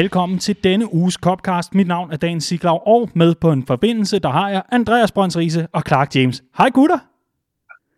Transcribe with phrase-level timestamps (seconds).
[0.00, 1.74] Velkommen til denne uges Copcast.
[1.74, 5.36] Mit navn er Dan Siglaug, og med på en forbindelse, der har jeg Andreas Brøns
[5.36, 6.42] Riese og Clark James.
[6.58, 6.98] Hej gutter!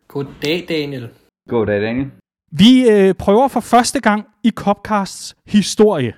[0.07, 1.09] Goddag, Daniel.
[1.49, 2.11] Goddag, Daniel.
[2.51, 6.13] Vi øh, prøver for første gang i Copcasts historie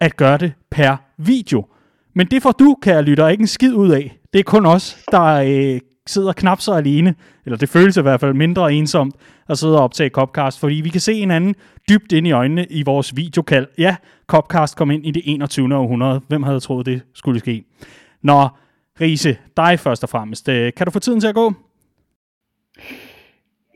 [0.00, 1.66] at gøre det per video.
[2.14, 4.18] Men det får du, kære lytter, ikke en skid ud af.
[4.32, 8.20] Det er kun os, der øh, sidder knap så alene, eller det føles i hvert
[8.20, 9.14] fald mindre ensomt,
[9.48, 11.54] at sidde og optage Copcast, fordi vi kan se hinanden
[11.88, 13.66] dybt ind i øjnene i vores videokald.
[13.78, 15.76] Ja, Copcast kom ind i det 21.
[15.76, 16.20] århundrede.
[16.28, 17.64] Hvem havde troet, det skulle ske?
[18.22, 18.48] Nå,
[19.00, 20.48] Riese, dig først og fremmest.
[20.48, 21.52] Øh, kan du få tiden til at gå?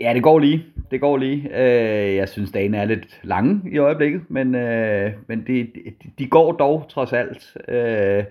[0.01, 0.65] Ja, det går lige.
[0.91, 1.49] Det går lige.
[1.55, 5.69] Øh, jeg synes, dagen er lidt lange i øjeblikket, men, øh, men de,
[6.19, 7.57] de går dog trods alt.
[7.69, 8.25] Øh,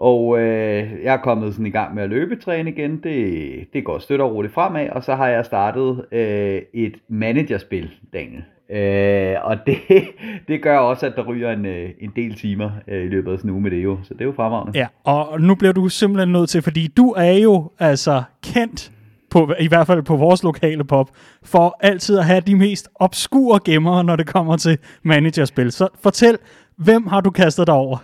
[0.00, 3.00] og øh, jeg er kommet sådan i gang med at løbetræne igen.
[3.02, 4.88] Det, det går støt og roligt fremad.
[4.90, 8.44] Og så har jeg startet øh, et managerspil, Daniel.
[8.70, 9.78] Øh, og det,
[10.48, 13.38] det gør også, at der ryger en, øh, en del timer øh, i løbet af
[13.38, 13.98] sådan en uge med det jo.
[14.02, 14.78] Så det er jo fremragende.
[14.78, 18.92] Ja, og nu bliver du simpelthen nødt til, fordi du er jo altså kendt
[19.30, 21.10] på, i hvert fald på vores lokale pop,
[21.42, 25.72] for altid at have de mest obskure gemmer, når det kommer til managerspil.
[25.72, 26.38] Så fortæl,
[26.76, 27.98] hvem har du kastet dig over?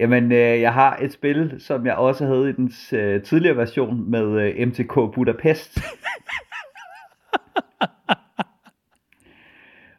[0.00, 4.10] Jamen, øh, jeg har et spil, som jeg også havde i den øh, tidligere version
[4.10, 5.78] med øh, MTK Budapest.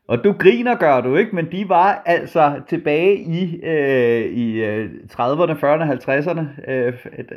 [0.07, 4.63] Og du griner, gør du ikke, men de var altså tilbage i, øh, i
[5.11, 6.71] 30'erne, 40'erne, 50'erne.
[6.71, 6.93] Øh,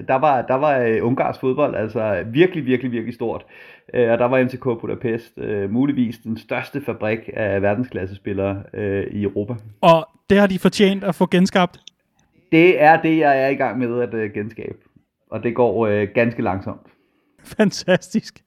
[0.08, 3.44] der var, der var øh, ungarsk fodbold altså virkelig, virkelig, virkelig stort.
[3.94, 9.22] Øh, og der var MTK Budapest øh, muligvis den største fabrik af verdensklassespillere øh, i
[9.22, 9.54] Europa.
[9.80, 11.80] Og det har de fortjent at få genskabt?
[12.54, 14.78] Det er det, jeg er i gang med at øh, genskabe.
[15.30, 16.86] Og det går øh, ganske langsomt.
[17.44, 18.42] Fantastisk.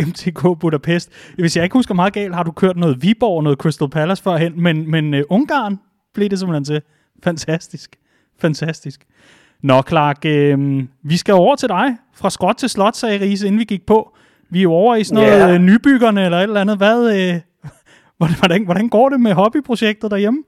[0.00, 1.12] MTK Budapest.
[1.38, 4.22] Hvis jeg ikke husker meget galt, har du kørt noget Viborg og noget Crystal Palace
[4.22, 5.78] førhen, men, men uh, Ungarn
[6.14, 6.82] blev det simpelthen til.
[7.24, 7.96] Fantastisk.
[8.40, 9.06] Fantastisk.
[9.62, 11.96] Nå, Clark, øh, vi skal over til dig.
[12.14, 14.16] Fra skråt til slot, sagde Riese, inden vi gik på.
[14.50, 15.62] Vi er over i sådan noget yeah.
[15.62, 16.76] nybyggerne eller et eller andet.
[16.76, 17.40] Hvad, øh,
[18.38, 20.44] hvordan, hvordan går det med hobbyprojektet derhjemme?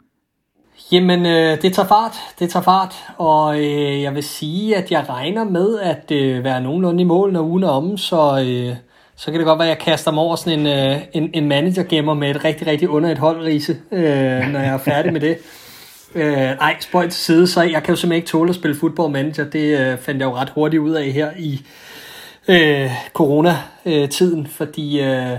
[0.93, 5.05] Jamen, øh, det tager fart, det tager fart, og øh, jeg vil sige, at jeg
[5.09, 8.77] regner med at øh, være nogenlunde i mål, når ugen er om, så, øh,
[9.17, 11.49] så kan det godt være, at jeg kaster mig over sådan en, øh, en, en
[11.49, 15.21] manager-gemmer med et rigtig, rigtig under et hold, Riese, øh, når jeg er færdig med
[15.21, 15.39] det.
[16.15, 19.13] Øh, ej, spøj til side, så jeg kan jo simpelthen ikke tåle at spille football
[19.13, 19.45] manager.
[19.45, 21.61] Det øh, fandt jeg jo ret hurtigt ud af her i
[22.49, 25.37] øh, corona-tiden, fordi øh,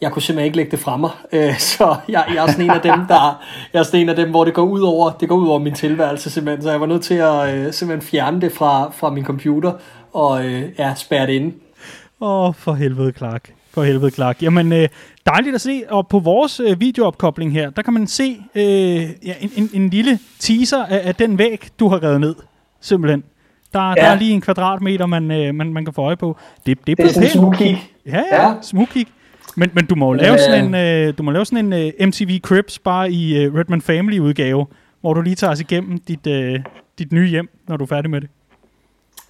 [0.00, 1.10] jeg kunne simpelthen ikke lægge det fra mig.
[1.32, 4.16] Øh, så jeg, jeg, er sådan en af dem, der, jeg er sådan en af
[4.16, 6.62] dem, hvor det går ud over, det går ud over min tilværelse simpelthen.
[6.62, 9.72] Så jeg var nødt til at øh, simpelthen fjerne det fra, fra min computer
[10.12, 11.54] og øh, ja, spærre det inde.
[12.20, 13.52] Åh, oh, for helvede, Clark.
[13.70, 14.42] For helvede, Clark.
[14.42, 14.88] Jamen, øh,
[15.26, 15.82] dejligt at se.
[15.88, 18.64] Og på vores øh, videoopkobling her, der kan man se øh,
[19.26, 22.34] ja, en, en, en lille teaser af, af den væg, du har revet ned.
[22.80, 23.24] Simpelthen.
[23.72, 23.94] Der, ja.
[23.94, 26.36] der er lige en kvadratmeter, man, øh, man, man kan få øje på.
[26.66, 27.90] Det, det, det er sådan en smugkig.
[28.06, 28.54] Ja, ja, ja.
[28.62, 29.06] smugkig.
[29.56, 32.40] Men, men du må lave sådan en, øh, du må lave sådan en uh, MTV
[32.40, 34.66] Cribs bare i uh, Redman Family udgave,
[35.00, 36.60] hvor du lige tager os igennem dit, uh,
[36.98, 38.28] dit nye hjem, når du er færdig med det.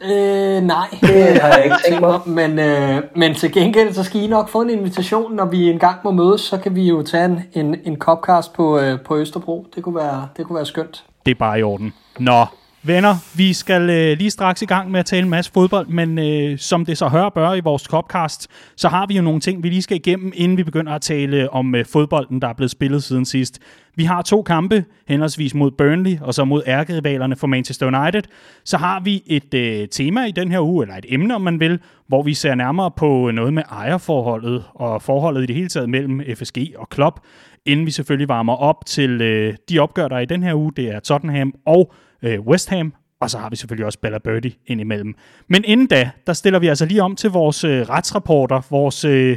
[0.04, 2.20] Øh, nej, det har jeg ikke tænkt mig.
[2.48, 5.96] Men, øh, men til gengæld, så skal I nok få en invitation, når vi engang
[6.04, 9.66] må mødes, så kan vi jo tage en, en, en copcast på, øh, på Østerbro.
[9.74, 11.04] Det kunne, være, det kunne være skønt.
[11.26, 11.92] Det er bare i orden.
[12.18, 12.44] Nå,
[12.82, 16.18] venner, vi skal øh, lige straks i gang med at tale en masse fodbold, men
[16.18, 19.62] øh, som det så hører bør i vores copcast, så har vi jo nogle ting,
[19.62, 22.70] vi lige skal igennem, inden vi begynder at tale om øh, fodbolden, der er blevet
[22.70, 23.58] spillet siden sidst.
[23.94, 28.22] Vi har to kampe, henholdsvis mod Burnley og så mod ærkerivalerne for Manchester United.
[28.64, 31.60] Så har vi et øh, tema i den her uge, eller et emne om man
[31.60, 35.88] vil, hvor vi ser nærmere på noget med ejerforholdet og forholdet i det hele taget
[35.88, 37.20] mellem FSG og Klopp,
[37.66, 40.72] inden vi selvfølgelig varmer op til øh, de opgør, der er i den her uge.
[40.76, 44.52] Det er Tottenham og øh, West Ham, og så har vi selvfølgelig også Bella Birdie
[44.66, 45.14] indimellem.
[45.48, 49.36] Men inden da, der stiller vi altså lige om til vores øh, retsrapporter, vores, øh,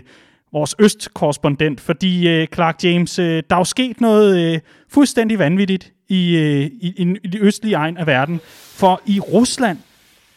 [0.54, 4.60] vores østkorrespondent, fordi øh, Clark James, øh, der er jo sket noget øh,
[4.90, 8.40] fuldstændig vanvittigt i, øh, i, i, i de østlige egen af verden.
[8.76, 9.78] For i Rusland,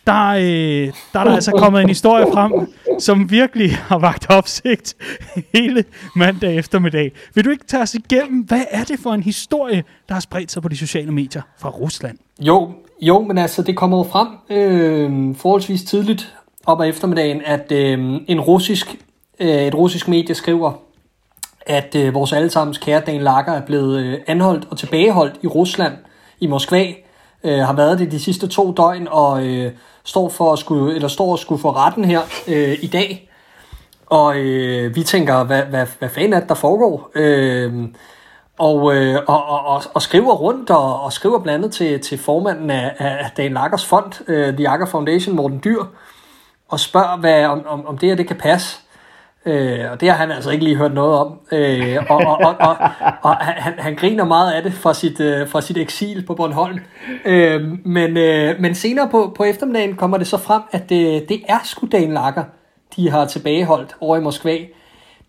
[0.07, 2.53] der, øh, der er der altså kommet en historie frem,
[2.99, 4.97] som virkelig har vagt opsigt
[5.55, 5.85] hele
[6.17, 7.13] mandag eftermiddag.
[7.35, 10.53] Vil du ikke tage os igennem, hvad er det for en historie, der har spredt
[10.53, 12.19] sig på de sociale medier fra Rusland?
[12.41, 12.73] Jo,
[13.03, 16.35] jo men altså det kommer jo frem øh, forholdsvis tidligt
[16.67, 18.97] op ad eftermiddagen, at øh, en russisk,
[19.41, 20.73] øh, et russisk medie skriver,
[21.67, 25.93] at øh, vores allesammens kære Dan Lager er blevet øh, anholdt og tilbageholdt i Rusland,
[26.41, 26.87] i Moskva,
[27.45, 29.73] øh, har været det de sidste to døgn, og øh,
[30.07, 33.31] står for at skulle, eller står og skulle få retten her øh, i dag.
[34.07, 37.11] Og øh, vi tænker, hvad, hvad, hvad fanden er det, der foregår?
[37.15, 37.89] Øh,
[38.59, 42.19] og, øh, og, og, og, og skriver rundt og, og skriver blandt andet til, til
[42.19, 45.83] formanden af, af Dan Lakers fond, øh, The Akker Foundation, Morten Dyr,
[46.69, 48.81] og spørger, hvad, om, om, om det her det kan passe.
[49.47, 51.39] Øh, og det har han altså ikke lige hørt noget om.
[51.53, 52.77] Øh, og og, og, og,
[53.23, 56.79] og han, han griner meget af det fra sit, øh, fra sit eksil på Bornholm.
[57.25, 61.43] Øh, men, øh, men senere på, på eftermiddagen kommer det så frem, at det, det
[61.49, 62.19] er sgu Dan
[62.97, 64.59] de har tilbageholdt over i Moskva.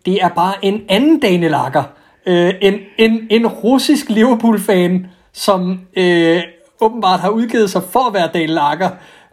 [0.06, 1.48] Det er bare en anden Dane
[2.26, 6.40] Øh, en, en, en russisk Liverpool-fan, som øh,
[6.80, 8.48] åbenbart har udgivet sig for at være Dan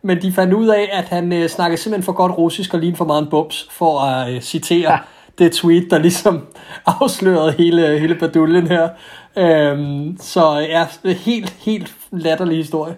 [0.05, 2.97] men de fandt ud af, at han øh, snakkede simpelthen for godt russisk og lignede
[2.97, 4.97] for meget en bums, for at øh, citere ja.
[5.37, 6.45] det tweet, der ligesom
[7.01, 8.89] afslørede hele, hele baduljen her.
[9.37, 12.95] Øhm, så ja, helt, helt latterlig historie.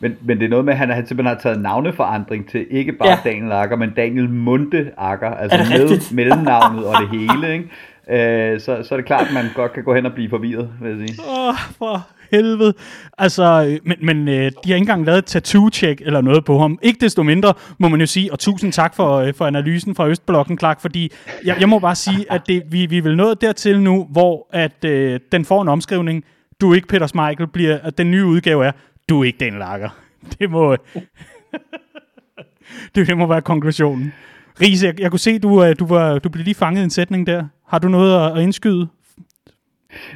[0.00, 2.92] Men, men det er noget med, at han, han simpelthen har taget navneforandring til ikke
[2.92, 3.18] bare ja.
[3.24, 6.12] Daniel Akker, men Daniel Munde Akker, altså med rigtigt?
[6.16, 7.70] mellemnavnet og det hele, ikke?
[8.08, 10.70] Øh, så, så er det klart, at man godt kan gå hen og blive forvirret,
[10.80, 11.20] vil jeg sige.
[11.28, 12.74] Åh, oh, for helvede.
[13.18, 16.58] Altså, øh, men, men øh, de har ikke engang lavet et tattoo-check eller noget på
[16.58, 16.78] ham.
[16.82, 20.08] Ikke desto mindre, må man jo sige, og tusind tak for, øh, for analysen fra
[20.08, 21.12] Østblokken, Clark, fordi
[21.44, 24.48] jeg, jeg må bare sige, at det, vi, vi er vel nået dertil nu, hvor
[24.52, 26.24] at øh, den får en omskrivning,
[26.60, 28.72] du er ikke Peter Michael, bliver, at den nye udgave er,
[29.08, 29.88] du er ikke den lager.
[30.38, 30.72] Det må...
[30.72, 30.78] Øh,
[32.94, 34.12] det, det må være konklusionen.
[34.60, 36.90] Riese, jeg, jeg kunne se, du, øh, du, var, du blev lige fanget i en
[36.90, 37.44] sætning der.
[37.68, 38.88] Har du noget at, at indskyde?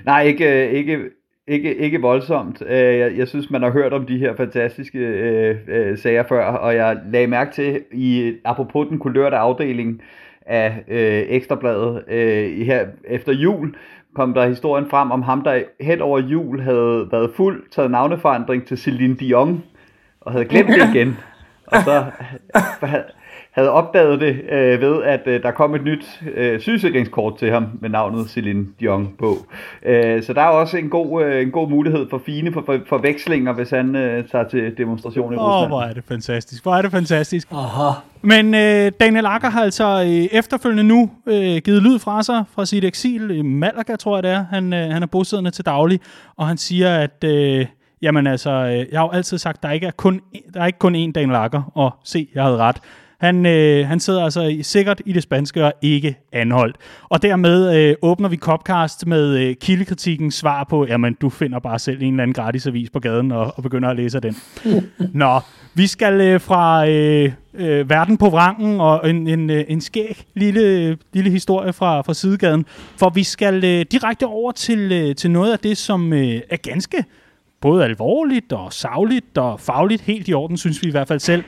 [0.05, 0.99] Nej, ikke, ikke,
[1.49, 2.63] ikke, ikke voldsomt.
[2.67, 6.45] Øh, jeg, jeg synes, man har hørt om de her fantastiske øh, øh, sager før,
[6.45, 10.03] og jeg lagde mærke til, i apropos den kulørte afdeling
[10.47, 13.75] af øh, Ekstrabladet, øh, her efter jul,
[14.15, 18.67] kom der historien frem om ham, der hen over jul havde været fuld, taget navneforandring
[18.67, 19.63] til Celine Dion,
[20.21, 21.17] og havde glemt det igen.
[21.67, 22.05] Og så
[23.59, 27.67] havde opdaget det øh, ved, at øh, der kom et nyt øh, sygesikringskort til ham
[27.81, 29.37] med navnet Celine Dion på.
[29.87, 32.79] Øh, så der er også en god, øh, en god mulighed for fine for, for,
[32.89, 35.65] forvekslinger, hvis han øh, tager til demonstration i oh, Rusland.
[35.65, 36.63] Åh, hvor er det fantastisk.
[36.63, 37.49] Hvor er det fantastisk.
[37.53, 37.91] Aha.
[38.23, 42.67] Men øh, Daniel Akker har altså øh, efterfølgende nu øh, givet lyd fra sig fra
[42.67, 44.45] sit eksil i Malaga, tror jeg det er.
[44.51, 46.01] Han, øh, han er bosiddende til daglig,
[46.37, 47.25] og han siger, at...
[47.25, 47.67] Øh,
[48.03, 50.21] Jamen altså, øh, jeg har jo altid sagt, der ikke er kun,
[50.55, 52.77] der er ikke kun én Daniel Akker, og se, jeg havde ret.
[53.21, 56.77] Han, øh, han sidder altså sikkert i det spanske og ikke anholdt.
[57.09, 61.79] Og dermed øh, åbner vi Copcast med øh, kildekritikkens svar på, jamen du finder bare
[61.79, 64.37] selv en eller anden gratis avis på gaden og, og begynder at læse den.
[65.15, 65.41] Nå,
[65.75, 70.25] vi skal øh, fra øh, øh, verden på vrangen og en, en, øh, en skæg
[70.35, 72.67] lille, lille historie fra, fra sidegaden,
[72.97, 76.57] for vi skal øh, direkte over til, øh, til noget af det, som øh, er
[76.57, 77.05] ganske
[77.61, 81.45] både alvorligt og savligt og fagligt helt i orden, synes vi i hvert fald selv.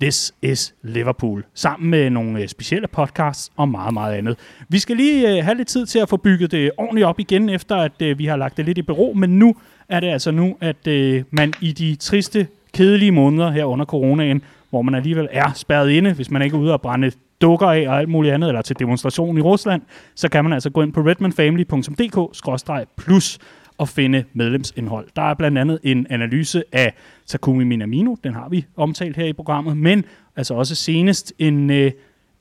[0.00, 4.36] This is Liverpool, sammen med nogle uh, specielle podcasts og meget, meget andet.
[4.68, 7.48] Vi skal lige uh, have lidt tid til at få bygget det ordentligt op igen,
[7.48, 9.54] efter at uh, vi har lagt det lidt i bero, men nu
[9.88, 14.42] er det altså nu, at uh, man i de triste, kedelige måneder her under coronaen,
[14.70, 17.88] hvor man alligevel er spærret inde, hvis man ikke er ude og brænde dukker af
[17.88, 19.82] og alt muligt andet, eller til demonstration i Rusland,
[20.14, 23.38] så kan man altså gå ind på redmanfamily.dk-plus
[23.78, 25.08] og finde medlemsindhold.
[25.16, 26.94] Der er blandt andet en analyse af
[27.26, 30.04] Takumi Minamino, den har vi omtalt her i programmet, men
[30.36, 31.92] altså også senest en, øh,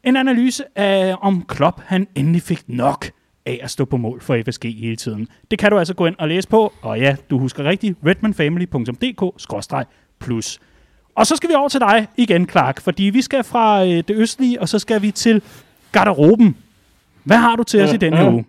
[0.03, 3.11] en analyse af, om Klopp han endelig fik nok
[3.45, 5.27] af at stå på mål for FSG hele tiden.
[5.51, 10.59] Det kan du altså gå ind og læse på, og ja, du husker rigtigt, redmanfamily.dk-plus.
[11.17, 14.09] Og så skal vi over til dig igen, Clark, fordi vi skal fra øh, det
[14.09, 15.41] østlige, og så skal vi til
[15.91, 16.57] garderoben.
[17.23, 18.31] Hvad har du til os i denne ja.
[18.31, 18.45] uge?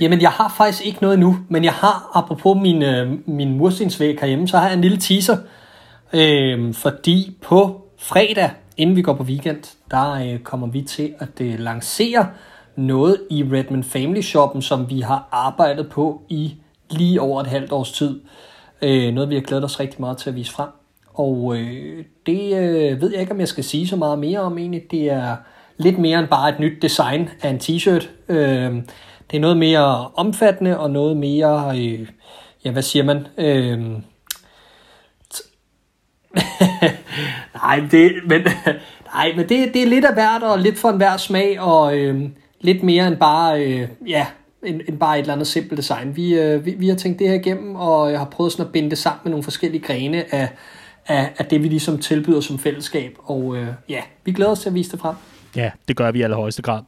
[0.00, 4.18] Jamen, jeg har faktisk ikke noget nu, men jeg har, apropos min, øh, min murstensvæg
[4.20, 5.36] herhjemme, så har jeg en lille teaser.
[6.12, 11.40] Øh, fordi på fredag, inden vi går på weekend, der øh, kommer vi til at
[11.40, 12.28] øh, lancere
[12.76, 16.54] noget i Redmond Family Shoppen, som vi har arbejdet på i
[16.90, 18.20] lige over et halvt års tid.
[18.82, 20.68] Øh, noget, vi har glædet os rigtig meget til at vise frem
[21.20, 24.58] og øh, det øh, ved jeg ikke, om jeg skal sige så meget mere om
[24.58, 24.82] egentlig.
[24.90, 25.36] Det er
[25.76, 28.08] lidt mere end bare et nyt design af en t-shirt.
[28.28, 28.74] Øh,
[29.30, 32.08] det er noget mere omfattende og noget mere, øh,
[32.64, 33.26] ja, hvad siger man?
[33.38, 33.78] Øh,
[37.64, 38.40] nej, det, men,
[39.14, 42.20] nej, men det, det er lidt af hvert og lidt for enhver smag og øh,
[42.60, 44.26] lidt mere end bare, øh, ja,
[44.62, 46.16] end, end bare et eller andet simpelt design.
[46.16, 48.72] Vi, øh, vi, vi har tænkt det her igennem, og jeg har prøvet sådan at
[48.72, 50.48] binde det sammen med nogle forskellige grene af,
[51.10, 53.16] af, af det, vi ligesom tilbyder som fællesskab.
[53.18, 55.14] Og øh, ja, vi glæder os til at vise det frem.
[55.56, 56.82] Ja, det gør vi i allerhøjeste grad.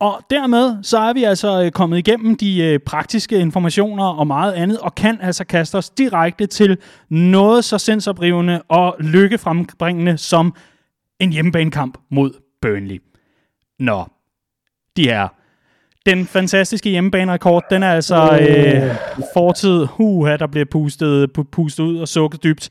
[0.00, 4.52] Og dermed så er vi altså øh, kommet igennem de øh, praktiske informationer og meget
[4.52, 10.54] andet, og kan altså kaste os direkte til noget så sindsoprivende og lykkefrembringende som
[11.20, 12.30] en hjemmebanekamp mod
[12.62, 13.02] Burnley.
[13.78, 14.04] Nå,
[14.96, 15.28] de her.
[16.06, 18.94] Den fantastiske hjemmebanerekord, den er altså øh,
[19.34, 22.70] fortid, uh, der bliver pustet, pustet ud og sukket dybt.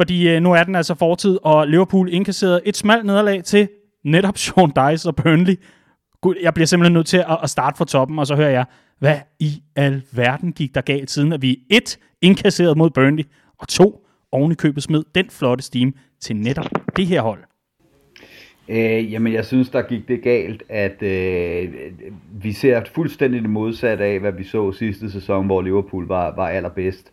[0.00, 3.68] Fordi øh, nu er den altså fortid, og Liverpool indkasserede et smalt nederlag til
[4.04, 5.60] netop Sean Dice og Burnley.
[6.20, 8.64] Gud, jeg bliver simpelthen nødt til at, at starte fra toppen, og så hører jeg,
[8.98, 13.24] hvad i alverden gik der galt, siden at vi et indkasserede mod Burnley,
[13.58, 17.49] og to oven i købet smed den flotte steam til netop det her hold.
[18.68, 21.68] Øh, jamen, jeg synes, der gik det galt, at øh,
[22.42, 26.48] vi ser fuldstændig det modsatte af, hvad vi så sidste sæson, hvor Liverpool var, var
[26.48, 27.12] allerbedst.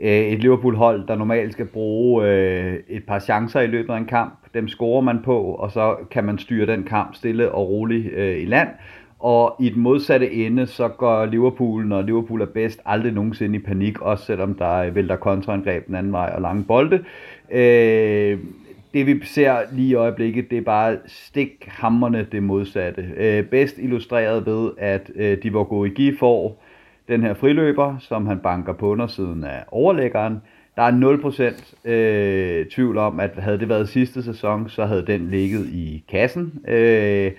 [0.00, 4.06] Øh, et Liverpool-hold, der normalt skal bruge øh, et par chancer i løbet af en
[4.06, 8.12] kamp, dem scorer man på, og så kan man styre den kamp stille og roligt
[8.12, 8.68] øh, i land.
[9.18, 13.62] Og i den modsatte ende, så går Liverpool, når Liverpool er bedst, aldrig nogensinde i
[13.62, 17.04] panik, også selvom der vælter kontraangreb den anden vej og lange bolde.
[17.50, 18.38] Øh,
[18.94, 23.08] det vi ser lige i øjeblikket, det er bare stikhammerne det modsatte.
[23.16, 26.62] Øh, bedst illustreret ved, at øh, de var gode i får
[27.08, 30.42] den her friløber, som han banker på undersiden af overlæggeren.
[30.76, 31.52] Der er
[31.84, 36.04] 0% øh, tvivl om, at havde det været sidste sæson, så havde den ligget i
[36.08, 36.64] kassen.
[36.68, 37.32] Øh,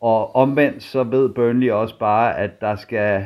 [0.00, 3.24] og omvendt så ved Burnley også bare, at der skal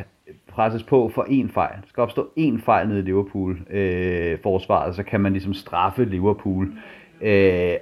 [0.49, 1.77] presses på for én fejl.
[1.77, 6.05] Der skal opstå én fejl nede i Liverpool øh, forsvaret, så kan man ligesom straffe
[6.05, 6.65] Liverpool.
[6.65, 7.77] Øh, Øh,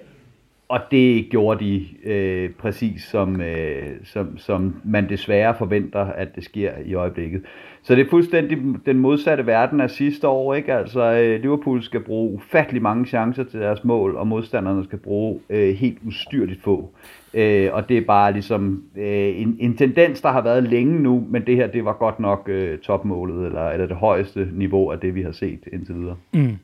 [0.69, 6.45] og det gjorde de øh, præcis som, øh, som, som man desværre forventer, at det
[6.45, 7.43] sker i øjeblikket.
[7.83, 10.55] Så det er fuldstændig den modsatte verden af sidste år.
[10.55, 10.75] Ikke?
[10.75, 15.40] Altså, øh, Liverpool skal bruge ufattelig mange chancer til deres mål, og modstanderne skal bruge
[15.50, 16.90] øh, helt ustyrligt få.
[17.35, 21.26] Øh, og det er bare ligesom øh, en, en tendens, der har været længe nu,
[21.28, 24.99] men det her, det var godt nok øh, topmålet, eller, eller det højeste niveau af
[24.99, 26.16] det, vi har set indtil videre.
[26.35, 26.57] Mm.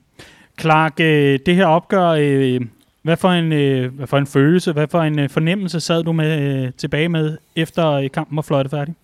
[0.61, 2.61] Clark, øh, det her opgør, øh,
[3.03, 6.13] hvad, for en, øh, hvad for en følelse, hvad for en øh, fornemmelse sad du
[6.13, 8.95] med øh, tilbage med, efter øh, kampen var fløjtet færdig?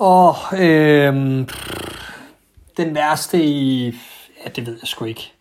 [0.00, 1.14] Åh, oh, øh,
[2.76, 3.86] den værste i,
[4.44, 5.32] ja det ved jeg sgu ikke,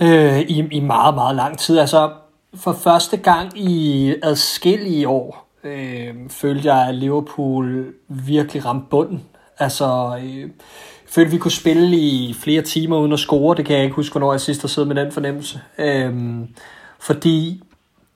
[0.00, 1.78] øh, i, i meget, meget lang tid.
[1.78, 2.10] Altså,
[2.54, 9.24] for første gang i adskillige år, øh, følte jeg, at Liverpool virkelig ramte bunden.
[9.58, 10.50] Altså, øh,
[11.12, 13.56] følte, vi kunne spille i flere timer uden at score.
[13.56, 15.60] Det kan jeg ikke huske, hvornår jeg sidst har siddet med den fornemmelse.
[15.78, 16.48] Øhm,
[17.00, 17.62] fordi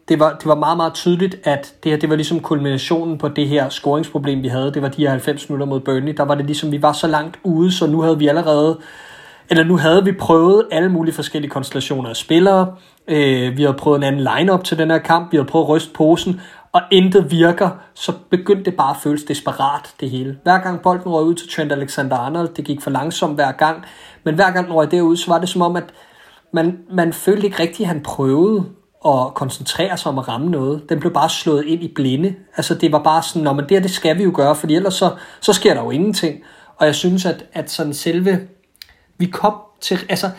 [0.09, 3.29] det var, det var meget, meget tydeligt, at det her det var ligesom kulminationen på
[3.29, 4.75] det her scoringsproblem, vi havde.
[4.75, 6.15] Det var de her 90 minutter mod Burnley.
[6.17, 8.79] Der var det ligesom, vi var så langt ude, så nu havde vi allerede,
[9.51, 12.75] eller nu havde vi prøvet alle mulige forskellige konstellationer af spillere.
[13.09, 15.33] Øh, vi havde prøvet en anden lineup til den her kamp.
[15.33, 16.41] Vi havde prøvet at ryste posen
[16.77, 20.39] og intet virker, så begyndte det bare at føles desperat, det hele.
[20.43, 23.85] Hver gang bolden røg ud til Trent Alexander-Arnold, det gik for langsomt hver gang,
[24.25, 25.85] men hver gang den røg derud, så var det som om, at
[26.53, 28.65] man, man følte ikke rigtigt, at han prøvede
[29.07, 30.89] at koncentrere sig om at ramme noget.
[30.89, 32.35] Den blev bare slået ind i blinde.
[32.57, 34.95] Altså det var bare sådan, Nå, men det, det skal vi jo gøre, for ellers
[34.95, 36.41] så, så sker der jo ingenting.
[36.77, 38.41] Og jeg synes, at, at sådan selve,
[39.19, 40.31] vi kom til, altså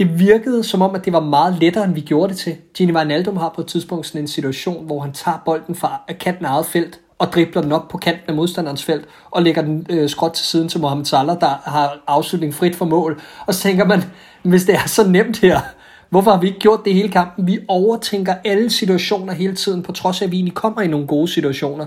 [0.00, 2.56] det virkede som om, at det var meget lettere, end vi gjorde det til.
[2.74, 6.44] Gini Wijnaldum har på et tidspunkt sådan en situation, hvor han tager bolden fra kanten
[6.44, 9.86] af eget felt, og dribler den op på kanten af modstanderens felt, og lægger den
[9.88, 13.20] øh, skråt til siden til Mohamed Salah, der har afslutning frit for mål.
[13.46, 14.02] Og så tænker man,
[14.42, 15.60] hvis det er så nemt her,
[16.10, 17.46] hvorfor har vi ikke gjort det hele kampen?
[17.46, 21.06] Vi overtænker alle situationer hele tiden, på trods af, at vi egentlig kommer i nogle
[21.06, 21.86] gode situationer.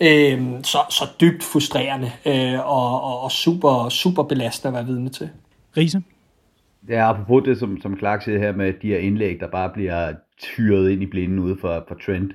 [0.00, 5.08] Øh, så, så dybt frustrerende, øh, og, og, og super, super belastende at være vidne
[5.08, 5.28] til.
[5.76, 6.02] Riese?
[6.88, 10.14] Ja, apropos det, som, som Clark siger her med de her indlæg, der bare bliver
[10.38, 12.32] tyret ind i blinden ude for, for Trent.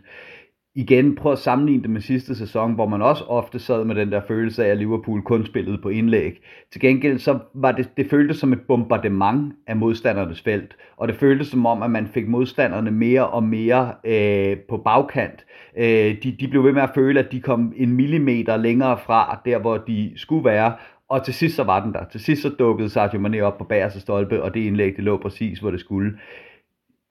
[0.77, 4.11] Igen, prøv at sammenligne det med sidste sæson, hvor man også ofte sad med den
[4.11, 6.41] der følelse af, at Liverpool kun spillede på indlæg.
[6.71, 11.15] Til gengæld så var det, det føltes som et bombardement af modstandernes felt, og det
[11.15, 15.45] føltes som om, at man fik modstanderne mere og mere øh, på bagkant.
[15.77, 19.41] Øh, de, de blev ved med at føle, at de kom en millimeter længere fra
[19.45, 20.73] der, hvor de skulle være,
[21.09, 22.05] og til sidst så var den der.
[22.09, 25.21] Til sidst så dukkede Sergio Mane op på bagerste stolpe, og det indlæg, det lå
[25.21, 26.19] præcis, hvor det skulle.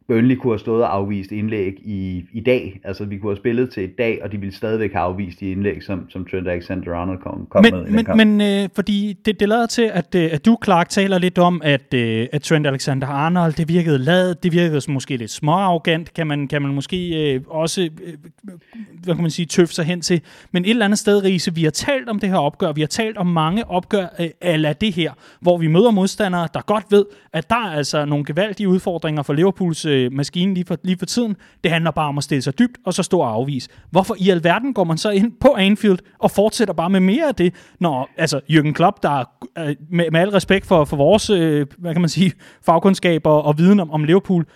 [0.09, 2.81] Burnley kunne have stået og afvist indlæg i, i dag.
[2.85, 5.51] Altså, vi kunne have spillet til i dag, og de ville stadigvæk have afvist de
[5.51, 7.91] indlæg, som, som Trent Alexander-Arnold kom, kom men, med.
[7.91, 8.17] Men, kamp.
[8.17, 11.61] men øh, fordi det, det lader til, at, øh, at du, Clark, taler lidt om,
[11.65, 16.27] at, øh, at Trent Alexander-Arnold, det virkede ladet, det virkede som måske lidt småarrogant, kan
[16.27, 18.13] man, kan man måske øh, også, øh,
[19.05, 20.21] hvad kan man sige, tøffe sig hen til.
[20.53, 22.89] Men et eller andet sted, Riese, vi har talt om det her opgør, vi har
[22.89, 27.05] talt om mange opgør øh, af det her, hvor vi møder modstandere, der godt ved,
[27.33, 30.99] at der er altså nogle gevaldige udfordringer for Liverpools øh, Øh, maskine lige for, lige
[30.99, 31.37] for tiden.
[31.65, 33.69] Det handler bare om at stille sig dybt, og så stå og afvise.
[33.91, 37.35] Hvorfor i alverden går man så ind på Anfield og fortsætter bare med mere af
[37.35, 39.25] det, når altså Jürgen Klopp, der
[39.59, 42.33] øh, med, med al respekt for, for vores, øh, hvad kan man sige,
[42.67, 44.47] fagkundskab og, og viden om, om Liverpool,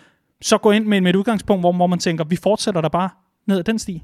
[0.42, 3.11] så går ind med, med et udgangspunkt, hvor, hvor man tænker, vi fortsætter der bare
[3.47, 4.02] ned ad den sti.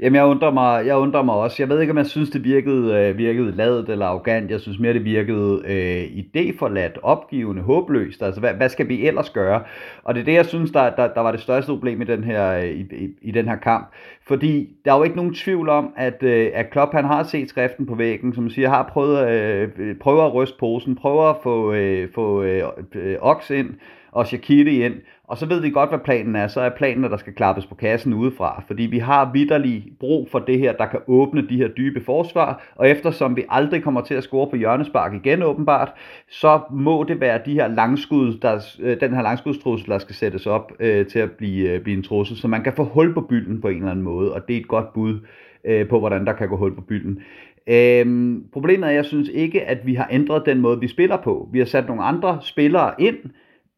[0.00, 1.56] Jamen, jeg undrer, mig, jeg undrer mig også.
[1.58, 4.50] Jeg ved ikke, om jeg synes, det virkede, øh, virkede ladet eller arrogant.
[4.50, 8.22] Jeg synes mere, det virkede øh, idéforladt, opgivende, håbløst.
[8.22, 9.62] Altså, hvad, hvad skal vi ellers gøre?
[10.04, 12.24] Og det er det, jeg synes, der, der, der var det største problem i den
[12.24, 13.92] her, øh, i, i, i den her kamp.
[14.26, 17.48] Fordi der er jo ikke nogen tvivl om, at, øh, at Klopp han har set
[17.48, 21.72] skriften på væggen, som siger, har prøvet, øh, prøver at ryste posen, prøver at få,
[21.72, 22.62] øh, få øh,
[22.94, 23.74] øh, Ox ind,
[24.12, 24.94] og Shaqiri ind,
[25.28, 26.46] og så ved vi godt, hvad planen er.
[26.46, 30.28] Så er planen, at der skal klappes på kassen udefra, fordi vi har vidderlig brug
[30.30, 34.00] for det her, der kan åbne de her dybe forsvar, og eftersom vi aldrig kommer
[34.00, 35.92] til at score på hjørnespark igen åbenbart,
[36.28, 40.46] så må det være de her langskud, der, øh, den her langskudstrussel, der skal sættes
[40.46, 43.20] op øh, til at blive, øh, blive en trussel, så man kan få hul på
[43.20, 45.20] bylden på en eller anden måde, og det er et godt bud
[45.64, 47.22] øh, på, hvordan der kan gå hul på bylden.
[47.66, 51.16] Øhm, problemet er, at jeg synes ikke, at vi har ændret den måde, vi spiller
[51.16, 51.48] på.
[51.52, 53.16] Vi har sat nogle andre spillere ind,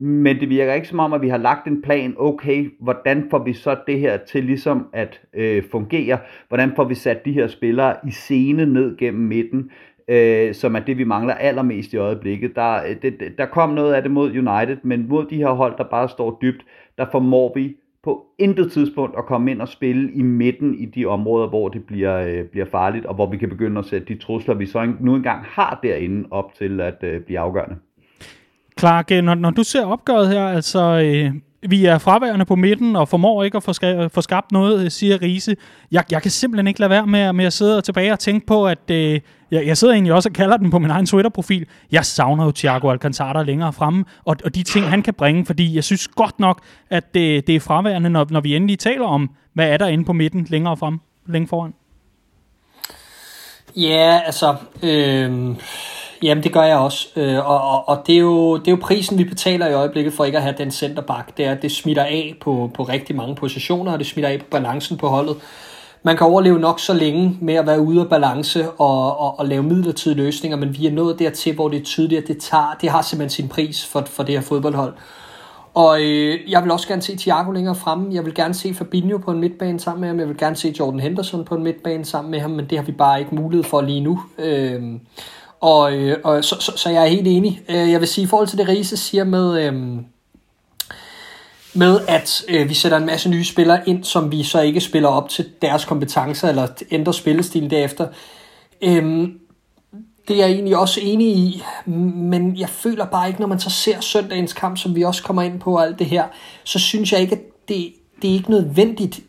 [0.01, 3.45] men det virker ikke som om, at vi har lagt en plan, okay, hvordan får
[3.45, 6.19] vi så det her til ligesom at øh, fungere?
[6.49, 9.71] Hvordan får vi sat de her spillere i scene ned gennem midten?
[10.11, 12.57] øh, som er det, vi mangler allermest i øjeblikket.
[12.57, 15.75] Der, øh, det, der kom noget af det mod United, men mod de her hold,
[15.79, 16.65] der bare står dybt,
[16.99, 21.07] der formår vi på intet tidspunkt at komme ind og spille i midten i de
[21.07, 24.19] områder, hvor det bliver, øh, bliver farligt, og hvor vi kan begynde at sætte de
[24.19, 27.77] trusler, vi så nu engang har derinde, op til at øh, blive afgørende.
[28.81, 31.33] Clark, øh, når, når du ser opgøret her, altså øh,
[31.69, 34.90] vi er fraværende på midten og formår ikke at få, ska- få skabt noget, øh,
[34.90, 35.57] siger Riese.
[35.93, 38.66] Jeg, jeg kan simpelthen ikke lade være med, med at sidde tilbage og tænke på,
[38.66, 41.66] at øh, jeg, jeg sidder egentlig også og kalder den på min egen Twitter-profil.
[41.93, 45.75] Jeg savner jo Thiago Alcantara længere fremme, og, og de ting, han kan bringe, fordi
[45.75, 49.31] jeg synes godt nok, at det, det er fraværende, når, når vi endelig taler om,
[49.53, 51.75] hvad er der inde på midten længere frem, længere foran.
[53.77, 54.57] Ja, altså...
[54.83, 55.57] Øh
[56.22, 57.09] Jamen, det gør jeg også.
[57.16, 60.12] Øh, og og, og det, er jo, det er jo prisen, vi betaler i øjeblikket
[60.12, 61.37] for ikke at have den centerback.
[61.37, 64.46] Det er, det smitter af på, på rigtig mange positioner, og det smitter af på
[64.50, 65.37] balancen på holdet.
[66.02, 69.46] Man kan overleve nok så længe med at være ude af balance og, og, og
[69.46, 72.76] lave midlertidige løsninger, men vi er nået dertil, hvor det er tydeligt, at det, tager,
[72.80, 74.94] det har simpelthen sin pris for, for det her fodboldhold.
[75.74, 78.14] Og øh, jeg vil også gerne se Thiago længere fremme.
[78.14, 80.18] Jeg vil gerne se Fabinho på en midtbane sammen med ham.
[80.18, 82.85] Jeg vil gerne se Jordan Henderson på en midtbane sammen med ham, men det har
[82.85, 84.20] vi bare ikke mulighed for lige nu.
[84.38, 84.83] Øh,
[85.61, 87.62] og, øh, og så, så, så jeg er helt enig.
[87.68, 89.75] Øh, jeg vil sige, i forhold til det Riese siger med, øh,
[91.75, 95.09] med at øh, vi sætter en masse nye spillere ind, som vi så ikke spiller
[95.09, 98.09] op til deres kompetencer, eller ændrer spillestilen derefter.
[98.83, 99.29] Øh,
[100.29, 103.70] det er jeg egentlig også enig i, men jeg føler bare ikke, når man så
[103.70, 106.25] ser søndagens kamp, som vi også kommer ind på og alt det her,
[106.64, 107.92] så synes jeg ikke, at det,
[108.23, 109.20] det er ikke nødvendigt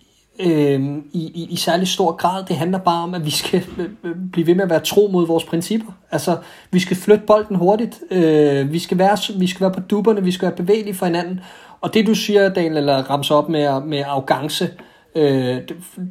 [0.46, 2.44] øh, i, i, i særlig stor grad.
[2.48, 5.10] Det handler bare om, at vi skal øh, øh, blive ved med at være tro
[5.12, 5.92] mod vores principper.
[6.12, 6.38] Altså,
[6.72, 8.00] vi skal flytte bolden hurtigt.
[8.12, 11.40] Øh, vi, skal være, vi skal være på duberne, vi skal være bevægelige for hinanden.
[11.82, 14.70] Og det du siger, Daniel, eller ramser op med, med arrogance,
[15.16, 15.58] øh,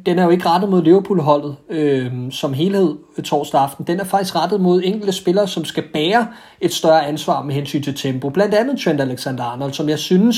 [0.05, 3.87] den er jo ikke rettet mod Liverpool-holdet øh, som helhed øh, torsdag aften.
[3.87, 6.27] Den er faktisk rettet mod enkelte spillere, som skal bære
[6.61, 8.29] et større ansvar med hensyn til tempo.
[8.29, 10.35] Blandt andet Trent Alexander-Arnold, som jeg synes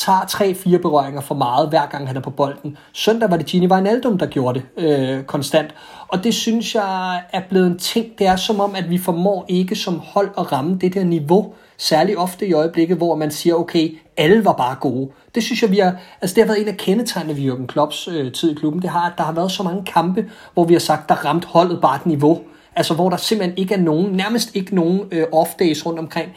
[0.00, 2.76] tager tre-fire berøringer for meget, hver gang han er på bolden.
[2.92, 5.74] Søndag var det Gini Wijnaldum, der gjorde det øh, konstant.
[6.08, 8.18] Og det synes jeg er blevet en ting.
[8.18, 11.52] Det er som om, at vi formår ikke som hold at ramme det der niveau,
[11.78, 15.10] særligt ofte i øjeblikket, hvor man siger, okay, alle var bare gode.
[15.34, 18.08] Det synes jeg, vi har, altså det har været en af kendetegnene ved Jürgen Klopps
[18.08, 18.82] øh, tid i klubben.
[18.82, 21.44] Det har, at der har været så mange kampe, hvor vi har sagt, der ramt
[21.44, 22.40] holdet bare et niveau.
[22.76, 26.32] Altså hvor der simpelthen ikke er nogen, nærmest ikke nogen øh, off-days rundt omkring.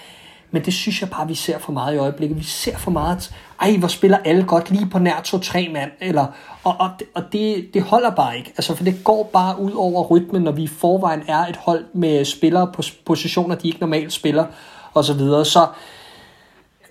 [0.54, 2.38] Men det synes jeg bare, vi ser for meget i øjeblikket.
[2.38, 5.92] Vi ser for meget, ej, hvor spiller alle godt lige på nær to-tre mand.
[6.00, 6.26] Eller,
[6.64, 8.50] og og, og det, det holder bare ikke.
[8.50, 11.86] Altså, for det går bare ud over rytmen, når vi i forvejen er et hold
[11.94, 14.46] med spillere på positioner, de ikke normalt spiller,
[14.94, 15.46] og så videre.
[15.46, 15.68] Så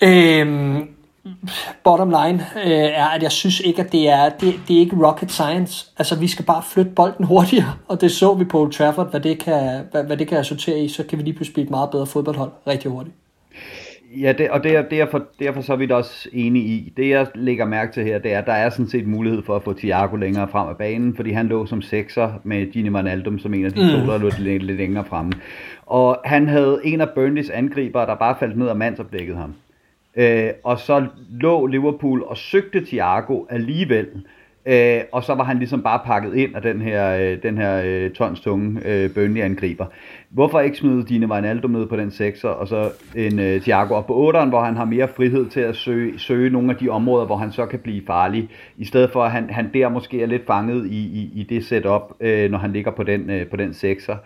[0.03, 0.89] øhm,
[1.85, 5.07] bottom line øh, er, at jeg synes ikke, at det er, det, det er ikke
[5.07, 5.87] rocket science.
[5.99, 9.21] Altså, vi skal bare flytte bolden hurtigere, og det så vi på Old Trafford, hvad
[9.21, 11.71] det kan, hvad, hvad det kan resultere i, så kan vi lige pludselig blive et
[11.71, 13.17] meget bedre fodboldhold rigtig hurtigt.
[14.21, 16.93] Ja, det, og det er, derfor, derfor så er vi da også enige i.
[16.97, 19.57] Det jeg lægger mærke til her, det er, at der er sådan set mulighed for
[19.57, 23.39] at få Thiago længere frem af banen, fordi han lå som sekser med Gini Wijnaldum
[23.39, 24.07] som en af de mm.
[24.07, 25.33] to, der lå lidt, lidt længere fremme.
[25.87, 29.55] Og han havde en af Burnleys angriber, der bare faldt ned og mandsopdækket ham.
[30.17, 34.07] Øh, og så lå Liverpool og søgte Thiago alligevel.
[34.67, 37.83] Øh, og så var han ligesom bare pakket ind af den her, øh, den her
[37.85, 39.87] øh, tons tunge øh, Burnley-angriber.
[40.35, 44.07] Hvorfor ikke smide Dine Wijnaldum ned på den 6'er, og så en øh, Thiago op
[44.07, 47.27] på 8'eren, hvor han har mere frihed til at søge, søge nogle af de områder,
[47.27, 50.27] hvor han så kan blive farlig, i stedet for at han, han der måske er
[50.27, 53.57] lidt fanget i, i, i det setup, øh, når han ligger på den, øh, på
[53.57, 54.17] den 6'er.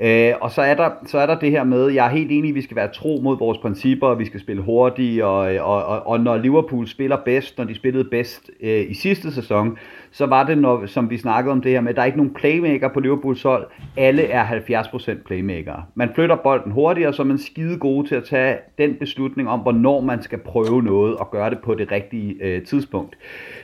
[0.00, 2.48] Øh, og så er, der, så er der det her med, jeg er helt enig,
[2.48, 6.06] at vi skal være tro mod vores principper, vi skal spille hurtigt, og, og, og,
[6.06, 9.78] og når Liverpool spiller bedst, når de spillede bedst øh, i sidste sæson,
[10.10, 12.18] så var det, når, som vi snakkede om det her med, at der er ikke
[12.18, 13.66] nogen playmaker på Liverpools hold.
[13.96, 15.84] Alle er 70% playmakere.
[15.94, 20.00] Man flytter bolden hurtigere, så man skide gode til at tage den beslutning om, hvornår
[20.00, 23.16] man skal prøve noget og gøre det på det rigtige øh, tidspunkt.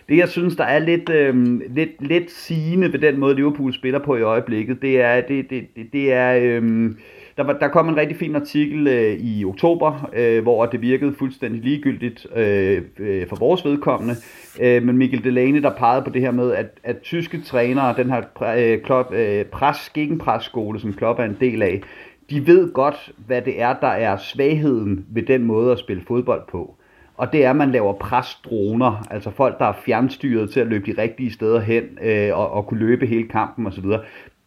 [0.08, 3.98] Det jeg synes, der er lidt, øh, lidt, lidt sigende ved den måde, Liverpool spiller
[3.98, 6.90] på i øjeblikket, det er, det, det, det, det er øh,
[7.36, 11.14] der, var, der kom en rigtig fin artikel øh, i oktober, øh, hvor det virkede
[11.18, 14.14] fuldstændig ligegyldigt øh, øh, for vores vedkommende.
[14.60, 18.10] Øh, men Mikkel Delaney, der pegede på det her med, at, at tyske trænere, den
[18.10, 18.22] her
[18.58, 21.82] øh, klub, øh, pres, gegenpresskole, som Klopp er en del af,
[22.30, 26.42] de ved godt, hvad det er, der er svagheden ved den måde at spille fodbold
[26.50, 26.76] på.
[27.16, 30.92] Og det er, at man laver presdroner, altså folk, der er fjernstyret til at løbe
[30.92, 33.84] de rigtige steder hen øh, og, og kunne løbe hele kampen osv.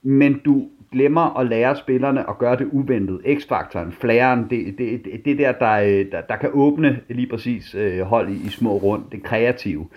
[0.04, 3.22] Men du glemmer at lære spillerne at gøre det uventet.
[3.40, 7.76] X-faktoren, flæren, det, det, det, det der, der, øh, der, der kan åbne lige præcis
[7.76, 9.88] øh, hold i, i små rund, det kreative.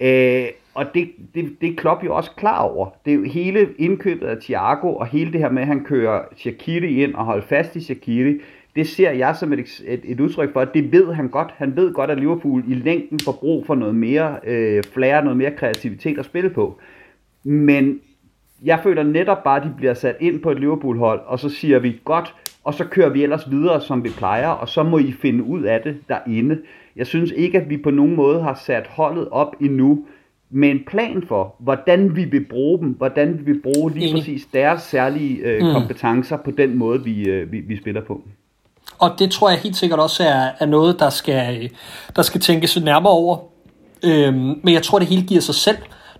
[0.00, 2.88] Øh, og det, det, det er Klopp jo også klar over.
[3.04, 6.22] Det er jo hele indkøbet af Thiago, og hele det her med, at han kører
[6.36, 8.40] Shaqiri ind og holder fast i Shaqiri,
[8.76, 11.54] det ser jeg som et, et, et udtryk for, at det ved han godt.
[11.56, 15.36] Han ved godt, at Liverpool i længden får brug for noget mere øh, flair, noget
[15.36, 16.78] mere kreativitet at spille på.
[17.44, 18.00] Men
[18.64, 21.78] jeg føler netop bare, at de bliver sat ind på et Liverpool-hold, og så siger
[21.78, 25.12] vi godt, og så kører vi ellers videre, som vi plejer, og så må I
[25.12, 26.58] finde ud af det derinde.
[26.96, 30.04] Jeg synes ikke, at vi på nogen måde har sat holdet op endnu
[30.50, 34.46] med en plan for, hvordan vi vil bruge dem, hvordan vi vil bruge lige præcis
[34.52, 35.72] deres særlige øh, mm.
[35.72, 38.22] kompetencer på den måde, vi, øh, vi, vi spiller på.
[38.98, 41.70] Og det tror jeg helt sikkert også er, er noget, der skal,
[42.16, 43.38] der skal tænkes nærmere over.
[44.04, 45.76] Øhm, men jeg tror, det hele giver sig selv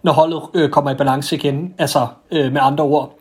[0.07, 1.75] når holdet øh, kommer i balance igen.
[1.79, 3.19] Altså øh, med andre ord,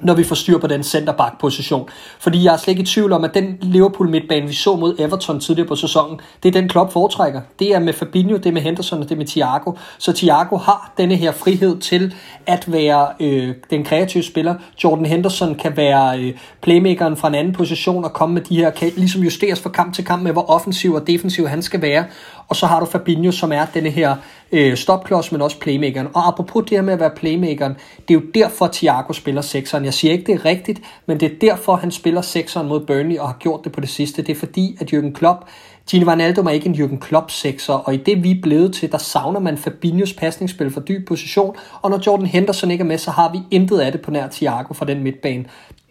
[0.00, 1.88] når vi får styr på den centerback-position.
[2.20, 4.96] Fordi jeg er slet ikke i tvivl om, at den Liverpool midtbane, vi så mod
[4.98, 7.40] Everton tidligere på sæsonen, det er den klub foretrækker.
[7.58, 9.72] Det er med Fabinho, det er med Henderson og det er med Thiago.
[9.98, 12.14] Så Thiago har denne her frihed til
[12.46, 14.54] at være øh, den kreative spiller.
[14.84, 18.70] Jordan Henderson kan være øh, playmakeren fra en anden position og komme med de her,
[18.70, 22.04] kan ligesom justeres fra kamp til kamp med, hvor offensiv og defensiv han skal være.
[22.52, 24.16] Og så har du Fabinho, som er denne her
[24.52, 26.08] øh, stopklods, men også playmakeren.
[26.14, 27.72] Og apropos det her med at være playmakeren,
[28.08, 29.84] det er jo derfor, Thiago spiller sekseren.
[29.84, 33.18] Jeg siger ikke, det er rigtigt, men det er derfor, han spiller sekseren mod Burnley
[33.18, 34.22] og har gjort det på det sidste.
[34.22, 35.44] Det er fordi, at Jürgen Klopp
[35.90, 38.92] Gini Wijnaldum er ikke en Jürgen Klopp sekser, og i det vi er blevet til,
[38.92, 42.98] der savner man Fabinhos pasningsspil for dyb position, og når Jordan Henderson ikke er med,
[42.98, 45.44] så har vi intet af det på nær Thiago fra den midtbane.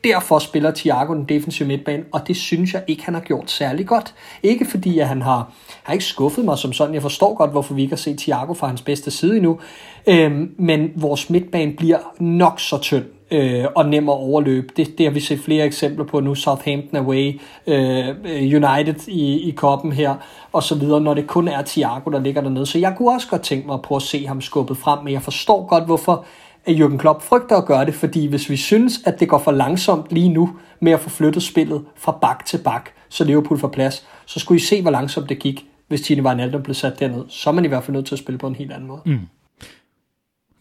[0.04, 3.88] Derfor spiller Thiago den defensive midtbane, og det synes jeg ikke, han har gjort særlig
[3.88, 4.14] godt.
[4.44, 5.52] Ikke fordi, at han har,
[5.84, 6.94] har ikke skuffet mig som sådan.
[6.94, 9.60] Jeg forstår godt, hvorfor vi ikke har set Thiago fra hans bedste side endnu.
[10.08, 14.68] Øhm, men vores midtbane bliver nok så tynd øh, og nem at overløbe.
[14.78, 16.36] Det, det har vi set flere eksempler på nu.
[16.36, 20.16] Southampton away, øh, United i, i koppen her,
[20.54, 22.66] og så videre, når det kun er Thiago, der ligger dernede.
[22.66, 25.14] Så jeg kunne også godt tænke mig at prøve at se ham skubbet frem, men
[25.14, 26.26] jeg forstår godt, hvorfor
[26.66, 29.52] at Jürgen Klopp frygter at gøre det, fordi hvis vi synes, at det går for
[29.52, 33.68] langsomt lige nu med at få flyttet spillet fra bak til bak, så Liverpool får
[33.68, 37.24] plads, så skulle I se, hvor langsomt det gik, hvis Tine Wijnaldum blev sat derned.
[37.30, 39.02] Så er man i hvert fald nødt til at spille på en helt anden måde.
[39.06, 39.20] Mm.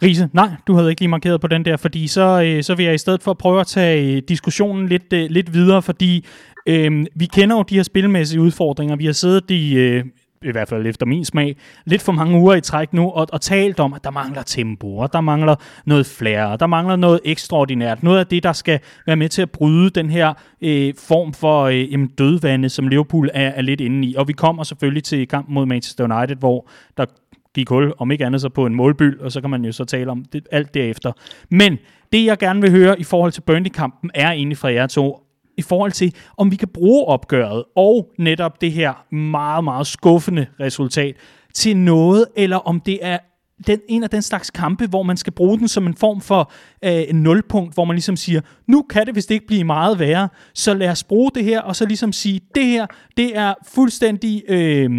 [0.02, 2.84] Riese, nej, du havde ikke lige markeret på den der, fordi så, øh, så vil
[2.84, 6.26] jeg i stedet for prøve at tage øh, diskussionen lidt, øh, lidt videre, fordi
[6.66, 8.96] øh, vi kender jo de her spilmæssige udfordringer.
[8.96, 10.04] Vi har siddet i, øh,
[10.44, 13.40] i hvert fald efter min smag, lidt for mange uger i træk nu, og, og
[13.40, 17.20] talt om, at der mangler tempo, og der mangler noget flere, og der mangler noget
[17.24, 18.02] ekstraordinært.
[18.02, 21.62] Noget af det, der skal være med til at bryde den her øh, form for
[21.62, 24.14] øh, jamen, dødvande, som Liverpool er, er lidt inde i.
[24.14, 27.06] Og vi kommer selvfølgelig til kampen mod Manchester United, hvor der
[27.54, 29.84] gik hul, om ikke andet så på en målbyld, og så kan man jo så
[29.84, 31.12] tale om det, alt derefter.
[31.50, 31.78] Men
[32.12, 35.18] det, jeg gerne vil høre i forhold til Burnley-kampen, er egentlig fra jer to,
[35.60, 40.46] i forhold til, om vi kan bruge opgøret og netop det her meget, meget skuffende
[40.60, 41.14] resultat
[41.54, 43.18] til noget, eller om det er
[43.66, 46.52] den, en af den slags kampe, hvor man skal bruge den som en form for
[46.84, 50.28] øh, en nulpunkt, hvor man ligesom siger, nu kan det vist ikke blive meget værre,
[50.54, 54.42] så lad os bruge det her, og så ligesom sige, det her, det er fuldstændig,
[54.48, 54.90] øh,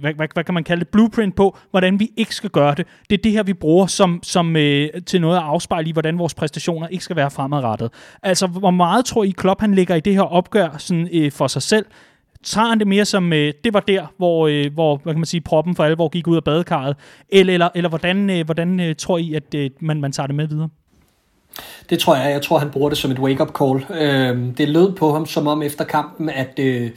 [0.00, 2.86] hvad, hvad, hvad kan man kalde det, blueprint på, hvordan vi ikke skal gøre det.
[3.10, 6.18] Det er det her, vi bruger som, som øh, til noget at afspejle i, hvordan
[6.18, 7.92] vores præstationer ikke skal være fremadrettet.
[8.22, 11.46] Altså, hvor meget tror I, Klopp han ligger i det her opgør sådan, øh, for
[11.46, 11.86] sig selv,
[12.44, 15.26] tager han det mere som, øh, det var der, hvor, øh, hvor hvad kan man
[15.26, 16.96] sige, proppen for alvor gik ud af badekarret,
[17.28, 20.36] eller, eller, eller hvordan, øh, hvordan øh, tror I, at øh, man, man tager det
[20.36, 20.68] med videre?
[21.90, 22.32] Det tror jeg.
[22.32, 24.00] Jeg tror, han bruger det som et wake-up call.
[24.00, 26.90] Øh, det lød på ham som om efter kampen, at øh,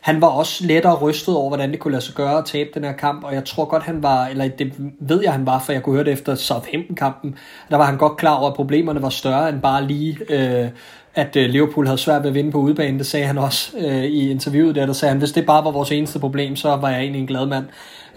[0.00, 2.84] han var også lettere rystet over, hvordan det kunne lade sig gøre at tabe den
[2.84, 5.72] her kamp, og jeg tror godt, han var, eller det ved jeg, han var, for
[5.72, 7.36] jeg kunne høre det efter Southampton-kampen,
[7.70, 10.68] der var han godt klar over, at problemerne var større end bare lige øh,
[11.14, 12.98] at øh, Liverpool havde svært ved at vinde på udebane.
[12.98, 14.86] Det sagde han også øh, i interviewet der.
[14.86, 17.26] Der sagde han, hvis det bare var vores eneste problem, så var jeg egentlig en
[17.26, 17.64] glad mand.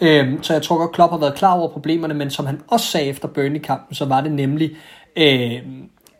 [0.01, 2.85] Øh, så jeg tror godt, Klopp har været klar over problemerne, men som han også
[2.85, 4.71] sagde efter Burnley-kampen, så var det nemlig,
[5.15, 5.61] øh,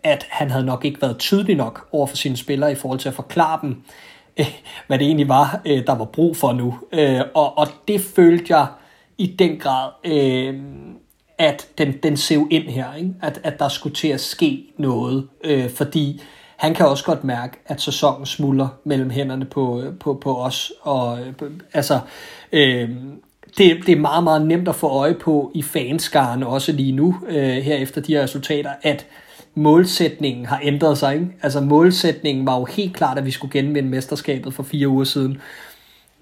[0.03, 3.09] at han havde nok ikke været tydelig nok over for sine spillere i forhold til
[3.09, 3.75] at forklare dem,
[4.39, 4.53] øh,
[4.87, 6.77] hvad det egentlig var, øh, der var brug for nu.
[6.93, 8.67] Øh, og, og det følte jeg
[9.17, 9.89] i den grad...
[10.05, 10.55] Øh,
[11.39, 13.13] at den, den sev ind her, ikke?
[13.21, 16.21] At, at der skulle til at ske noget, øh, fordi
[16.57, 20.71] han kan også godt mærke, at sæsonen smuldrer mellem hænderne på, øh, på, på os.
[20.81, 21.33] Og, øh,
[21.73, 21.99] altså,
[22.51, 22.89] øh,
[23.57, 27.15] det, det er meget, meget nemt at få øje på i fanskaren også lige nu,
[27.27, 29.05] øh, her efter de her resultater, at
[29.55, 31.13] målsætningen har ændret sig.
[31.13, 31.27] Ikke?
[31.43, 35.41] Altså målsætningen var jo helt klart, at vi skulle genvinde mesterskabet for fire uger siden.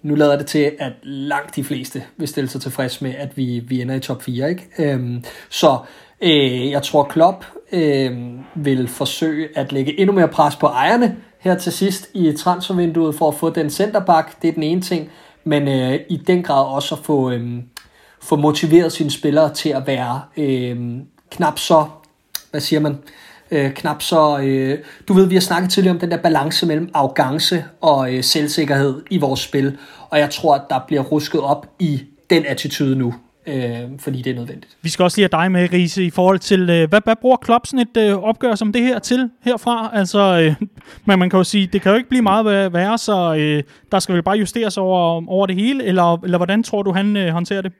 [0.01, 3.59] Nu lader det til, at langt de fleste vil stille sig tilfreds med, at vi,
[3.59, 4.49] vi ender i top 4.
[4.49, 4.69] Ikke?
[4.79, 5.77] Øhm, så
[6.21, 7.45] øh, jeg tror, Klopp
[7.75, 8.17] øh,
[8.55, 13.27] vil forsøge at lægge endnu mere pres på ejerne her til sidst i transfervinduet for
[13.27, 14.41] at få den centerback.
[14.41, 15.09] Det er den ene ting.
[15.43, 17.53] Men øh, i den grad også at få, øh,
[18.21, 20.77] få motiveret sine spillere til at være øh,
[21.31, 21.85] knap så,
[22.51, 22.97] hvad siger man,
[23.51, 24.39] øh, knap så...
[24.39, 28.23] Øh, du ved, vi har snakket tidligere om den der balance mellem arrogance og øh,
[28.23, 29.77] selvsikkerhed i vores spil,
[30.09, 33.13] og jeg tror, at der bliver rusket op i den attitude nu
[33.47, 34.77] øh, fordi det er nødvendigt.
[34.81, 37.37] Vi skal også lige have dig med, Riese, i forhold til, øh, hvad, hvad bruger
[37.37, 39.91] Klopp sådan et øh, opgør som det her til herfra?
[39.93, 40.67] Altså, øh,
[41.07, 43.99] men man kan jo sige, det kan jo ikke blive meget værre, så øh, der
[43.99, 47.29] skal vel bare justeres over, over det hele, eller, eller hvordan tror du, han øh,
[47.29, 47.71] håndterer det?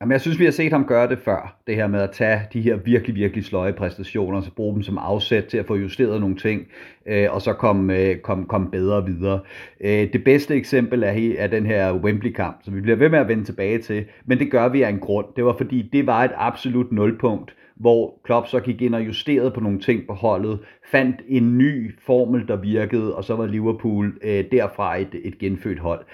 [0.00, 1.56] Jamen, jeg synes, vi har set ham gøre det før.
[1.66, 4.82] Det her med at tage de her virkelig, virkelig sløje præstationer, og så bruge dem
[4.82, 6.66] som afsæt til at få justeret nogle ting,
[7.06, 9.40] øh, og så komme øh, kom, kom bedre videre.
[9.80, 13.28] Øh, det bedste eksempel er, er den her Wembley-kamp, som vi bliver ved med at
[13.28, 15.26] vende tilbage til, men det gør vi af en grund.
[15.36, 19.50] Det var fordi, det var et absolut nulpunkt hvor Klopp så gik ind og justerede
[19.50, 20.58] på nogle ting på holdet,
[20.90, 25.78] fandt en ny formel, der virkede, og så var Liverpool øh, derfra et, et genfødt
[25.78, 26.04] hold.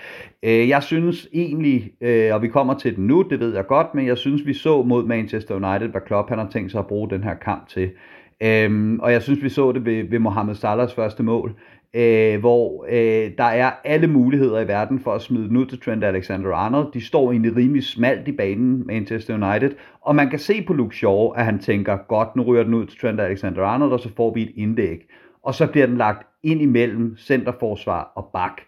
[0.42, 3.94] Øh, jeg synes egentlig, øh, og vi kommer til den nu, det ved jeg godt,
[3.94, 6.86] men jeg synes, vi så mod Manchester United, hvad Klopp han har tænkt sig at
[6.86, 7.90] bruge den her kamp til.
[8.42, 11.54] Øhm, og jeg synes, vi så det ved, ved Mohamed Salahs første mål
[11.94, 15.81] øh, hvor øh, der er alle muligheder i verden for at smide den ud til
[15.81, 16.92] Trent Alexander-Arnold.
[16.92, 20.96] De står egentlig rimelig smalt i banen, Manchester United, og man kan se på Luke
[20.96, 24.35] Shaw, at han tænker, godt, nu ryger den ud til Trent Alexander-Arnold, og så får
[24.35, 24.98] vi et indlæg.
[25.42, 28.61] Og så bliver den lagt ind imellem centerforsvar og bak.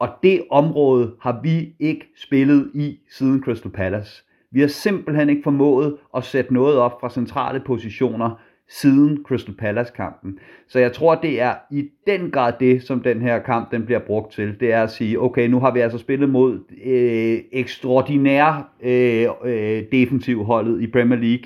[0.00, 4.22] Og det område har vi ikke spillet i siden Crystal Palace.
[4.50, 10.38] Vi har simpelthen ikke formået at sætte noget op fra centrale positioner, siden Crystal Palace-kampen.
[10.68, 13.98] Så jeg tror, det er i den grad det, som den her kamp den bliver
[13.98, 14.60] brugt til.
[14.60, 19.82] Det er at sige, okay, nu har vi altså spillet mod øh, ekstraordinære øh, øh,
[19.92, 21.44] defensivholdet i Premier League,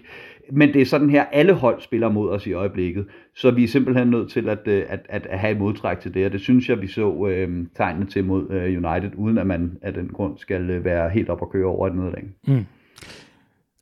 [0.53, 3.07] men det er sådan her, alle hold spiller mod os i øjeblikket.
[3.35, 6.27] Så vi er simpelthen nødt til at, at, at, at have et modtræk til det,
[6.27, 9.79] og det synes jeg, vi så øh, tegnene til mod øh, United, uden at man
[9.83, 12.25] af den grund skal øh, være helt op og køre over et nederlag.
[12.47, 12.65] Mm.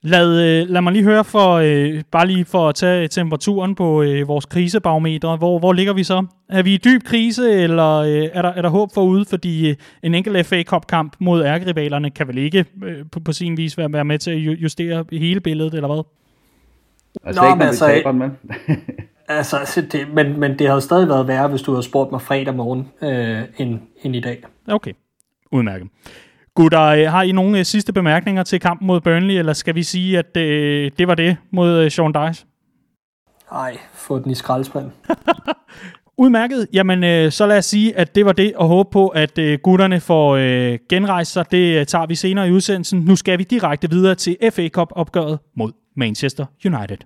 [0.02, 4.02] Lad, øh, lad mig lige høre, for, øh, bare lige for at tage temperaturen på
[4.02, 5.36] øh, vores krisebarometer.
[5.36, 6.26] Hvor, hvor ligger vi så?
[6.48, 9.24] Er vi i dyb krise, eller øh, er, der, er der håb forude?
[9.24, 13.56] Fordi øh, en enkelt FA Cup-kamp mod ærkerivalerne kan vel ikke øh, på, på sin
[13.56, 16.02] vis være, være med til at justere hele billedet, eller hvad?
[17.24, 18.30] Altså Nå, ikke, men altså, med.
[19.38, 22.54] altså, det, men, men det havde stadig været værre, hvis du havde spurgt mig fredag
[22.54, 24.42] morgen, øh, end, end i dag.
[24.68, 24.92] Okay,
[25.52, 25.88] udmærket.
[26.58, 29.82] Gutter, øh, har I nogle øh, sidste bemærkninger til kampen mod Burnley, eller skal vi
[29.82, 32.46] sige, at øh, det var det mod øh, Sean Dice?
[33.52, 34.92] Nej, få den i skraldespanden.
[36.22, 36.66] Udmærket.
[36.72, 39.58] Jamen, øh, så lad os sige, at det var det, og håbe på, at øh,
[39.62, 41.50] gutterne får øh, genrejst sig.
[41.50, 43.00] Det øh, tager vi senere i udsendelsen.
[43.00, 46.98] Nu skal vi direkte videre til FA Cup-opgøret mod Manchester United.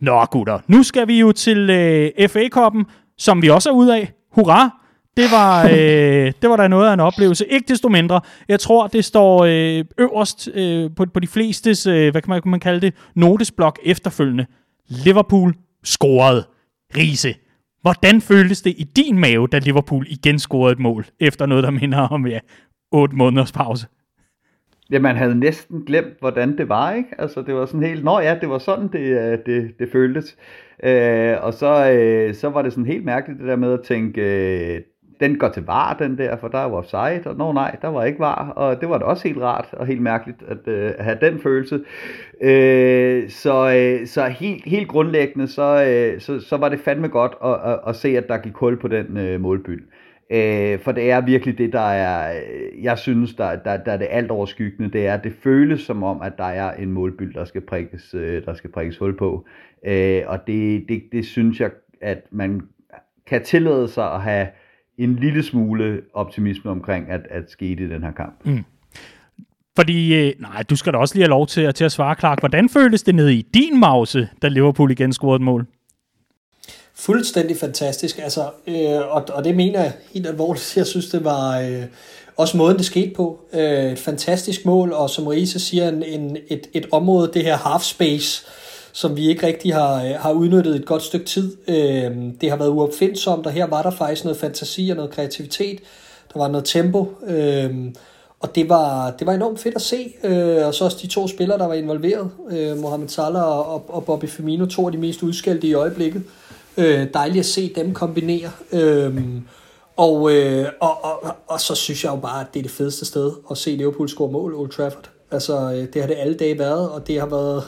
[0.00, 0.58] Nå, gutter.
[0.66, 2.84] Nu skal vi jo til øh, FA Cup'en,
[3.18, 4.12] som vi også er ude af.
[4.32, 4.79] Hurra!
[5.16, 7.46] Det var, øh, det var da noget af en oplevelse.
[7.46, 8.20] Ikke desto mindre.
[8.48, 12.42] Jeg tror, det står øh, øverst øh, på, på de flestes, øh, hvad kan man,
[12.42, 14.46] kan man kalde det, notesblok efterfølgende.
[14.88, 16.44] Liverpool scorede.
[16.96, 17.34] Rise.
[17.82, 21.70] Hvordan føltes det i din mave, da Liverpool igen scorede et mål, efter noget, der
[21.70, 22.38] minder om ja,
[22.92, 23.86] 8 måneders pause?
[24.90, 27.08] Ja, man havde næsten glemt, hvordan det var, ikke?
[27.18, 30.36] Altså, det var sådan helt, nå ja, det var sådan, det, øh, det, det føltes.
[30.82, 34.20] Øh, og så, øh, så var det sådan helt mærkeligt, det der med at tænke,
[34.20, 34.80] øh,
[35.20, 38.04] den går til var, den der, for der var offside, og nå nej, der var
[38.04, 41.18] ikke var, og det var da også helt rart og helt mærkeligt at, øh, have
[41.20, 41.80] den følelse.
[42.40, 47.32] Øh, så øh, så helt, helt grundlæggende, så, øh, så, så var det fandme godt
[47.44, 49.82] at, at, at se, at der gik hul på den øh, målbyld.
[50.32, 52.40] Øh, for det er virkelig det, der er,
[52.82, 56.02] jeg synes, der, der, der er det alt overskyggende, det er, at det føles som
[56.02, 59.46] om, at der er en målbyld, der skal prikkes, øh, der skal prikkes hul på.
[59.86, 62.60] Øh, og det, det, det synes jeg, at man
[63.26, 64.46] kan tillade sig at have
[65.04, 68.34] en lille smule optimisme omkring, at, at skete i den her kamp.
[68.44, 68.64] Mm.
[69.76, 72.16] Fordi, øh, nej, du skal da også lige have lov til, at, til at svare,
[72.18, 72.40] Clark.
[72.40, 75.66] Hvordan føltes det nede i din mause, da Liverpool igen scorede et mål?
[76.94, 80.72] Fuldstændig fantastisk, altså, øh, og, og det mener jeg helt alvorligt.
[80.76, 81.82] Jeg synes, det var øh,
[82.36, 83.40] også måden, det skete på.
[83.52, 87.56] Øh, et fantastisk mål, og som Riese siger, en, en, et, et område, det her
[87.56, 88.46] half space,
[88.92, 91.56] som vi ikke rigtig har, øh, har udnyttet et godt stykke tid.
[91.68, 95.80] Øh, det har været uopfindsomt, og her var der faktisk noget fantasi og noget kreativitet.
[96.32, 97.70] Der var noget tempo, øh,
[98.40, 100.14] og det var, det var enormt fedt at se.
[100.24, 104.04] Øh, og så også de to spillere, der var involveret, øh, Mohamed Salah og, og
[104.04, 106.22] Bobby Firmino, to af de mest udskældte i øjeblikket.
[106.76, 108.50] Øh, dejligt at se dem kombinere.
[108.72, 109.16] Øh,
[109.96, 113.04] og, øh, og, og, og så synes jeg jo bare, at det er det fedeste
[113.04, 115.10] sted at se Liverpool score mål, Old Trafford.
[115.30, 117.64] Altså, øh, det har det alle dage været, og det har været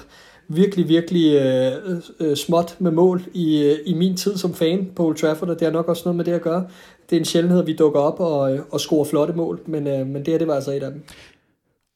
[0.57, 1.73] virkelig, virkelig øh,
[2.21, 5.59] øh, småt med mål i, øh, i min tid som fan på Old Trafford, og
[5.61, 6.67] det har nok også noget med det at gøre.
[7.11, 9.87] Det er en sjældenhed, at vi dukker op og, øh, og scorer flotte mål, men,
[9.87, 11.03] øh, men det her, det var altså et af dem.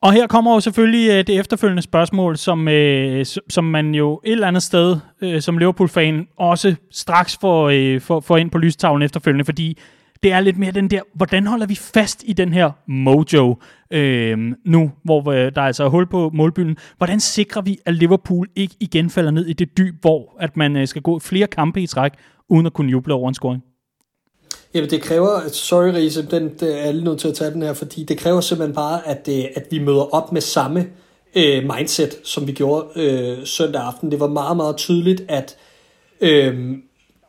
[0.03, 4.33] Og her kommer jo selvfølgelig øh, det efterfølgende spørgsmål, som, øh, som man jo et
[4.33, 9.03] eller andet sted øh, som Liverpool-fan også straks får, øh, får, får ind på lystavlen
[9.03, 9.79] efterfølgende, fordi
[10.23, 13.57] det er lidt mere den der, hvordan holder vi fast i den her mojo
[13.91, 16.77] øh, nu, hvor øh, der er altså hul på målbyen.
[16.97, 20.77] Hvordan sikrer vi, at Liverpool ikke igen falder ned i det dyb, hvor at man
[20.77, 22.13] øh, skal gå flere kampe i træk,
[22.49, 23.63] uden at kunne juble over en scoring?
[24.75, 27.75] Jamen det kræver, sorry Riese, den, det er alle nødt til at tage den her,
[27.75, 30.87] fordi det kræver simpelthen bare, at, øh, at vi møder op med samme
[31.37, 34.11] øh, mindset, som vi gjorde øh, søndag aften.
[34.11, 35.57] Det var meget, meget tydeligt, at
[36.21, 36.77] øh,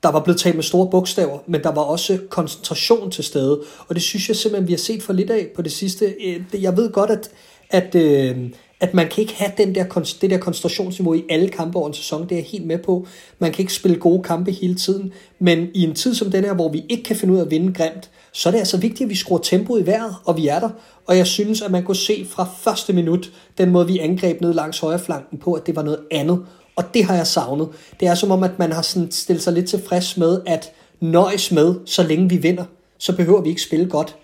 [0.08, 3.96] der var blevet talt med store bogstaver, men der var også koncentration til stede, og
[3.96, 6.06] det synes jeg simpelthen, vi har set for lidt af på det sidste.
[6.06, 7.30] Øh, jeg ved godt, at,
[7.70, 8.38] at, øh,
[8.80, 9.84] at man kan ikke have den der,
[10.22, 13.08] det der koncentrationsniveau i alle kampe over en sæson, det er jeg helt med på.
[13.40, 16.54] Man kan ikke spille gode kampe hele tiden, men i en tid som den her,
[16.54, 19.02] hvor vi ikke kan finde ud af at vinde grimt, så er det altså vigtigt,
[19.02, 20.70] at vi skruer tempoet i vejret, og vi er der.
[21.06, 24.54] Og jeg synes, at man kunne se fra første minut, den måde vi angreb ned
[24.54, 26.46] langs højre flanken på, at det var noget andet.
[26.78, 27.70] Og det har jeg savnet.
[28.00, 31.52] Det er som om, at man har sådan stillet sig lidt tilfreds med, at nøjes
[31.52, 32.64] med, så længe vi vinder,
[32.98, 34.16] så behøver vi ikke spille godt.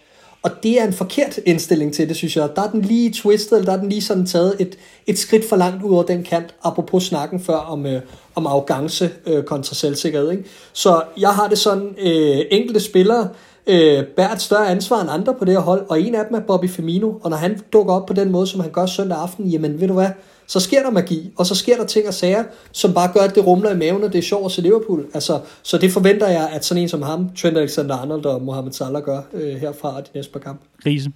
[0.44, 2.50] Og det er en forkert indstilling til det, synes jeg.
[2.56, 5.50] Der er den lige twistet, eller der er den lige sådan taget et, et skridt
[5.50, 8.02] for langt ud over den kant, apropos snakken før om, øh,
[8.36, 10.32] om arrogance øh, kontra selvsikkerhed.
[10.32, 10.44] Ikke?
[10.74, 13.30] Så jeg har det sådan, øh, enkelte spillere
[13.68, 16.36] øh, bærer et større ansvar end andre på det her hold, og en af dem
[16.36, 19.18] er Bobby Firmino, og når han dukker op på den måde, som han gør søndag
[19.18, 20.10] aften, jamen ved du hvad,
[20.48, 23.36] så sker der magi, og så sker der ting og sager, som bare gør, at
[23.36, 25.06] det rumler i maven, og det er sjovt at se Liverpool.
[25.14, 29.04] Altså, så det forventer jeg, at sådan en som ham, Trent Alexander-Arnold og Mohamed Salah
[29.04, 30.66] gør øh, herfra de næste par kampe.
[30.84, 31.12] Krise.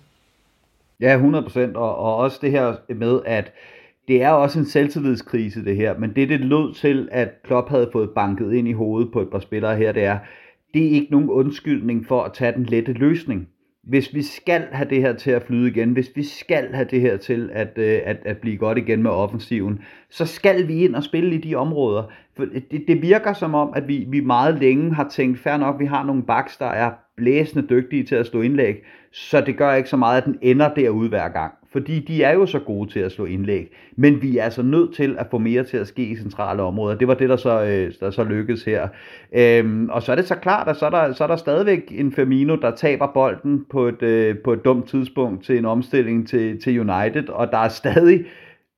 [1.01, 3.51] Ja, 100%, og, og også det her med, at
[4.07, 7.89] det er også en selvtillidskrise det her, men det det lød til, at Klopp havde
[7.91, 10.19] fået banket ind i hovedet på et par spillere her, det er,
[10.73, 13.47] det er ikke nogen undskyldning for at tage den lette løsning
[13.87, 17.01] hvis vi skal have det her til at flyde igen, hvis vi skal have det
[17.01, 19.79] her til at, øh, at, at blive godt igen med offensiven,
[20.09, 22.03] så skal vi ind og spille i de områder.
[22.37, 25.79] For det, det virker som om, at vi, vi meget længe har tænkt, fair nok,
[25.79, 28.75] vi har nogle backs, der er blæsende dygtige til at stå indlæg,
[29.17, 32.33] så det gør ikke så meget, at den ender derude hver gang fordi de er
[32.33, 33.71] jo så gode til at slå indlæg.
[33.95, 36.97] Men vi er altså nødt til at få mere til at ske i centrale områder.
[36.97, 38.87] Det var det, der så, øh, der så lykkedes her.
[39.35, 41.91] Øhm, og så er det så klart, at så er, der, så er der stadigvæk
[41.91, 46.27] en Firmino, der taber bolden på et, øh, på et dumt tidspunkt til en omstilling
[46.27, 48.25] til, til United, og der er stadig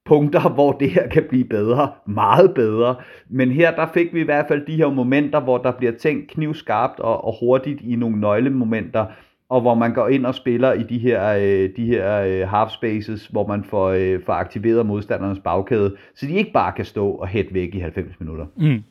[0.05, 2.95] punkter, hvor det her kan blive bedre, meget bedre.
[3.29, 6.31] Men her, der fik vi i hvert fald de her momenter, hvor der bliver tænkt
[6.31, 9.05] knivskarpt og, og hurtigt i nogle nøglemomenter,
[9.49, 12.71] og hvor man går ind og spiller i de her, øh, de her øh, half
[12.71, 17.09] spaces, hvor man får, øh, får aktiveret modstandernes bagkæde, så de ikke bare kan stå
[17.11, 18.45] og hætte væk i 90 minutter.
[18.57, 18.83] Mm.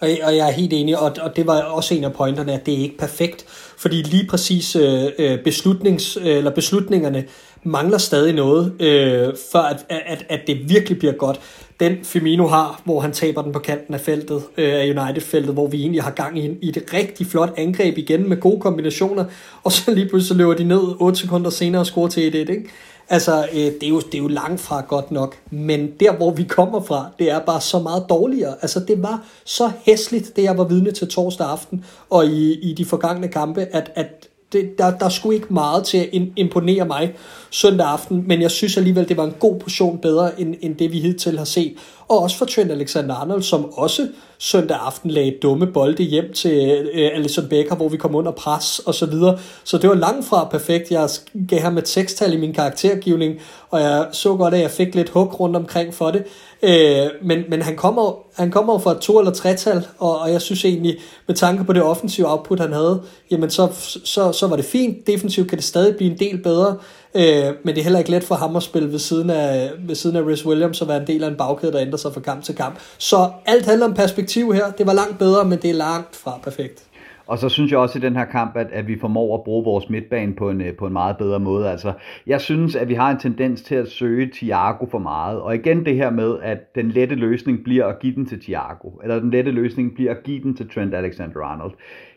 [0.00, 2.66] Og, og jeg er helt enig, og, og det var også en af pointerne, at
[2.66, 3.44] det er ikke perfekt,
[3.78, 7.24] fordi lige præcis øh, øh beslutnings, eller beslutningerne
[7.66, 11.40] mangler stadig noget, øh, før at, at, at det virkelig bliver godt.
[11.80, 15.66] Den Firmino har, hvor han taber den på kanten af feltet, øh, af United-feltet, hvor
[15.66, 19.24] vi egentlig har gang i, i et rigtig flot angreb igen med gode kombinationer,
[19.62, 22.68] og så lige pludselig løber de ned 8 sekunder senere og scorer til 1-1, ikke?
[23.08, 26.30] Altså, øh, det, er jo, det er jo langt fra godt nok, men der, hvor
[26.30, 28.54] vi kommer fra, det er bare så meget dårligere.
[28.62, 32.74] Altså, det var så hæsligt, det jeg var vidne til torsdag aften, og i, i
[32.74, 37.14] de forgangne kampe, at, at det, der, der skulle ikke meget til at imponere mig
[37.50, 40.92] søndag aften, men jeg synes alligevel, det var en god portion bedre, end, end det
[40.92, 41.76] vi hidtil har set.
[42.08, 44.08] Og også for Trent Alexander-Arnold, som også
[44.38, 48.78] søndag aften lagde dumme bolde hjem til øh, Alison Becker, hvor vi kom under pres
[48.78, 49.38] og så videre.
[49.64, 50.90] Så det var langt fra perfekt.
[50.90, 51.08] Jeg
[51.48, 53.34] gav ham et sekstal i min karaktergivning,
[53.70, 56.24] og jeg så godt, at jeg fik lidt hug rundt omkring for det.
[56.62, 60.40] Øh, men men han, kommer, han kommer fra et to- eller tretal, og, og jeg
[60.40, 63.68] synes egentlig, med tanke på det offensive output, han havde, jamen så,
[64.04, 65.06] så, så var det fint.
[65.06, 66.76] Defensivt kan det stadig blive en del bedre.
[67.20, 69.94] Øh, men det er heller ikke let for ham at spille ved siden af, ved
[69.94, 72.20] siden af Rhys Williams og være en del af en bagkæde, der ændrer sig fra
[72.20, 72.78] kamp til kamp.
[72.98, 74.70] Så alt handler om perspektiv her.
[74.78, 76.86] Det var langt bedre, men det er langt fra perfekt.
[77.26, 79.64] Og så synes jeg også i den her kamp, at, at vi formår at bruge
[79.64, 81.70] vores midtbane på en, øh, på en meget bedre måde.
[81.70, 81.92] Altså,
[82.26, 85.40] jeg synes, at vi har en tendens til at søge Thiago for meget.
[85.40, 88.88] Og igen det her med, at den lette løsning bliver at give den til Thiago.
[89.02, 91.72] Eller den lette løsning bliver at give den til Trent Alexander-Arnold.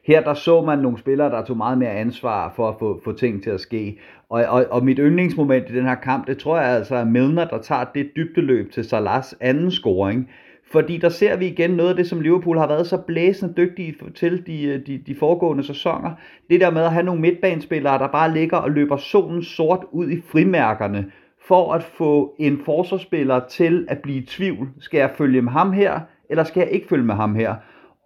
[0.06, 3.12] Her der så man nogle spillere, der tog meget mere ansvar for at få, få
[3.12, 3.97] ting til at ske.
[4.30, 7.45] Og, og, og mit yndlingsmoment i den her kamp, det tror jeg altså er Milner,
[7.47, 10.30] der tager det dybdeløb til Salahs anden scoring.
[10.71, 13.95] Fordi der ser vi igen noget af det, som Liverpool har været så blæsende dygtige
[14.15, 16.11] til de, øh, de, de foregående sæsoner.
[16.49, 20.09] Det der med at have nogle midtbanespillere, der bare ligger og løber solen sort ud
[20.09, 21.11] i frimærkerne,
[21.47, 24.69] for at få en forsvarsspiller til at blive i tvivl.
[24.80, 25.99] Skal jeg følge med ham her,
[26.30, 27.55] eller skal jeg ikke følge med ham her?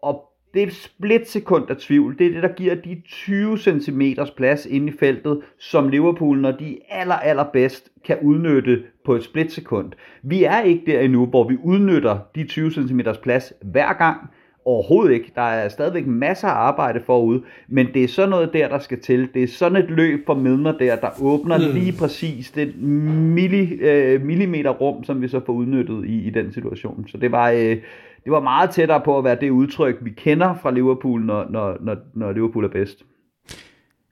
[0.02, 2.18] Og det er et splitsekund af tvivl.
[2.20, 4.02] Det er det, der giver de 20 cm
[4.38, 9.16] plads inde i feltet, som Liverpool, når de er aller, aller bedst, kan udnytte på
[9.16, 9.92] et splitsekund.
[10.24, 14.18] Vi er ikke der endnu, hvor vi udnytter de 20 cm plads hver gang.
[14.66, 15.32] Overhovedet ikke.
[15.36, 19.00] Der er stadigvæk masser af arbejde forud, men det er sådan noget der, der skal
[19.00, 19.30] til.
[19.34, 21.74] Det er sådan et løb for Milner der, der åbner mm.
[21.74, 26.54] lige præcis det milli, øh, millimeter rum, som vi så får udnyttet i, i den
[26.54, 27.08] situation.
[27.08, 27.52] Så det var...
[27.52, 27.78] Øh,
[28.24, 31.78] det var meget tættere på at være det udtryk, vi kender fra Liverpool, når, når,
[31.82, 33.04] når, når Liverpool er bedst.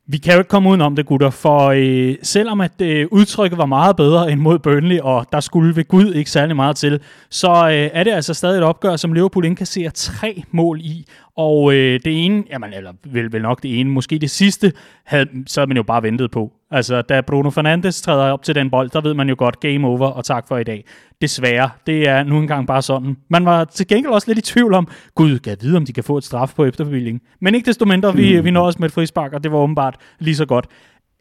[0.07, 3.66] Vi kan jo ikke komme udenom det, gutter, for øh, selvom at øh, udtrykket var
[3.66, 7.49] meget bedre end mod Burnley, og der skulle ved Gud ikke særlig meget til, så
[7.49, 11.05] øh, er det altså stadig et opgør, som Liverpool indkasserer tre mål i.
[11.38, 14.74] Og øh, det ene, jamen, eller vel, vel nok det ene, måske det sidste,
[15.05, 16.51] havde, så havde man jo bare ventet på.
[16.72, 19.88] Altså, da Bruno Fernandes træder op til den bold, der ved man jo godt, game
[19.88, 20.86] over og tak for i dag.
[21.22, 23.18] Desværre, det er nu engang bare sådan.
[23.30, 26.04] Man var til gengæld også lidt i tvivl om, gud, kan vide, om de kan
[26.04, 27.22] få et straf på efterbevilling.
[27.42, 28.46] Men ikke desto mindre, vi, mm.
[28.46, 30.66] vi nåede os med et frispark, og det var åbenbart lige så godt.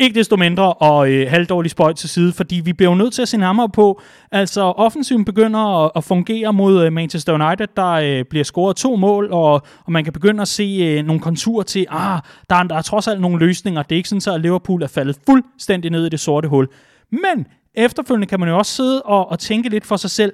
[0.00, 3.22] Ikke desto mindre og øh, halvdårlig spøjt til side, fordi vi bliver jo nødt til
[3.22, 4.00] at se nærmere på,
[4.32, 8.96] altså offensiven begynder at, at fungere mod øh, Manchester United, der øh, bliver scoret to
[8.96, 9.52] mål, og,
[9.84, 12.20] og man kan begynde at se øh, nogle konturer til, ah,
[12.50, 13.82] der er, der er trods alt nogle løsninger.
[13.82, 16.68] Det er ikke sådan, så at Liverpool er faldet fuldstændig ned i det sorte hul.
[17.10, 20.32] Men efterfølgende kan man jo også sidde og, og tænke lidt for sig selv,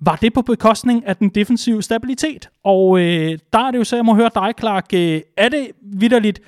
[0.00, 2.48] var det på bekostning af den defensive stabilitet?
[2.64, 5.68] Og øh, der er det jo så, jeg må høre dig, Clark, øh, er det
[5.82, 6.40] vidderligt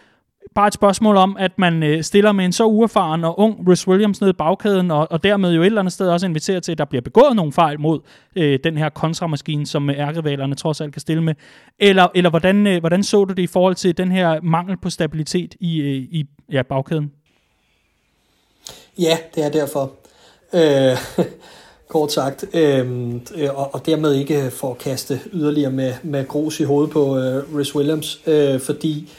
[0.55, 3.89] bare et spørgsmål om, at man øh, stiller med en så uerfaren og ung Rhys
[3.89, 6.73] Williams ned i bagkæden, og, og dermed jo et eller andet sted også inviterer til,
[6.73, 8.01] at der bliver begået nogle fejl mod
[8.37, 11.35] øh, den her kontramaskine, som øh, ærkevalerne trods alt kan stille med.
[11.79, 14.91] Eller, eller hvordan, øh, hvordan så du det i forhold til den her mangel på
[14.91, 17.13] stabilitet i, øh, i ja, bagkæden?
[18.99, 19.93] Ja, det er derfor.
[20.55, 21.25] Øh,
[21.89, 22.45] kort sagt.
[22.55, 26.91] Øh, øh, og, og dermed ikke for at kaste yderligere med, med grus i hovedet
[26.91, 29.13] på øh, Rhys Williams, øh, fordi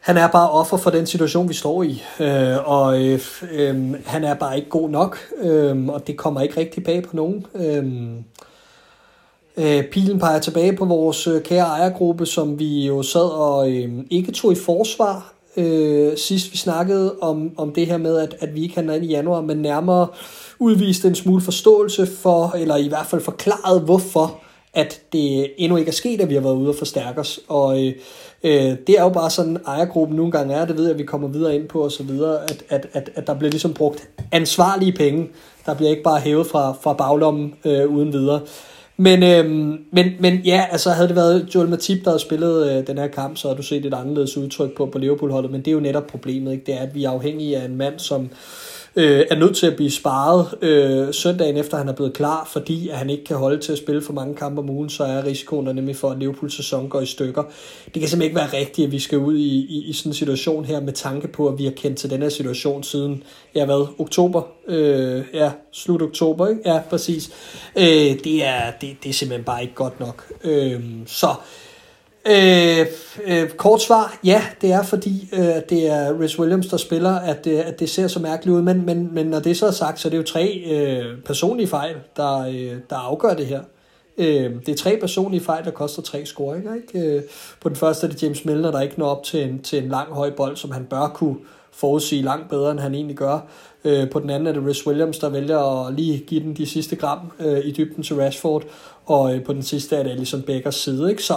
[0.00, 2.02] han er bare offer for den situation, vi står i.
[2.20, 3.20] Øh, og øh,
[3.52, 7.16] øh, han er bare ikke god nok, øh, og det kommer ikke rigtig bag på
[7.16, 7.46] nogen.
[7.54, 7.84] Øh,
[9.56, 13.90] øh, pilen peger tilbage på vores øh, kære ejergruppe, som vi jo sad og øh,
[14.10, 18.54] ikke tog i forsvar øh, sidst vi snakkede om, om det her med, at, at
[18.54, 20.08] vi ikke handler ind i januar, men nærmere
[20.58, 24.40] udviste en smule forståelse for, eller i hvert fald forklaret, hvorfor
[24.74, 27.40] at det endnu ikke er sket, at vi har været ude og forstærke os.
[27.48, 27.92] Og øh,
[28.44, 31.04] øh, det er jo bare sådan, ejergruppen nogle gange er, det ved jeg, at vi
[31.04, 32.10] kommer videre ind på osv.,
[32.48, 35.28] at, at, at, at der bliver ligesom brugt ansvarlige penge.
[35.66, 38.40] Der bliver ikke bare hævet fra, fra baglommen øh, uden videre.
[38.96, 42.86] Men, øhm, men, men ja, altså havde det været Joel Matip, der havde spillet øh,
[42.86, 45.68] den her kamp, så havde du set et anderledes udtryk på, på Liverpool-holdet, men det
[45.68, 46.64] er jo netop problemet, ikke?
[46.66, 48.28] det er, at vi er afhængige af en mand, som
[48.96, 52.88] øh, er nødt til at blive sparet øh, søndagen efter han er blevet klar, fordi
[52.88, 55.24] at han ikke kan holde til at spille for mange kampe om ugen, så er
[55.24, 57.42] risikoen der nemlig for, at Liverpools sæson går i stykker.
[57.84, 60.14] Det kan simpelthen ikke være rigtigt, at vi skal ud i, i, i sådan en
[60.14, 63.22] situation her, med tanke på, at vi har kendt til den her situation siden,
[63.54, 64.42] ja hvad, oktober?
[64.68, 66.60] Øh, ja, slut oktober, ikke?
[66.64, 67.30] Ja, præcis.
[67.76, 67.84] Øh,
[68.24, 70.32] det, er, det, det er simpelthen bare ikke godt nok.
[70.44, 71.28] Øh, så
[72.26, 72.86] Øh,
[73.26, 77.46] øh, kort svar, ja, det er fordi, øh, det er Rhys Williams, der spiller, at,
[77.46, 80.00] øh, at det ser så mærkeligt ud, men, men, men når det så er sagt,
[80.00, 83.60] så er det jo tre øh, personlige fejl, der, øh, der afgør det her.
[84.18, 86.74] Øh, det er tre personlige fejl, der koster tre scoringer.
[86.74, 86.98] Ikke?
[86.98, 87.22] Øh,
[87.60, 89.88] på den første er det James Milner, der ikke når op til en, til en
[89.88, 91.36] lang høj bold, som han bør kunne
[91.72, 93.38] forudsige langt bedre, end han egentlig gør.
[93.84, 96.66] Øh, på den anden er det Rhys Williams, der vælger at lige give den de
[96.66, 98.62] sidste gram øh, i dybden til Rashford,
[99.06, 101.10] og øh, på den sidste er det Alisson Beckers side.
[101.10, 101.22] Ikke?
[101.22, 101.34] Så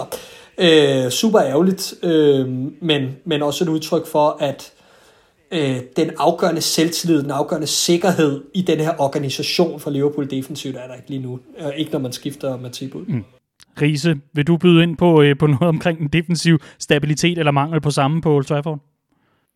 [0.58, 2.48] Øh, super ærgerligt, øh,
[2.80, 4.72] men, men også et udtryk for, at
[5.52, 10.86] øh, den afgørende selvtillid, den afgørende sikkerhed i den her organisation for Liverpool defensivt er
[10.86, 11.38] der ikke lige nu.
[11.58, 13.04] Øh, ikke når man skifter Matip ud.
[13.06, 13.24] Mm.
[13.82, 17.80] Riese, vil du byde ind på, øh, på noget omkring den defensiv stabilitet eller mangel
[17.80, 18.78] på samme på Old Trafford?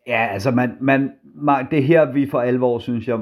[0.07, 3.19] Ja, altså man, man, man, det her, vi for alvor, synes jeg,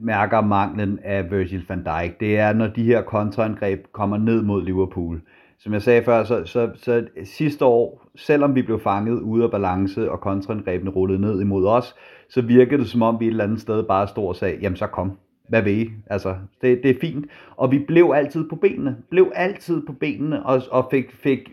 [0.00, 2.20] mærker manglen af Virgil van Dijk.
[2.20, 5.20] Det er, når de her kontraangreb kommer ned mod Liverpool
[5.60, 9.50] som jeg sagde før, så, så, så sidste år, selvom vi blev fanget ude af
[9.50, 11.94] balance, og kontraangrebene rullede ned imod os,
[12.28, 14.76] så virkede det som om vi et eller andet sted bare stod og sagde, jamen
[14.76, 15.90] så kom, hvad ved I?
[16.06, 17.26] Altså, det, det er fint.
[17.56, 18.96] Og vi blev altid på benene.
[19.10, 21.50] Blev altid på benene, og, og fik, fik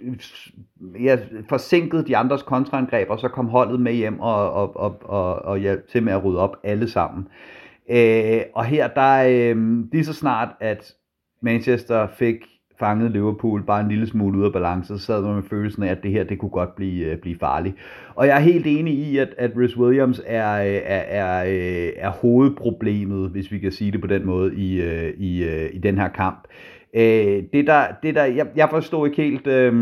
[0.99, 1.17] ja,
[1.49, 5.57] forsinket de andres kontraangreb, og så kom holdet med hjem og, og, og, og, og
[5.57, 7.27] hjalp til med at rydde op alle sammen.
[7.89, 10.93] Øh, og her, der øh, lige så snart, at
[11.41, 12.35] Manchester fik
[12.80, 15.91] fangede Liverpool bare en lille smule ud af balance, så sad man med følelsen af,
[15.91, 17.75] at det her, det kunne godt blive, øh, blive farligt.
[18.15, 21.89] Og jeg er helt enig i, at, at Rhys Williams er, øh, er, er, øh,
[21.97, 24.82] er hovedproblemet, hvis vi kan sige det på den måde, i,
[25.17, 26.47] i, i den her kamp.
[26.93, 29.73] Øh, det der, det der, jeg, jeg forstod ikke helt, øh,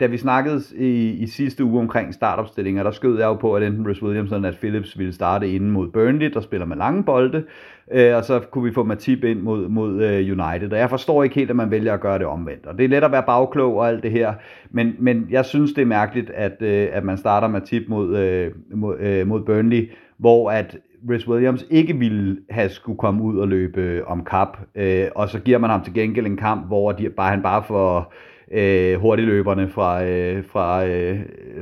[0.00, 3.62] da vi snakkede i, i sidste uge omkring startopstillinger, der skød jeg jo på, at
[3.62, 7.44] enten Bruce Williams eller Phillips ville starte inden mod Burnley, der spiller med lange bolde,
[7.92, 10.72] øh, og så kunne vi få Matip ind mod, mod øh, United.
[10.72, 12.66] Og jeg forstår ikke helt, at man vælger at gøre det omvendt.
[12.66, 14.34] Og det er let at være bagklog og alt det her,
[14.70, 18.50] men, men jeg synes, det er mærkeligt, at, øh, at man starter Matip mod, øh,
[18.74, 20.76] mod, øh, mod Burnley, hvor at
[21.10, 25.28] Rhys Williams ikke ville have skulle komme ud og løbe øh, om kap, øh, og
[25.28, 28.14] så giver man ham til gengæld en kamp, hvor de, bare, han bare får
[28.52, 31.20] øh, hurtigløberne fra, øh, fra, øh,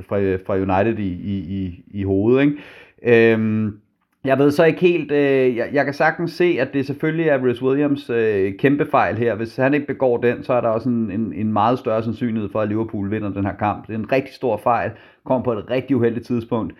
[0.08, 2.42] fra, fra United i, i, i, i hovedet.
[2.42, 3.34] Ikke?
[3.34, 3.72] Øh,
[4.24, 7.44] jeg ved så ikke helt, øh, jeg, jeg kan sagtens se, at det selvfølgelig er
[7.44, 9.34] Rhys Williams øh, kæmpe fejl her.
[9.34, 12.50] Hvis han ikke begår den, så er der også en, en, en meget større sandsynlighed
[12.52, 13.86] for, at Liverpool vinder den her kamp.
[13.86, 14.90] Det er en rigtig stor fejl,
[15.24, 16.74] kom på et rigtig uheldigt tidspunkt.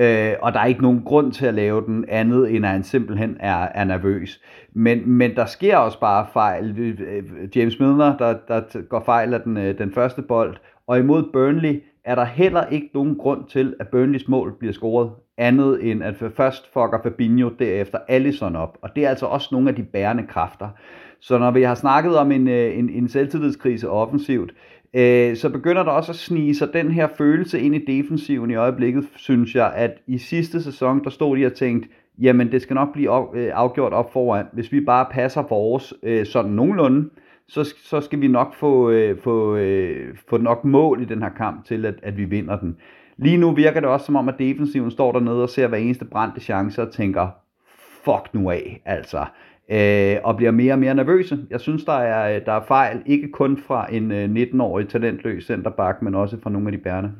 [0.00, 2.82] Øh, og der er ikke nogen grund til at lave den andet, end at han
[2.82, 4.40] simpelthen er, er nervøs.
[4.72, 6.78] Men, men der sker også bare fejl.
[6.78, 11.22] Øh, James Milner, der, der går fejl af den, øh, den første bold, og imod
[11.32, 16.04] Burnley er der heller ikke nogen grund til, at Burnleys mål bliver scoret andet end
[16.04, 18.78] at først fucker Fabinho, derefter Allison op.
[18.82, 20.68] Og det er altså også nogle af de bærende kræfter.
[21.20, 24.56] Så når vi har snakket om en, øh, en, en selvtillidskrise offensivt, øh,
[24.94, 28.54] Øh, så begynder der også at snige sig den her følelse ind i defensiven i
[28.54, 31.88] øjeblikket, synes jeg, at i sidste sæson, der stod de og tænkte,
[32.18, 34.46] jamen det skal nok blive øh, afgjort op foran.
[34.52, 37.10] Hvis vi bare passer vores øh, sådan nogenlunde,
[37.48, 41.30] så, så skal vi nok få, øh, få, øh, få nok mål i den her
[41.30, 42.76] kamp til, at, at vi vinder den.
[43.16, 46.04] Lige nu virker det også som om, at defensiven står dernede og ser hver eneste
[46.04, 47.28] brændte chance og tænker,
[48.04, 49.24] fuck nu af, altså
[49.70, 51.38] øh, og bliver mere og mere nervøse.
[51.50, 56.02] Jeg synes, der er, der er fejl, ikke kun fra en øh, 19-årig talentløs centerback,
[56.02, 57.10] men også fra nogle af de bærende.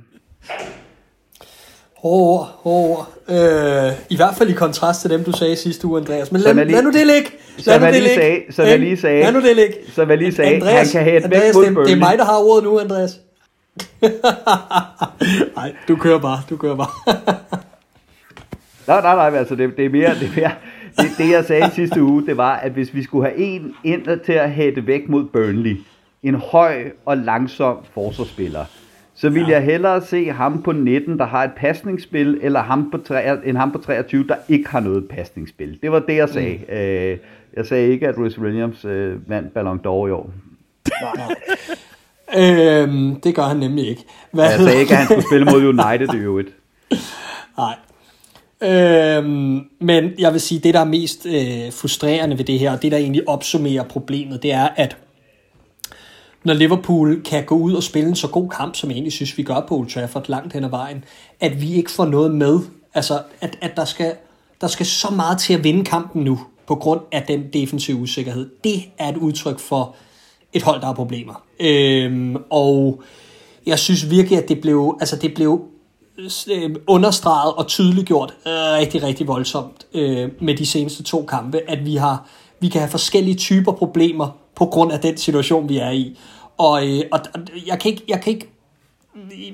[1.97, 6.33] Hårde ord, Øh, I hvert fald i kontrast til dem, du sagde sidste uge, Andreas.
[6.33, 7.31] Men lad, lige, lad nu det ligge.
[7.67, 8.15] Lad nu det ligge.
[8.15, 9.75] Sagde, som jeg lige sagde, lad nu det ligge.
[9.93, 12.25] Som jeg lige sagde, Andreas, han kan hætte væk mod det, det er mig, der
[12.25, 13.21] har ordet nu, Andreas.
[15.57, 17.15] Nej, du kører bare, du kører bare.
[18.87, 20.51] nej, nej, nej, altså det, det er mere, det er mere,
[20.97, 24.21] det, det jeg sagde sidste uge, det var, at hvis vi skulle have en ind
[24.25, 25.77] til at hætte væk mod Burnley,
[26.23, 28.65] en høj og langsom forsvarsspiller,
[29.15, 29.49] så vil ja.
[29.49, 33.57] jeg hellere se ham på 19, der har et pasningsspil, eller ham på 3, end
[33.57, 35.79] ham på 23, der ikke har noget pasningsspil.
[35.83, 36.59] Det var det, jeg sagde.
[36.69, 36.75] Mm.
[36.75, 37.19] Øh,
[37.57, 40.31] jeg sagde ikke, at Rhys Williams øh, vandt Ballon d'Or i år.
[42.39, 44.05] øhm, det gør han nemlig ikke.
[44.33, 46.49] Hvad jeg sagde ikke, at han skulle spille mod United i øvrigt.
[47.59, 47.75] Nej.
[48.63, 52.83] Øhm, men jeg vil sige, det der er mest øh, frustrerende ved det her, og
[52.83, 54.97] det der egentlig opsummerer problemet, det er, at
[56.45, 59.39] når Liverpool kan gå ud og spille en så god kamp, som jeg egentlig synes,
[59.39, 61.05] vi gør på Old Trafford langt hen ad vejen,
[61.41, 62.59] at vi ikke får noget med.
[62.95, 64.15] Altså, at, at der skal
[64.61, 68.51] der skal så meget til at vinde kampen nu, på grund af den defensive usikkerhed.
[68.65, 69.97] Det er et udtryk for
[70.53, 71.43] et hold, der har problemer.
[71.61, 73.03] Øhm, og
[73.67, 75.63] jeg synes virkelig, at det blev, altså det blev
[76.51, 81.87] øh, understreget og tydeliggjort øh, rigtig, rigtig voldsomt øh, med de seneste to kampe, at
[81.87, 82.29] vi har
[82.61, 86.19] vi kan have forskellige typer problemer på grund af den situation, vi er i.
[86.59, 87.21] Og, øh, og
[87.67, 88.49] jeg, kan ikke, jeg, kan ikke,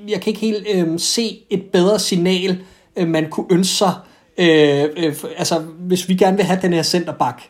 [0.07, 2.59] jeg kan ikke helt øh, se et bedre signal,
[2.95, 3.93] øh, man kunne ønske sig,
[4.37, 7.41] øh, øh, altså hvis vi gerne vil have den her centerback.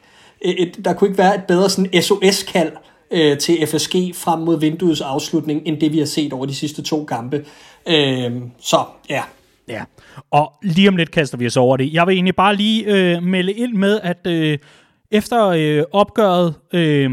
[0.46, 2.72] Øh, et, der kunne ikke være et bedre sådan SOS-kald
[3.12, 6.82] øh, til FSG frem mod vinduets afslutning, end det vi har set over de sidste
[6.82, 7.46] to kampe.
[7.88, 8.78] Øh, så
[9.10, 9.24] ja.
[9.70, 9.84] Ja,
[10.32, 11.94] og lige om lidt kaster vi os over det.
[11.94, 14.58] Jeg vil egentlig bare lige øh, melde ind med, at øh,
[15.12, 17.12] efter øh, opgøret, øh,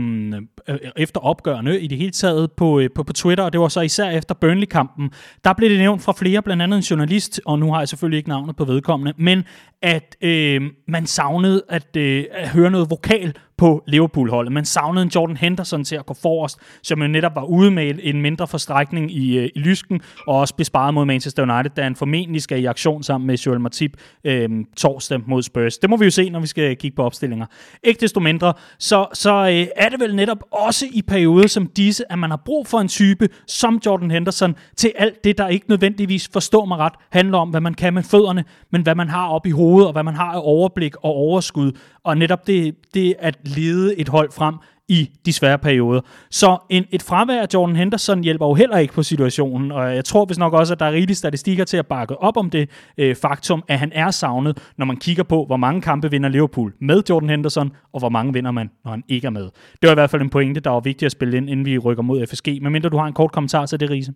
[0.68, 3.68] øh, efter opgørende i det hele taget på, øh, på, på Twitter, og det var
[3.68, 5.10] så især efter Burnley-kampen,
[5.44, 8.16] der blev det nævnt fra flere, blandt andet en journalist, og nu har jeg selvfølgelig
[8.16, 9.44] ikke navnet på vedkommende, men
[9.82, 14.52] at øh, man savnede at, øh, at høre noget vokal på Liverpool-holdet.
[14.52, 17.94] Man savnede en Jordan Henderson til at gå forrest, som jo netop var ude med
[18.02, 21.96] en mindre forstrækning i, øh, i lysken, og også besparet mod Manchester United, da han
[21.96, 25.78] formentlig skal i aktion sammen med Joel Matip øh, torsdag mod Spurs.
[25.78, 27.46] Det må vi jo se, når vi skal kigge på opstillinger.
[27.82, 32.12] Ikke desto mindre, så, så øh, er det vel netop også i perioder som disse,
[32.12, 35.66] at man har brug for en type som Jordan Henderson til alt det, der ikke
[35.68, 39.28] nødvendigvis, forstår mig ret, handler om, hvad man kan med fødderne, men hvad man har
[39.28, 41.72] op i hovedet, og hvad man har af overblik og overskud.
[42.04, 44.54] Og netop det, det at lede et hold frem
[44.88, 46.00] i de svære perioder.
[46.30, 50.04] Så en, et fravær af Jordan Henderson hjælper jo heller ikke på situationen, og jeg
[50.04, 52.70] tror hvis nok også, at der er rigelige statistikker til at bakke op om det
[52.98, 56.72] øh, faktum, at han er savnet, når man kigger på, hvor mange kampe vinder Liverpool
[56.80, 59.44] med Jordan Henderson, og hvor mange vinder man, når han ikke er med.
[59.82, 61.78] Det var i hvert fald en pointe, der var vigtigt at spille ind, inden vi
[61.78, 62.58] rykker mod FSG.
[62.62, 64.12] medmindre du har en kort kommentar til det, Riese.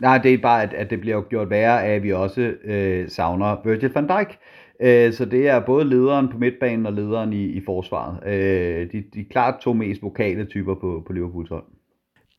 [0.00, 3.08] Nej, det er bare, at, at det bliver gjort værre af, at vi også øh,
[3.08, 4.38] savner Virgil van Dijk.
[4.80, 8.26] Øh, så det er både lederen på midtbanen og lederen i, i forsvaret.
[8.26, 11.64] Øh, de, de er klart to mest vokale typer på, på Liverpools hold.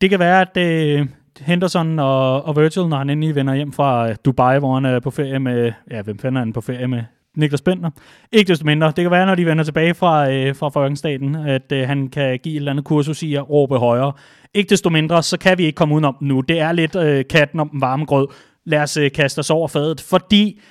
[0.01, 1.07] Det kan være, at øh,
[1.39, 4.99] Henderson og, og Virgil, når han endelig vender hjem fra øh, Dubai, hvor han er
[4.99, 7.03] på ferie med, ja, hvem finder han på ferie med?
[7.35, 7.89] Niklas Bender.
[8.31, 8.87] Ikke desto mindre.
[8.87, 12.39] Det kan være, når de vender tilbage fra, øh, fra Folkestaten, at øh, han kan
[12.43, 14.13] give et eller andet kursus i at råbe højere.
[14.53, 16.41] Ikke desto mindre, så kan vi ikke komme udenom nu.
[16.41, 18.27] Det er lidt øh, katten om den varme grød.
[18.65, 20.61] Lad os øh, kaste os over fadet, fordi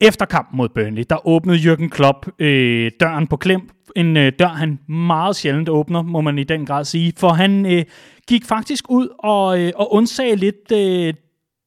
[0.00, 3.70] efter kampen mod Burnley, der åbnede Jürgen Klopp øh, døren på klem.
[3.96, 7.12] En øh, dør, han meget sjældent åbner, må man i den grad sige.
[7.16, 7.84] For han øh,
[8.28, 11.14] gik faktisk ud og, øh, og undsagde lidt øh,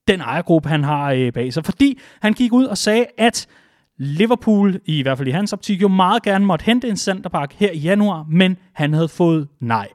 [0.07, 1.65] den ejergruppe, han har øh, bag sig.
[1.65, 3.47] Fordi han gik ud og sagde, at
[3.99, 7.71] Liverpool, i hvert fald i hans optik, jo meget gerne måtte hente en centerpark her
[7.71, 9.88] i januar, men han havde fået nej.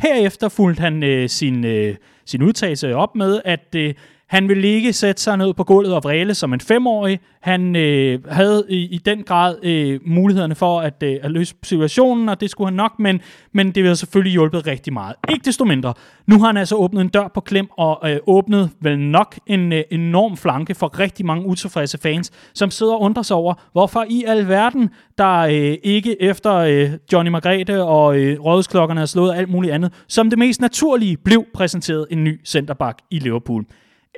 [0.00, 3.94] Herefter fulgte han øh, sin, øh, sin udtalelse op med, at øh,
[4.28, 7.20] han ville ikke sætte sig ned på gulvet og vræle som en femårig.
[7.40, 12.28] Han øh, havde i, i den grad øh, mulighederne for at, øh, at løse situationen,
[12.28, 13.20] og det skulle han nok, men,
[13.52, 15.14] men det ville selvfølgelig hjulpet rigtig meget.
[15.28, 15.94] Ikke desto mindre.
[16.26, 19.72] Nu har han altså åbnet en dør på klem, og øh, åbnet vel nok en
[19.72, 24.04] øh, enorm flanke for rigtig mange utilfredse fans, som sidder og undrer sig over, hvorfor
[24.08, 29.48] i alverden, der øh, ikke efter øh, Johnny Margrethe og øh, rådhusklokkerne har slået alt
[29.48, 33.64] muligt andet, som det mest naturlige blev præsenteret en ny centerback i Liverpool.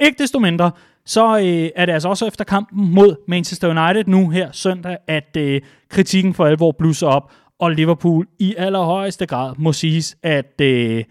[0.01, 0.70] Ikke desto mindre,
[1.07, 5.36] så øh, er det altså også efter kampen mod Manchester United nu her søndag, at
[5.36, 11.05] øh, kritikken for alvor blusser op, og Liverpool i allerhøjeste grad må siges at øh,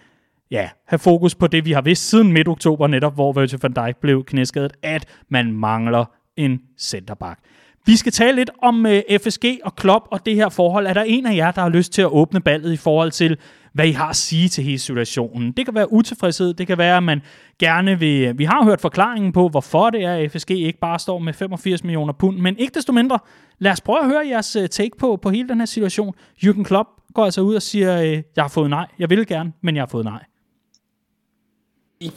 [0.51, 3.73] ja, have fokus på det, vi har vidst siden midt oktober, netop hvor Virgil van
[3.73, 6.05] Dijk blev knæskadet, at man mangler
[6.37, 7.39] en centerback.
[7.85, 10.87] Vi skal tale lidt om øh, FSG og Klopp og det her forhold.
[10.87, 13.37] Er der en af jer, der har lyst til at åbne ballet i forhold til,
[13.73, 15.51] hvad I har at sige til hele situationen.
[15.51, 17.21] Det kan være utilfredshed, det kan være, at man
[17.59, 18.21] gerne vil...
[18.23, 21.33] Øh, vi har hørt forklaringen på, hvorfor det er, at FSG ikke bare står med
[21.33, 23.19] 85 millioner pund, men ikke desto mindre,
[23.59, 26.13] lad os prøve at høre jeres øh, take på, på hele den her situation.
[26.45, 28.87] Jürgen Klopp går altså ud og siger, øh, jeg har fået nej.
[28.99, 30.23] Jeg vil gerne, men jeg har fået nej.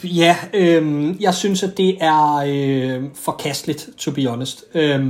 [0.04, 4.64] Ja, øh, jeg synes, at det er øh, forkasteligt, to be honest.
[4.74, 5.00] Øh,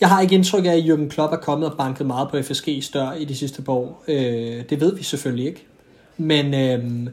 [0.00, 2.90] jeg har ikke indtryk af, at Jürgen Klopp er kommet og banket meget på FSG's
[2.92, 4.04] dør i de sidste par år.
[4.08, 5.66] Øh, det ved vi selvfølgelig ikke.
[6.16, 7.12] Men øh,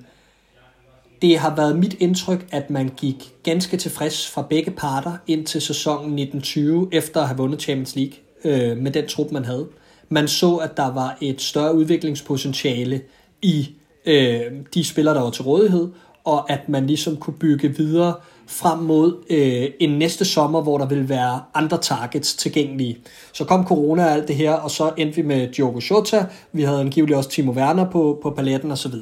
[1.22, 5.62] det har været mit indtryk, at man gik ganske tilfreds fra begge parter ind til
[5.62, 9.68] sæsonen 1920, efter at have vundet Champions League øh, med den trup, man havde.
[10.10, 13.02] Man så, at der var et større udviklingspotentiale
[13.42, 13.70] i
[14.06, 14.42] øh,
[14.74, 15.88] de spillere, der var til rådighed,
[16.30, 18.14] og at man ligesom kunne bygge videre
[18.48, 22.98] frem mod øh, en næste sommer, hvor der vil være andre targets tilgængelige.
[23.34, 26.64] Så kom corona og alt det her, og så endte vi med Diogo Jota, vi
[26.64, 28.94] havde angiveligt også Timo Werner på, på paletten osv.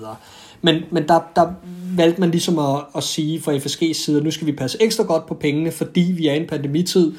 [0.62, 1.54] Men, men der, der
[1.96, 5.04] valgte man ligesom at, at sige fra FSG's side, at nu skal vi passe ekstra
[5.04, 7.14] godt på pengene, fordi vi er i en pandemitid,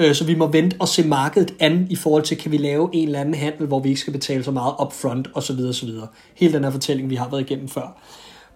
[0.00, 2.90] Øh, så vi må vente og se markedet an i forhold til, kan vi lave
[2.92, 5.58] en eller anden handel, hvor vi ikke skal betale så meget upfront osv.
[5.68, 5.88] osv.
[6.34, 8.00] Hele den her fortælling, vi har været igennem før.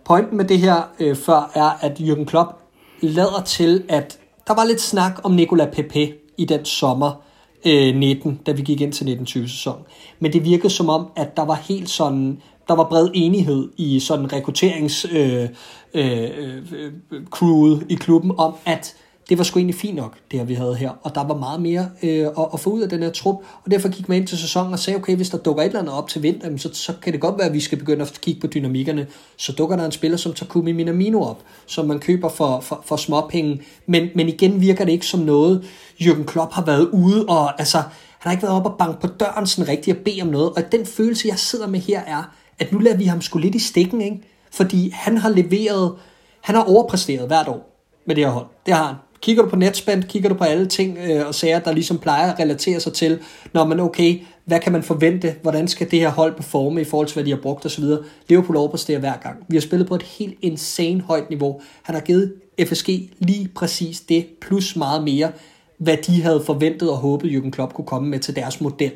[0.04, 2.58] Pointen med det her øh, før er, at Jürgen Klopp
[3.00, 7.22] lader til, at der var lidt snak om Nicolas Pepe i den sommer
[7.66, 9.82] øh, 19, da vi gik ind til 1920 sæson.
[10.20, 14.00] Men det virkede som om, at der var helt sådan, der var bred enighed i
[14.00, 15.48] sådan rekrutterings øh,
[15.94, 16.92] øh, øh, øh
[17.30, 18.94] crewet i klubben om, at
[19.28, 20.90] det var sgu egentlig fint nok, det her vi havde her.
[21.02, 23.36] Og der var meget mere øh, at, at få ud af den her trup.
[23.64, 25.80] Og derfor gik man ind til sæsonen og sagde, okay, hvis der dukker et eller
[25.80, 28.18] andet op til vinter, så, så kan det godt være, at vi skal begynde at
[28.22, 29.06] kigge på dynamikkerne.
[29.36, 32.96] Så dukker der en spiller som Takumi Minamino op, som man køber for, for, for
[32.96, 33.62] småpenge.
[33.86, 35.64] Men, men igen virker det ikke som noget,
[36.00, 39.06] Jürgen Klopp har været ude og, altså, han har ikke været op og banke på
[39.06, 40.50] døren sådan rigtigt og bede om noget.
[40.50, 43.54] Og den følelse, jeg sidder med her, er, at nu lader vi ham sgu lidt
[43.54, 44.20] i stikken, ikke?
[44.50, 45.94] Fordi han har leveret,
[46.40, 47.74] han har overpræsteret hvert år
[48.06, 48.46] med det her hold.
[48.66, 48.94] Det har han.
[49.24, 52.32] Kigger du på netspend, kigger du på alle ting øh, og sager, der ligesom plejer
[52.32, 53.18] at relatere sig til,
[53.52, 57.06] når man okay, hvad kan man forvente, hvordan skal det her hold performe i forhold
[57.06, 57.84] til, hvad de har brugt osv.
[58.28, 59.44] Liverpool overpræsterer hver gang.
[59.48, 61.60] Vi har spillet på et helt insane højt niveau.
[61.82, 65.32] Han har givet FSG lige præcis det, plus meget mere,
[65.78, 68.92] hvad de havde forventet og håbet, Jürgen Klopp kunne komme med til deres model.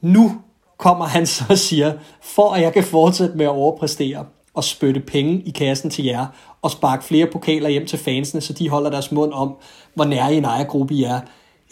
[0.00, 0.32] Nu
[0.76, 1.92] kommer han så og siger,
[2.22, 4.24] for at jeg kan fortsætte med at overpræstere
[4.56, 6.26] og spytte penge i kassen til jer,
[6.62, 9.54] og sparke flere pokaler hjem til fansene, så de holder deres mund om,
[9.94, 11.20] hvor nær i en ejergruppe I er,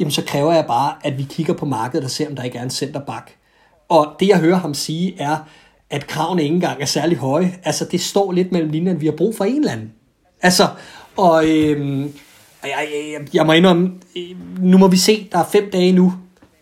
[0.00, 2.58] jamen så kræver jeg bare, at vi kigger på markedet og ser, om der ikke
[2.58, 3.36] er en centerback.
[3.88, 5.36] Og det jeg hører ham sige er,
[5.90, 7.54] at kravene ikke engang er særlig høje.
[7.64, 9.92] Altså det står lidt mellem linjerne, vi har brug for en eller anden.
[10.42, 10.68] Altså,
[11.16, 12.02] og øhm,
[12.62, 16.12] jeg, jeg, jeg må indrømme, øh, nu må vi se, der er fem dage nu,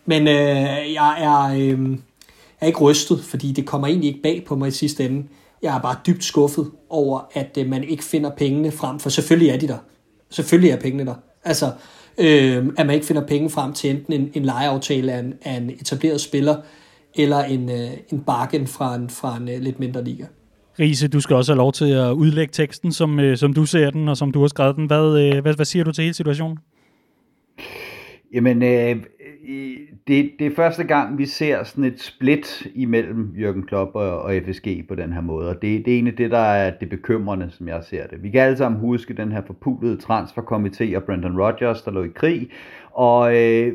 [0.05, 1.43] men øh, jeg er...
[1.57, 1.97] Øh,
[2.63, 5.27] er ikke rystet, fordi det kommer egentlig ikke bag på mig i sidste ende.
[5.63, 9.49] Jeg er bare dybt skuffet over, at øh, man ikke finder pengene frem, for selvfølgelig
[9.49, 9.77] er de der.
[10.29, 11.15] Selvfølgelig er pengene der.
[11.43, 11.65] Altså,
[12.17, 15.53] øh, at man ikke finder penge frem til enten en, en lejeaftale af en, af
[15.53, 16.55] en etableret spiller,
[17.15, 20.25] eller en, øh, en bargain fra en, fra en øh, lidt mindre liga.
[20.79, 23.89] Riese, du skal også have lov til at udlægge teksten, som, øh, som du ser
[23.89, 24.85] den, og som du har skrevet den.
[24.85, 26.57] Hvad, øh, hvad, hvad siger du til hele situationen?
[28.33, 28.95] Jamen, øh,
[30.07, 34.33] det, det er første gang, vi ser sådan et split imellem Jürgen Klopp og, og
[34.45, 37.51] FSG på den her måde, og det, det er egentlig det, der er det bekymrende,
[37.51, 38.23] som jeg ser det.
[38.23, 42.07] Vi kan alle sammen huske den her forpulede transferkomité og Brendan Rodgers, der lå i
[42.15, 42.49] krig,
[42.91, 43.73] og øh,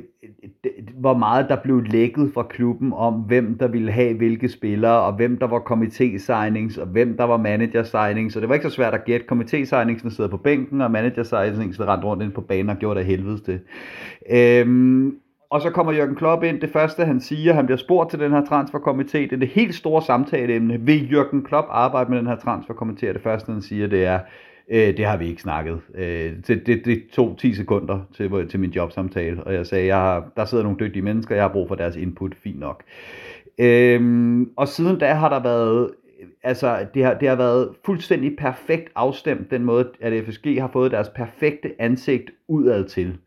[0.95, 5.13] hvor meget der blev lækket fra klubben om, hvem der ville have hvilke spillere, og
[5.13, 8.95] hvem der var komité-signings, og hvem der var manager-signings, og det var ikke så svært
[8.95, 9.27] at gætte.
[9.33, 13.41] Komité-signingsene sidder på bænken, og manager-signings, rendte rundt ind på banen og gjorde det helvedes
[13.41, 13.61] det.
[14.31, 15.19] Øhm,
[15.51, 16.61] og så kommer Jørgen Klopp ind.
[16.61, 19.19] Det første, han siger, han bliver spurgt til den her transferkomité.
[19.19, 20.81] Det er det helt store samtaleemne.
[20.81, 23.13] Vil Jørgen Klopp arbejde med den her transferkomité?
[23.13, 24.21] Det første, han siger, det er,
[24.71, 25.81] øh, det har vi ikke snakket.
[25.95, 29.97] Øh, det, det, det tog 10 sekunder til, til min jobsamtale, og jeg sagde, jeg
[29.97, 32.83] har, der sidder nogle dygtige mennesker, jeg har brug for deres input, fint nok.
[33.59, 35.91] Øh, og siden da har der været
[36.43, 40.91] altså, det har, det har været fuldstændig perfekt afstemt, den måde, at FSG har fået
[40.91, 43.19] deres perfekte ansigt udad til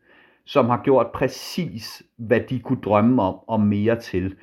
[0.44, 4.34] som har gjort præcis, hvad de kunne drømme om, og mere til.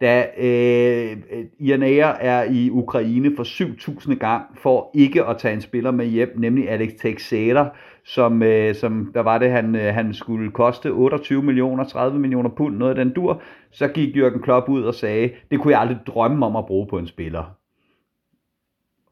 [0.00, 1.16] Da øh,
[1.58, 6.34] Ianair er i Ukraine for 7.000 gang for ikke at tage en spiller med hjem,
[6.36, 7.68] nemlig Alex Teixeira,
[8.04, 12.50] som, øh, som der var det, han, øh, han skulle koste 28 millioner, 30 millioner
[12.50, 15.80] pund, noget af den dur, så gik Jørgen Klopp ud og sagde, det kunne jeg
[15.80, 17.44] aldrig drømme om at bruge på en spiller.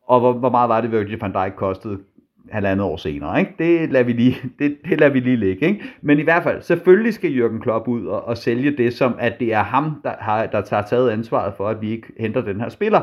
[0.06, 1.98] Og hvor, hvor meget var det, Virgil van Dijk kostede?
[2.50, 3.40] Halvandet år senere.
[3.40, 3.54] Ikke?
[3.58, 5.66] Det, lader vi lige, det, det lader vi lige ligge.
[5.66, 5.84] Ikke?
[6.02, 9.40] Men i hvert fald, selvfølgelig skal Jørgen Klopp ud og, og sælge det, som at
[9.40, 12.60] det er ham, der, har, der tager taget ansvaret for, at vi ikke henter den
[12.60, 13.00] her spiller.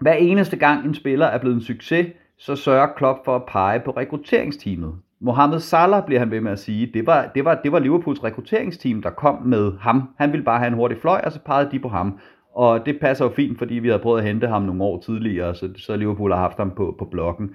[0.00, 2.06] Hver eneste gang en spiller er blevet en succes,
[2.38, 4.94] så sørger Klopp for at pege på rekrutteringsteamet.
[5.20, 8.24] Mohamed Salah bliver han ved med at sige, det var, det var, det var Liverpools
[8.24, 10.08] rekrutteringsteam, der kom med ham.
[10.18, 12.18] Han ville bare have en hurtig fløj, og så pegede de på ham.
[12.54, 15.54] Og det passer jo fint, fordi vi havde prøvet at hente ham nogle år tidligere,
[15.54, 17.50] så, så Liverpool har haft ham på, på blokken.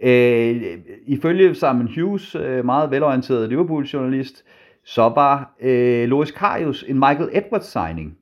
[0.00, 4.44] Øh, ifølge Simon Hughes, øh, meget velorienteret Liverpool-journalist,
[4.84, 8.16] så var øh, Loris Karius en Michael Edwards signing.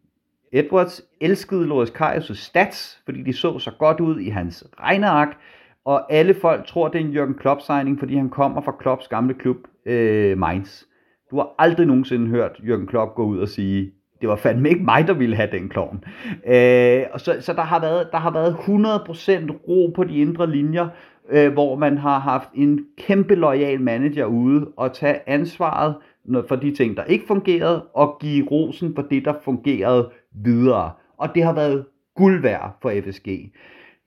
[0.53, 5.37] Edwards elskede Loris Karius' stats, fordi de så så godt ud i hans regneark,
[5.85, 9.09] og alle folk tror, det er en Jürgen Klopp signing, fordi han kommer fra Klopps
[9.09, 9.57] gamle klub,
[9.87, 10.83] øh, Mainz.
[11.31, 14.85] Du har aldrig nogensinde hørt Jürgen Klopp gå ud og sige, det var fandme ikke
[14.85, 16.05] mig, der ville have den klovn.
[16.47, 20.51] Øh, og så, så der har været, der har været 100% ro på de indre
[20.51, 20.89] linjer,
[21.31, 25.95] øh, hvor man har haft en kæmpe lojal manager ude og tage ansvaret
[26.49, 30.11] for de ting, der ikke fungerede, og give rosen for det, der fungerede
[30.45, 30.91] videre.
[31.19, 31.85] Og det har været
[32.17, 33.29] guld værd for FSG.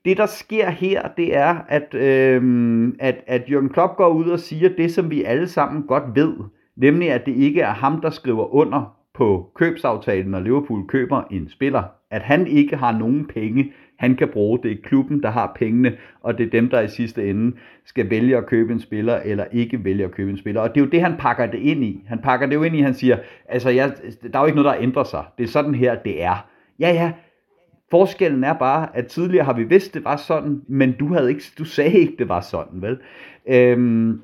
[0.05, 4.39] Det, der sker her, det er, at, øh, at, at Jürgen Klopp går ud og
[4.39, 6.33] siger det, som vi alle sammen godt ved,
[6.75, 11.49] Nemlig, at det ikke er ham, der skriver under på købsaftalen, når Liverpool køber en
[11.49, 11.83] spiller.
[12.11, 14.59] At han ikke har nogen penge, han kan bruge.
[14.63, 18.09] Det er klubben, der har pengene, og det er dem, der i sidste ende skal
[18.09, 20.61] vælge at købe en spiller, eller ikke vælge at købe en spiller.
[20.61, 22.03] Og det er jo det, han pakker det ind i.
[22.07, 23.17] Han pakker det jo ind i, han siger,
[23.49, 23.93] altså jeg,
[24.33, 25.23] der er jo ikke noget, der ændrer sig.
[25.37, 26.49] Det er sådan her, det er.
[26.79, 27.11] Ja, ja,
[27.91, 31.43] Forskellen er bare, at tidligere har vi vidst, det var sådan, men du, havde ikke,
[31.57, 32.97] du sagde ikke, det var sådan, vel?
[33.47, 34.21] Øhm,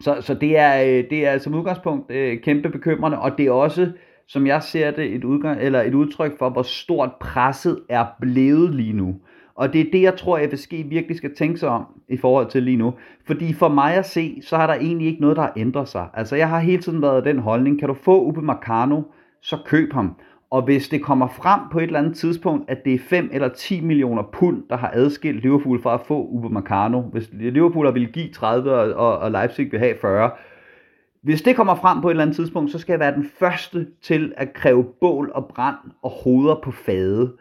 [0.00, 3.50] så, så det er, øh, det er som udgangspunkt øh, kæmpe bekymrende, og det er
[3.50, 3.92] også,
[4.28, 8.74] som jeg ser det, et, udgang, eller et udtryk for, hvor stort presset er blevet
[8.74, 9.14] lige nu.
[9.54, 12.62] Og det er det, jeg tror, FSG virkelig skal tænke sig om i forhold til
[12.62, 12.94] lige nu.
[13.26, 16.08] Fordi for mig at se, så har der egentlig ikke noget, der har ændret sig.
[16.14, 19.02] Altså jeg har hele tiden været den holdning, kan du få Upe Marcano,
[19.42, 20.16] så køb ham.
[20.50, 23.48] Og hvis det kommer frem på et eller andet tidspunkt, at det er 5 eller
[23.48, 28.28] 10 millioner pund, der har adskilt Liverpool fra at få Upamecano, hvis Liverpool vil give
[28.28, 30.30] 30, og, og Leipzig vil have 40,
[31.24, 33.86] hvis det kommer frem på et eller andet tidspunkt, så skal jeg være den første
[34.02, 37.32] til at kræve bål og brand og hoveder på fade.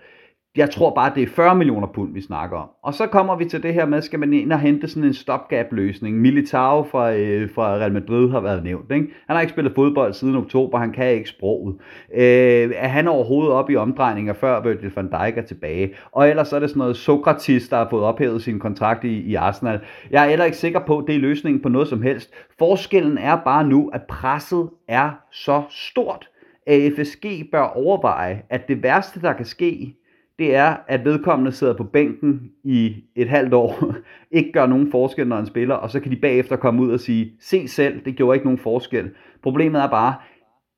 [0.58, 2.70] Jeg tror bare, det er 40 millioner pund, vi snakker om.
[2.84, 5.14] Og så kommer vi til det her med, skal man ind og hente sådan en
[5.14, 6.18] stopgap-løsning.
[6.18, 8.92] Militao fra, øh, fra Real Madrid har været nævnt.
[8.92, 9.08] Ikke?
[9.28, 11.76] Han har ikke spillet fodbold siden oktober, han kan ikke sproget.
[12.14, 15.94] Øh, er han overhovedet op i omdrejninger, før Virgil van Dijk er tilbage?
[16.12, 19.36] Og ellers er det sådan noget Sokratis, der har fået ophævet sin kontrakt i, i
[19.36, 19.80] Arsenal.
[20.12, 22.34] Jeg er heller ikke sikker på, at det er løsningen på noget som helst.
[22.60, 26.30] Forskellen er bare nu, at presset er så stort,
[26.68, 29.96] at FSG bør overveje, at det værste, der kan ske,
[30.40, 33.94] det er, at vedkommende sidder på bænken i et halvt år,
[34.38, 37.00] ikke gør nogen forskel, når han spiller, og så kan de bagefter komme ud og
[37.00, 39.12] sige, se selv, det gjorde ikke nogen forskel.
[39.44, 40.16] Problemet er bare,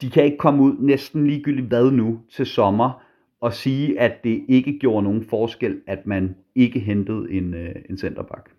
[0.01, 3.01] de kan ikke komme ud næsten ligegyldigt hvad nu til sommer,
[3.41, 7.97] og sige, at det ikke gjorde nogen forskel, at man ikke hentede en, øh, en
[7.97, 8.54] centerback.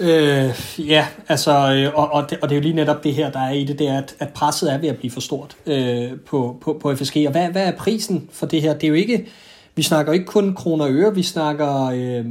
[0.00, 3.30] Øh, ja, altså, øh, og, og, det, og det er jo lige netop det her,
[3.30, 5.56] der er i det, det er, at, at presset er ved at blive for stort
[5.66, 7.16] øh, på, på, på FSG.
[7.26, 8.72] Og hvad, hvad er prisen for det her?
[8.74, 9.26] Det er jo ikke,
[9.74, 12.24] vi snakker ikke kun kroner og øre, vi snakker, øh,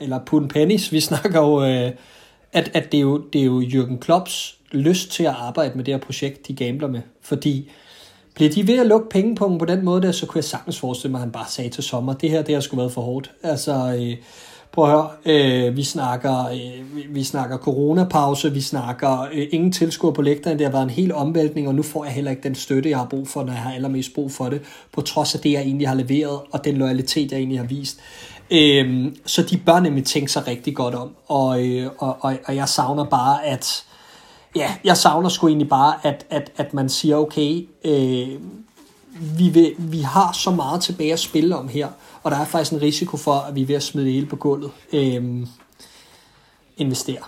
[0.00, 1.90] eller pund pennies, vi snakker jo, øh,
[2.52, 5.84] at, at det, er jo, det er jo Jürgen Klopps lyst til at arbejde med
[5.84, 7.00] det her projekt, de gambler med.
[7.22, 7.70] Fordi
[8.34, 10.78] bliver de ved at lukke penge på på den måde, der, så kunne jeg sagtens
[10.78, 13.00] forestille mig, at han bare sagde til sommer, det her, det har sgu været for
[13.00, 13.30] hårdt.
[13.42, 14.16] Altså, øh,
[14.72, 20.12] Prøv at høre, øh, vi, snakker, øh, vi snakker coronapause, vi snakker øh, ingen tilskuer
[20.12, 22.54] på lægterne, det har været en hel omvæltning, og nu får jeg heller ikke den
[22.54, 24.62] støtte, jeg har brug for, når jeg har allermest brug for det,
[24.92, 27.98] på trods af det, jeg egentlig har leveret, og den loyalitet, jeg egentlig har vist.
[28.50, 32.56] Øh, så de bør nemlig tænke sig rigtig godt om, og, øh, og, og, og
[32.56, 33.84] jeg savner bare, at
[34.56, 38.28] ja, jeg savner sgu egentlig bare, at, at, at man siger, okay, øh,
[39.38, 41.88] vi, vil, vi har så meget tilbage at spille om her,
[42.26, 44.26] og der er faktisk en risiko for, at vi er ved at smide det hele
[44.26, 44.70] på gulvet.
[44.92, 45.46] Øhm,
[46.76, 47.18] investere.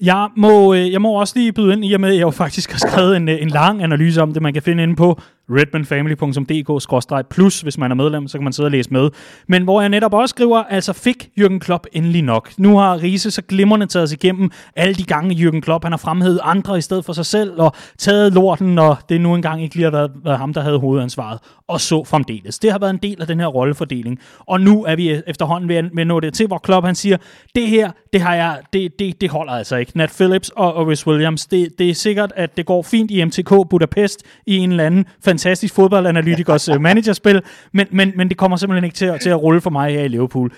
[0.00, 2.30] Jeg må, øh, jeg må også lige byde ind i og med, at jeg jo
[2.30, 5.20] faktisk har skrevet en, øh, en lang analyse om det, man kan finde inde på
[5.50, 9.10] redmanfamily.dk-plus, hvis man er medlem, så kan man sidde og læse med.
[9.48, 12.52] Men hvor jeg netop også skriver, altså fik Jürgen Klopp endelig nok.
[12.58, 15.96] Nu har Riese så glimrende taget sig igennem alle de gange Jürgen Klopp, han har
[15.96, 19.74] fremhævet andre i stedet for sig selv, og taget lorten, og det nu engang ikke
[19.74, 21.38] lige har været, været ham, der havde hovedansvaret,
[21.68, 22.58] og så fremdeles.
[22.58, 24.18] Det har været en del af den her rollefordeling.
[24.40, 26.94] Og nu er vi efterhånden ved at, ved at nå det til, hvor Klopp han
[26.94, 27.16] siger,
[27.54, 29.92] det her, det har jeg, det, det, det holder altså ikke.
[29.94, 33.24] Nat Phillips og, og Rhys Williams, det, det er sikkert, at det går fint i
[33.24, 35.04] MTK Budapest i en eller anden
[35.34, 39.42] fantastisk fodboldanalytikers øh, managerspil, men, men, men det kommer simpelthen ikke til, at, til at
[39.42, 40.52] rulle for mig her i Liverpool.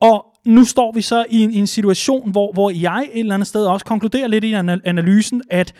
[0.00, 3.34] Og nu står vi så i en, i en situation, hvor, hvor jeg et eller
[3.34, 4.52] andet sted også konkluderer lidt i
[4.84, 5.72] analysen, at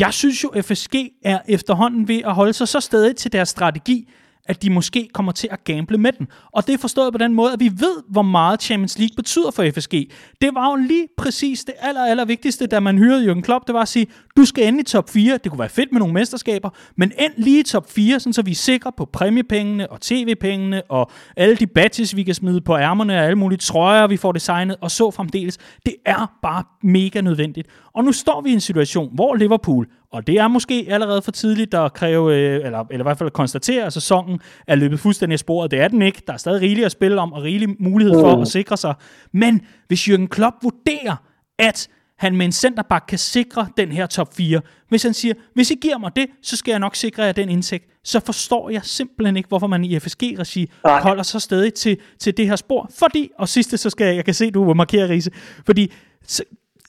[0.00, 0.94] jeg synes jo, FSG
[1.24, 4.08] er efterhånden ved at holde sig så stadig til deres strategi,
[4.46, 6.28] at de måske kommer til at gamble med den.
[6.52, 9.50] Og det er forstået på den måde, at vi ved, hvor meget Champions League betyder
[9.50, 9.94] for FSG.
[10.40, 13.74] Det var jo lige præcis det aller, aller vigtigste, da man hyrede Jürgen Klopp, det
[13.74, 16.14] var at sige, du skal ende i top 4, det kunne være fedt med nogle
[16.14, 20.00] mesterskaber, men end lige i top 4, sådan så vi er sikre på præmiepengene og
[20.00, 24.16] tv-pengene og alle de badges, vi kan smide på ærmerne og alle mulige trøjer, vi
[24.16, 25.58] får designet og så fremdeles.
[25.86, 27.68] Det er bare mega nødvendigt.
[27.94, 31.30] Og nu står vi i en situation, hvor Liverpool og det er måske allerede for
[31.30, 35.00] tidligt at kræve, øh, eller, eller i hvert fald at konstatere, at sæsonen er løbet
[35.00, 35.70] fuldstændig af sporet.
[35.70, 36.22] Det er den ikke.
[36.26, 38.42] Der er stadig rigeligt at spille om, og rigelig mulighed for mm.
[38.42, 38.94] at sikre sig.
[39.32, 41.16] Men hvis Jürgen Klopp vurderer,
[41.58, 41.88] at
[42.18, 44.60] han med en centerback kan sikre den her top 4.
[44.88, 47.48] Hvis han siger, hvis I giver mig det, så skal jeg nok sikre jer den
[47.48, 47.84] indtægt.
[48.04, 52.48] Så forstår jeg simpelthen ikke, hvorfor man i FSG-regi holder sig stadig til, til det
[52.48, 52.90] her spor.
[52.98, 55.30] Fordi, og sidste, så skal jeg, jeg kan se, du markere Riese,
[55.66, 55.92] fordi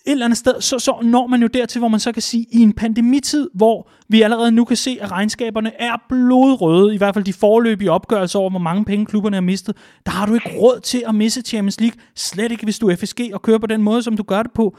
[0.05, 2.45] et eller andet sted, så, så når man jo dertil, hvor man så kan sige,
[2.51, 7.13] i en pandemitid, hvor vi allerede nu kan se, at regnskaberne er blodrøde, i hvert
[7.13, 10.49] fald de forløbige opgørelser over, hvor mange penge klubberne har mistet, der har du ikke
[10.59, 13.67] råd til at misse Champions League, slet ikke hvis du er FSG og kører på
[13.67, 14.77] den måde, som du gør det på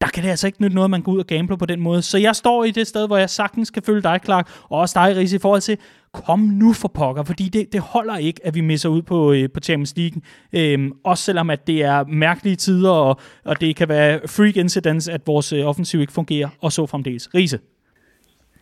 [0.00, 1.80] der kan det altså ikke nytte noget, at man går ud og gambler på den
[1.80, 2.02] måde.
[2.02, 5.00] Så jeg står i det sted, hvor jeg sagtens kan følge dig, Clark, og også
[5.04, 5.78] dig, Risse, i forhold til,
[6.12, 9.50] kom nu for pokker, fordi det, det holder ikke, at vi misser ud på, øh,
[9.54, 10.22] på Champions League.
[10.52, 15.08] Øhm, også selvom, at det er mærkelige tider, og, og det kan være freak incidents,
[15.08, 17.34] at vores øh, offensiv ikke fungerer, og så fremdeles.
[17.34, 17.58] Rise.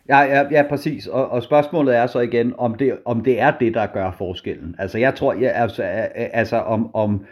[0.09, 1.07] Ja, ja, ja præcis.
[1.07, 4.75] Og, og spørgsmålet er så igen, om det, om det er det, der gør forskellen.
[4.79, 5.83] Altså, jeg tror, jeg, altså,
[6.13, 7.25] altså om, om,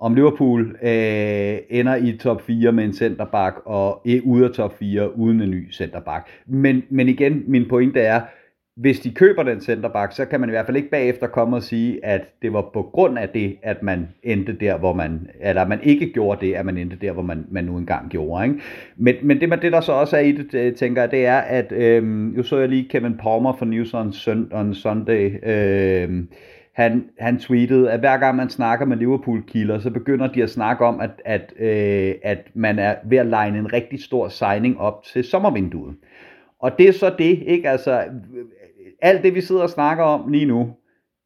[0.00, 4.78] om Liverpool øh, ender i top 4 med en centerback, og er ude af top
[4.78, 6.28] 4 uden en ny centerback.
[6.46, 8.20] Men, men igen, min pointe er,
[8.78, 11.62] hvis de køber den centerback, så kan man i hvert fald ikke bagefter komme og
[11.62, 15.66] sige, at det var på grund af det, at man endte der, hvor man, eller
[15.66, 18.44] man ikke gjorde det, at man endte der, hvor man, man nu engang gjorde.
[18.44, 18.60] Ikke?
[18.96, 21.26] Men, men det, man, det, der så også er i det, øh, tænker jeg, det
[21.26, 25.30] er, at øh, jo så jeg lige Kevin Palmer fra News on, Sun, on Sunday,
[25.42, 26.24] øh,
[26.78, 30.84] han, han tweetede, at hver gang man snakker med Liverpool-kilder, så begynder de at snakke
[30.84, 35.02] om, at, at, øh, at man er ved at legne en rigtig stor signing op
[35.04, 35.94] til sommervinduet.
[36.58, 37.70] Og det er så det, ikke?
[37.70, 38.04] Altså,
[39.02, 40.70] alt det, vi sidder og snakker om lige nu,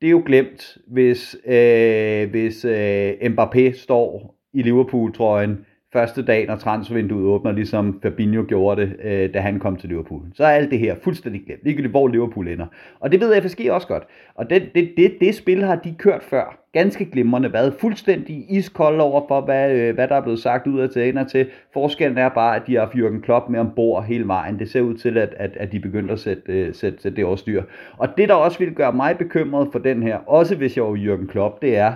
[0.00, 6.56] det er jo glemt, hvis, øh, hvis øh, Mbappé står i Liverpool-trøjen første dag, når
[6.56, 10.22] transfervinduet åbner, ligesom Fabinho gjorde det, øh, da han kom til Liverpool.
[10.34, 12.66] Så er alt det her fuldstændig glemt, ligegyldigt hvor Liverpool ender.
[13.00, 14.02] Og det ved FSG også godt.
[14.34, 16.58] Og det, det, det, det spil har de kørt før.
[16.72, 20.80] Ganske glimrende, været fuldstændig iskold over for, hvad, øh, hvad der er blevet sagt ud
[20.80, 21.46] af til til.
[21.72, 24.58] Forskellen er bare, at de har Jürgen Klopp med ombord hele vejen.
[24.58, 27.24] Det ser ud til, at, at, at de begynder at sætte, øh, sætte, sætte det
[27.24, 27.62] overstyr.
[27.96, 30.96] Og det, der også vil gøre mig bekymret for den her, også hvis jeg var
[30.96, 31.94] Jürgen Klopp, det er,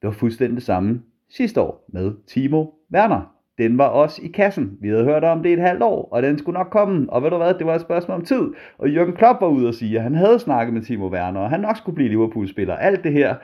[0.00, 4.78] det var fuldstændig det samme sidste år med Timo Werner den var også i kassen.
[4.80, 7.06] Vi havde hørt om det i et halvt år, og den skulle nok komme.
[7.08, 8.42] Og ved du hvad, det var et spørgsmål om tid.
[8.78, 11.50] Og Jürgen Klopp var ude og sige, at han havde snakket med Timo Werner, og
[11.50, 12.76] han nok skulle blive Liverpool-spiller.
[12.76, 13.34] Alt det her.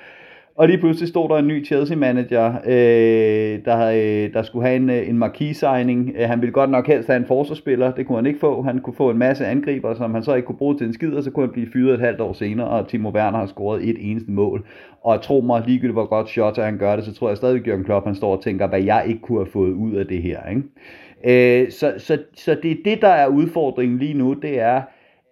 [0.58, 4.90] Og lige pludselig stod der en ny Chelsea-manager, øh, der, øh, der skulle have en,
[4.90, 6.12] øh, en marquis-signing.
[6.16, 8.62] Øh, han ville godt nok helst have en forsvarsspiller, det kunne han ikke få.
[8.62, 11.12] Han kunne få en masse angriber, som han så ikke kunne bruge til en skid,
[11.12, 13.88] og så kunne han blive fyret et halvt år senere, og Timo Werner har scoret
[13.88, 14.66] et eneste mål.
[15.02, 17.66] Og tro mig, ligegyldigt hvor godt shot han gør det, så tror jeg stadig, at
[17.66, 20.22] Jørgen Klopp han står og tænker, hvad jeg ikke kunne have fået ud af det
[20.22, 20.38] her.
[20.48, 21.62] Ikke?
[21.64, 24.82] Øh, så, så, så det er det, der er udfordringen lige nu, det er,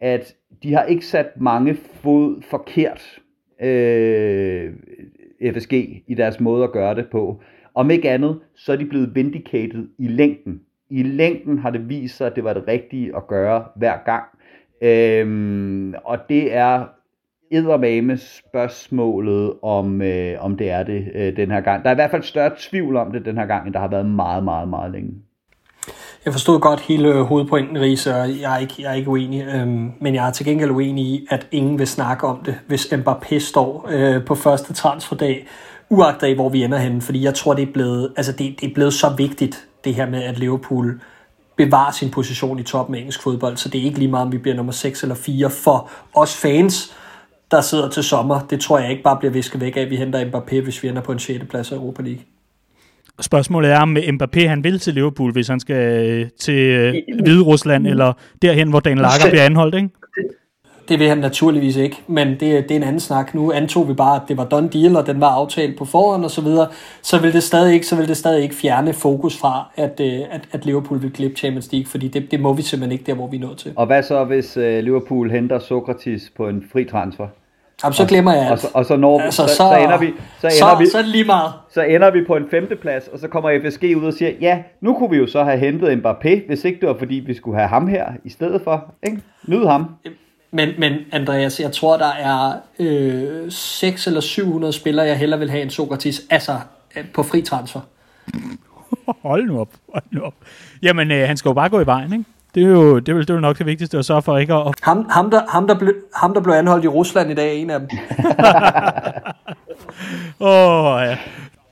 [0.01, 3.21] at de har ikke sat mange fod forkert
[3.61, 4.73] øh,
[5.43, 5.73] FSG
[6.07, 7.41] i deres måde at gøre det på.
[7.75, 10.61] Om ikke andet, så er de blevet vindicated i længden.
[10.91, 14.25] I længden har det vist sig, at det var det rigtige at gøre hver gang.
[14.83, 16.85] Øhm, og det er
[17.51, 21.83] eddermame spørgsmålet, om, øh, om det er det øh, den her gang.
[21.83, 23.89] Der er i hvert fald større tvivl om det den her gang, end der har
[23.89, 25.15] været meget, meget, meget længe.
[26.27, 29.93] Jeg forstod godt hele hovedpointen, Riese, og jeg er ikke, jeg er ikke uenig, øhm,
[30.01, 33.39] men jeg er til gengæld uenig i, at ingen vil snakke om det, hvis Mbappé
[33.39, 35.47] står øh, på første transferdag,
[35.91, 38.75] uagtet hvor vi ender henne, fordi jeg tror, det er blevet, altså det, det er
[38.75, 41.01] blevet så vigtigt, det her med, at Liverpool
[41.57, 44.33] bevarer sin position i toppen af engelsk fodbold, så det er ikke lige meget, om
[44.33, 46.95] vi bliver nummer 6 eller 4 for os fans,
[47.51, 48.41] der sidder til sommer.
[48.41, 50.89] Det tror jeg ikke bare bliver visket væk af, at vi henter Mbappé, hvis vi
[50.89, 51.45] ender på en 6.
[51.51, 52.23] plads i Europa League.
[53.21, 57.43] Spørgsmålet er, om Mbappé han vil til Liverpool, hvis han skal øh, til øh, Hvide
[57.43, 58.13] Rusland, eller
[58.43, 59.89] derhen, hvor Dan Lager bliver anholdt, ikke?
[60.89, 63.35] Det vil han naturligvis ikke, men det, det er en anden snak.
[63.35, 66.25] Nu antog vi bare, at det var done deal, og den var aftalt på forhånd
[66.25, 66.69] og så videre.
[67.03, 70.21] Så vil det stadig ikke, så vil det stadig ikke fjerne fokus fra, at, øh,
[70.31, 73.15] at, at Liverpool vil klippe Champions League, fordi det, det må vi simpelthen ikke der,
[73.15, 73.73] hvor vi er nået til.
[73.77, 77.27] Og hvad så, hvis Liverpool henter Sokratis på en fri transfer?
[77.85, 78.53] Jamen, så glemmer jeg alt.
[78.53, 80.87] Og så, og så, når, altså, så, så, så ender vi, så, ender så, vi,
[80.87, 81.53] så lige meget.
[81.75, 84.95] Så ender vi på en femteplads, og så kommer FSG ud og siger, ja, nu
[84.95, 87.69] kunne vi jo så have hentet Mbappé, hvis ikke det var fordi, vi skulle have
[87.69, 88.95] ham her i stedet for.
[89.03, 89.23] Ikke?
[89.47, 89.87] Nyd ham.
[90.51, 95.51] Men, men Andreas, jeg tror, der er øh, 6 eller 700 spillere, jeg hellere vil
[95.51, 96.53] have en Sokratis, altså
[96.97, 97.81] øh, på fri transfer.
[99.23, 100.35] hold nu op, hold nu op.
[100.83, 102.25] Jamen, øh, han skal jo bare gå i vejen, ikke?
[102.57, 104.55] Det er jo, det er, det er jo nok det vigtigste at sørge for ikke
[104.55, 104.75] at...
[104.83, 107.63] Ham, ham, der, ham, der, ble, ham der blev anholdt i Rusland i dag er
[107.63, 107.89] en af dem.
[110.41, 111.17] Åh, oh, ja.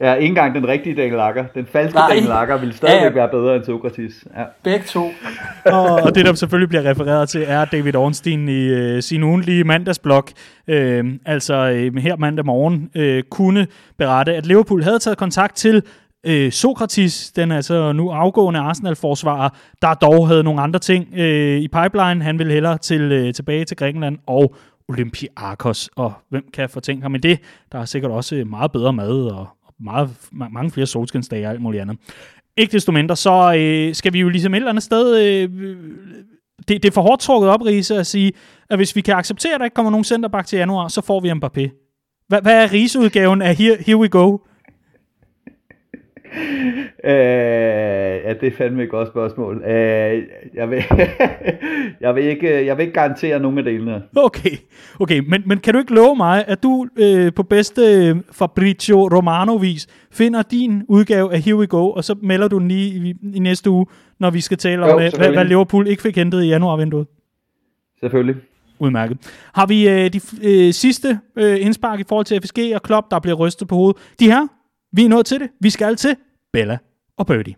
[0.01, 1.45] Ja, ikke engang den rigtige Daniel Lager.
[1.55, 2.09] Den falske Nej.
[2.09, 4.25] Daniel Lager ville stadigvæk ja, være bedre end Sokratis.
[4.37, 4.43] Ja.
[4.63, 5.01] Begge to.
[5.65, 9.65] og, og det, der selvfølgelig bliver refereret til, er David Ornstein i uh, sin ugenlige
[9.65, 10.25] mandagsblog.
[10.69, 10.75] Uh,
[11.27, 13.67] altså uh, her mandag morgen uh, kunne
[13.99, 15.83] berette, at Liverpool havde taget kontakt til
[16.27, 19.49] øh, Sokratis, den er altså nu afgående Arsenal-forsvarer,
[19.83, 22.25] der dog havde nogle andre ting øh, i pipeline.
[22.25, 24.55] Han vil hellere til, øh, tilbage til Grækenland og
[24.89, 27.39] Olympiakos, og hvem kan fortænke ham i det?
[27.73, 29.49] Der er sikkert også øh, meget bedre mad og
[29.81, 31.97] meget, mange flere solskinsdage og alt muligt andet.
[32.57, 35.17] Ikke desto mindre, så øh, skal vi jo ligesom et eller andet sted...
[35.25, 35.77] Øh,
[36.69, 38.33] det, det er for hårdt trukket op, Riese, at sige,
[38.71, 41.21] at hvis vi kan acceptere, at der ikke kommer nogen centerback til januar, så får
[41.21, 41.85] vi Mbappé.
[42.29, 44.39] Hvad, hvad er Riese-udgaven af Here, Here We Go?
[47.05, 47.13] øh,
[48.25, 49.63] ja, det er fandme et godt spørgsmål.
[49.65, 50.23] Øh,
[50.55, 50.85] jeg, vil,
[52.01, 54.03] jeg, vil ikke, jeg vil ikke garantere nogen af delene.
[54.17, 54.57] Okay,
[55.01, 55.19] okay.
[55.19, 60.43] Men, men kan du ikke love mig, at du øh, på bedste Fabrizio Romano-vis finder
[60.43, 63.71] din udgave af Here We Go, og så melder du den lige i, i næste
[63.71, 63.87] uge,
[64.19, 67.07] når vi skal tale om, Jo, hvad, hvad Liverpool ikke fik hentet i januarvinduet?
[68.01, 68.37] Selvfølgelig.
[68.79, 69.19] Udmærket.
[69.55, 73.19] Har vi øh, de øh, sidste øh, indspark i forhold til FSG og Klopp, der
[73.19, 73.97] bliver rystet på hovedet?
[74.21, 74.47] De her,
[74.97, 75.49] vi er nået til det.
[75.61, 76.17] Vi skal til
[76.53, 76.79] Bella
[77.19, 77.55] og Birdie.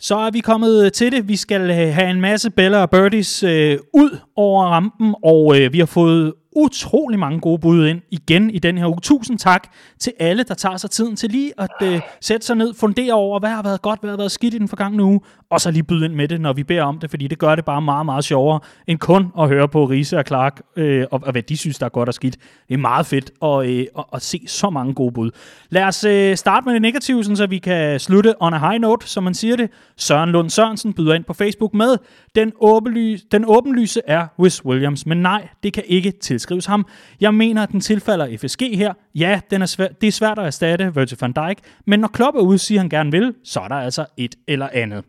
[0.00, 1.28] Så er vi kommet til det.
[1.28, 5.78] Vi skal have en masse Bella og Birdies øh, ud over rampen, og øh, vi
[5.78, 9.00] har fået utrolig mange gode bud ind igen i den her uge.
[9.02, 12.74] Tusind tak til alle, der tager sig tiden til lige at øh, sætte sig ned,
[12.74, 15.20] fundere over, hvad har været godt, hvad har været skidt i den forgangne uge,
[15.50, 17.54] og så lige byde ind med det, når vi beder om det, fordi det gør
[17.54, 21.20] det bare meget, meget sjovere, end kun at høre på Riese og Clark, øh, og,
[21.24, 22.36] og hvad de synes, der er godt og skidt.
[22.68, 25.30] Det er meget fedt at, øh, at, at se så mange gode bud.
[25.70, 28.80] Lad os øh, starte med det negative, sådan, så vi kan slutte on a high
[28.80, 29.70] note, som man siger det.
[29.96, 31.96] Søren Lund Sørensen byder ind på Facebook med,
[32.34, 36.86] den, åbenlyse, den åbenlyse er Wes Williams, men nej, det kan ikke til tilskrives ham.
[37.20, 38.92] Jeg mener, at den tilfalder FSG her.
[39.14, 42.36] Ja, den er svær, det er svært at erstatte Virgil van Dijk, men når Klopp
[42.36, 45.04] er ude, siger han gerne vil, så er der altså et eller andet.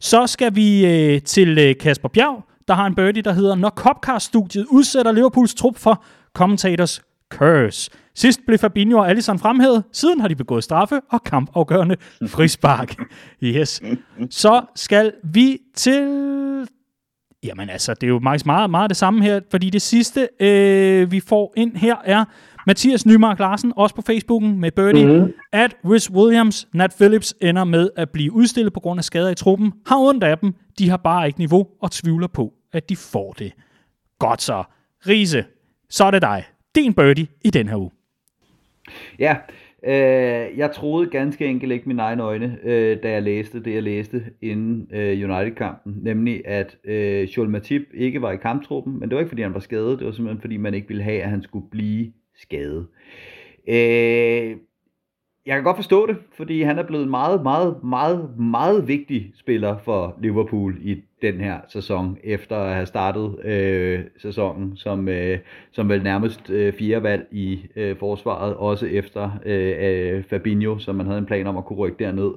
[0.00, 3.70] Så skal vi øh, til øh, Kasper Bjerg, der har en birdie, der hedder, når
[3.70, 6.04] Copcast-studiet udsætter Liverpools trup for
[6.34, 7.90] commentators curse.
[8.14, 12.96] Sidst blev Fabinho og Alisson fremhævet, siden har de begået straffe og kampafgørende frispark.
[13.42, 13.82] Yes.
[14.30, 16.68] Så skal vi til...
[17.44, 21.12] Jamen altså, det er jo meget, meget, meget det samme her, fordi det sidste, øh,
[21.12, 22.24] vi får ind her, er
[22.66, 25.32] Mathias Nymark Larsen, også på Facebooken med Birdie, mm-hmm.
[25.52, 29.34] at Rhys Williams, Nat Phillips ender med at blive udstillet på grund af skader i
[29.34, 32.96] truppen, har ondt af dem, de har bare ikke niveau og tvivler på, at de
[32.96, 33.52] får det.
[34.18, 34.64] Godt så.
[35.06, 35.44] Riese,
[35.90, 36.44] så er det dig.
[36.74, 37.90] Din birdie i den her uge.
[39.18, 39.36] Ja,
[39.84, 43.82] øh, jeg troede ganske enkelt ikke mine egne øjne, øh, da jeg læste det, jeg
[43.82, 45.98] læste inden øh, United-kampen.
[46.02, 49.54] Nemlig, at øh, Joel Matip ikke var i kamptruppen, men det var ikke, fordi han
[49.54, 49.98] var skadet.
[49.98, 52.86] Det var simpelthen, fordi man ikke ville have, at han skulle blive skadet.
[53.68, 54.56] Øh,
[55.48, 59.32] jeg kan godt forstå det, fordi han er blevet en meget, meget, meget, meget vigtig
[59.34, 65.38] spiller for Liverpool i den her sæson, efter at have startet øh, sæsonen som, øh,
[65.72, 70.94] som vel nærmest øh, fire valg i øh, forsvaret, også efter øh, øh, Fabinho, som
[70.94, 72.30] man havde en plan om at kunne rykke derned.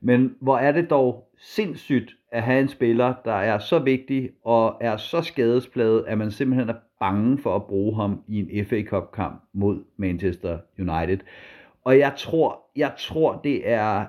[0.00, 4.76] Men hvor er det dog sindssygt at have en spiller, der er så vigtig og
[4.80, 8.82] er så skadespladet, at man simpelthen er bange for at bruge ham i en FA
[8.82, 11.18] Cup kamp mod Manchester United.
[11.86, 14.06] Og jeg tror, jeg tror, det er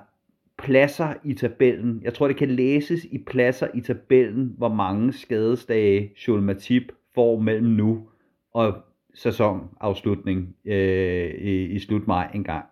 [0.58, 2.02] pladser i tabellen.
[2.04, 7.40] Jeg tror, det kan læses i pladser i tabellen, hvor mange skadesdage Joel Matip får
[7.40, 8.10] mellem nu
[8.54, 8.74] og
[9.14, 12.66] sæsonafslutning øh, i, i slut maj engang.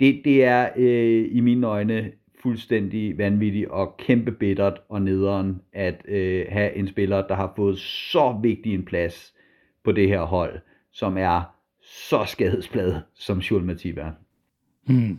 [0.00, 2.12] Det, det er øh, i mine øjne
[2.42, 7.78] fuldstændig vanvittigt og kæmpe bittert og nederen at øh, have en spiller, der har fået
[7.78, 9.34] så vigtig en plads
[9.84, 10.60] på det her hold,
[10.92, 11.42] som er
[11.82, 14.23] så skadespladet, som Joel Matip er.
[14.86, 15.18] Hmm.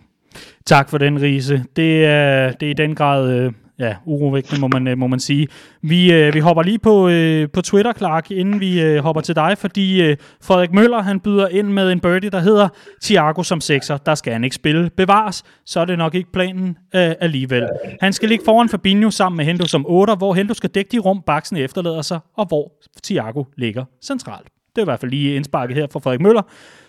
[0.65, 1.63] Tak for den, Riese.
[1.75, 5.19] Det er, det er i den grad øh, ja, urovækkende, må man, øh, må man
[5.19, 5.47] sige.
[5.81, 9.35] Vi, øh, vi hopper lige på, øh, på Twitter, Clark, inden vi øh, hopper til
[9.35, 12.67] dig, fordi øh, Frederik Møller han byder ind med en birdie, der hedder
[13.03, 13.97] Thiago som sekser.
[13.97, 14.89] Der skal han ikke spille.
[14.97, 17.67] Bevares, så er det nok ikke planen øh, alligevel.
[18.01, 20.99] Han skal ligge foran Fabinho sammen med Hendo som 8, hvor Hendo skal dække de
[20.99, 22.71] rum, baksen efterlader sig, og hvor
[23.03, 24.47] Thiago ligger centralt.
[24.75, 26.41] Det er i hvert fald lige indsparket her fra Frederik Møller.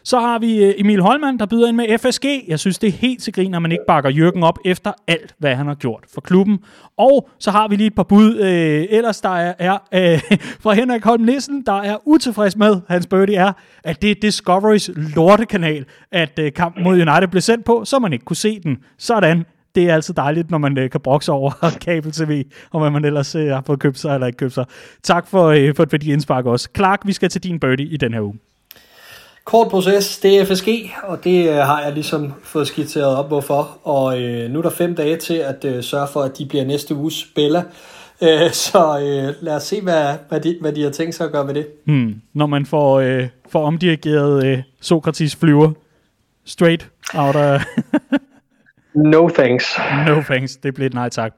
[0.07, 2.25] Så har vi øh, Emil Holmand, der byder ind med FSG.
[2.49, 5.35] Jeg synes, det er helt til grin, at man ikke bakker Jørgen op efter alt,
[5.39, 6.59] hvad han har gjort for klubben.
[6.97, 8.37] Og så har vi lige et par bud.
[8.37, 13.07] Øh, ellers der er, er øh, fra Henrik Holm Nissen, der er utilfreds med, hans
[13.07, 13.53] birdie er,
[13.85, 18.13] at det er Discoverys lortekanal, at øh, kampen mod United blev sendt på, så man
[18.13, 18.79] ikke kunne se den.
[18.99, 21.51] Sådan det er altid dejligt, når man øh, kan brokse over
[21.87, 24.65] kabel-tv, og hvad man ellers øh, har fået købt sig eller ikke købt sig.
[25.03, 26.69] Tak for, øh, for, et de indspark også.
[26.77, 28.35] Clark, vi skal til din birdie i den her uge.
[29.47, 30.69] Kort proces, det er FSG,
[31.03, 33.79] og det øh, har jeg ligesom fået skitseret op, hvorfor.
[33.83, 36.65] Og øh, nu er der fem dage til at øh, sørge for, at de bliver
[36.65, 37.63] næste uges Bella.
[38.23, 41.33] Øh, så øh, lad os se, hvad, hvad, de, hvad de har tænkt sig at
[41.33, 41.67] gøre ved det.
[41.85, 42.15] Hmm.
[42.33, 45.73] Når man får, øh, får omdirigeret øh, Sokrates flyver
[46.45, 47.61] straight out af...
[49.13, 49.79] no thanks.
[50.07, 51.35] No thanks, det blev et nej tak.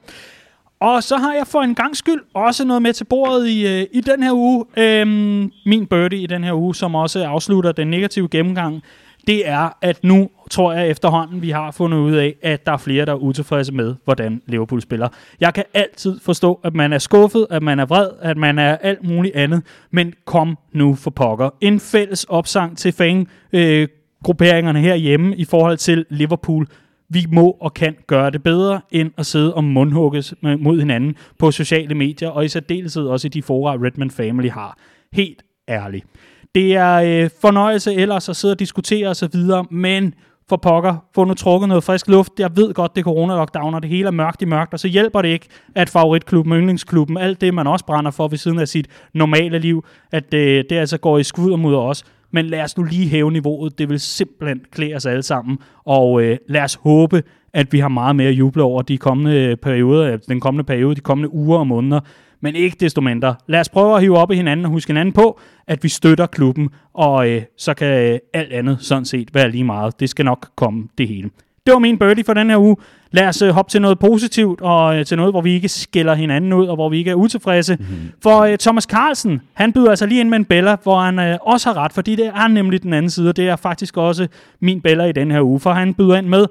[0.80, 3.86] Og så har jeg for en gang skyld også noget med til bordet i, øh,
[3.92, 4.64] i den her uge.
[4.76, 8.82] Øhm, min birdie i den her uge, som også afslutter den negative gennemgang,
[9.26, 12.76] det er, at nu tror jeg efterhånden, vi har fundet ud af, at der er
[12.76, 15.09] flere, der er utilfredse med, hvordan Liverpool spiller.
[15.40, 18.76] Jeg kan altid forstå, at man er skuffet, at man er vred, at man er
[18.76, 21.50] alt muligt andet, men kom nu for pokker.
[21.60, 23.88] En fælles opsang til fan øh,
[24.24, 26.66] grupperingerne herhjemme i forhold til Liverpool
[27.10, 31.51] vi må og kan gøre det bedre, end at sidde og mundhugges mod hinanden på
[31.51, 34.78] sociale medier, og i særdeleshed også i de fora, Redman Family har.
[35.12, 36.06] Helt ærligt.
[36.55, 39.40] Det er øh, fornøjelse ellers at sidde og diskutere osv.,
[39.70, 40.14] men
[40.48, 42.32] for pokker, få nu trukket noget frisk luft.
[42.39, 44.89] Jeg ved godt, det er corona-lockdown, og det hele er mørkt i mørkt, og så
[44.89, 48.68] hjælper det ikke, at favoritklubben, yndlingsklubben, alt det, man også brænder for ved siden af
[48.68, 52.05] sit normale liv, at øh, det altså går i skud og mod os.
[52.30, 53.78] Men lad os nu lige hæve niveauet.
[53.78, 55.59] Det vil simpelthen klæde os alle sammen.
[55.84, 57.22] Og øh, lad os håbe,
[57.52, 60.94] at vi har meget mere at juble over de kommende øh, perioder, den kommende periode,
[60.94, 62.00] de kommende uger og måneder.
[62.40, 63.34] Men ikke desto mindre.
[63.46, 66.26] Lad os prøve at hive op i hinanden og huske hinanden på, at vi støtter
[66.26, 70.00] klubben, og øh, så kan øh, alt andet sådan set være lige meget.
[70.00, 71.30] Det skal nok komme det hele.
[71.69, 72.77] Det var min birdie for den her uge.
[73.11, 76.15] Lad os øh, hoppe til noget positivt, og øh, til noget, hvor vi ikke skiller
[76.15, 77.77] hinanden ud, og hvor vi ikke er utilfredse.
[77.77, 78.12] Mm-hmm.
[78.23, 81.39] For øh, Thomas Carlsen, han byder altså lige ind med en Bella, hvor han øh,
[81.43, 84.28] også har ret, fordi det er nemlig den anden side, og det er faktisk også
[84.61, 86.47] min Bella i den her uge, for han byder ind med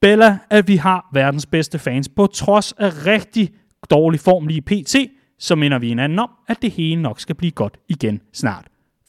[0.00, 3.50] Bella, at vi har verdens bedste fans, på trods af rigtig
[3.90, 4.96] dårlig form lige pt.,
[5.38, 8.64] så minder vi hinanden om, at det hele nok skal blive godt igen snart.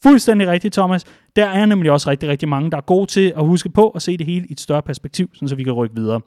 [0.06, 1.04] Fuldstændig rigtigt, Thomas.
[1.36, 4.02] Der er nemlig også rigtig, rigtig mange, der er gode til at huske på at
[4.02, 6.22] se det hele i et større perspektiv, så vi kan rykke videre.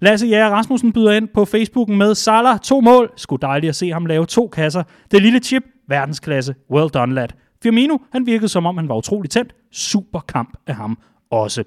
[0.00, 3.12] Lasse Jæger Rasmussen byder ind på Facebooken med Salah, to mål.
[3.16, 4.82] Sku dejligt at se ham lave to kasser.
[5.10, 6.54] Det lille chip, verdensklasse.
[6.70, 7.28] Well done, lad.
[7.62, 9.54] Firmino, han virkede som om, han var utrolig tændt.
[9.72, 10.98] Super kamp af ham
[11.30, 11.64] også.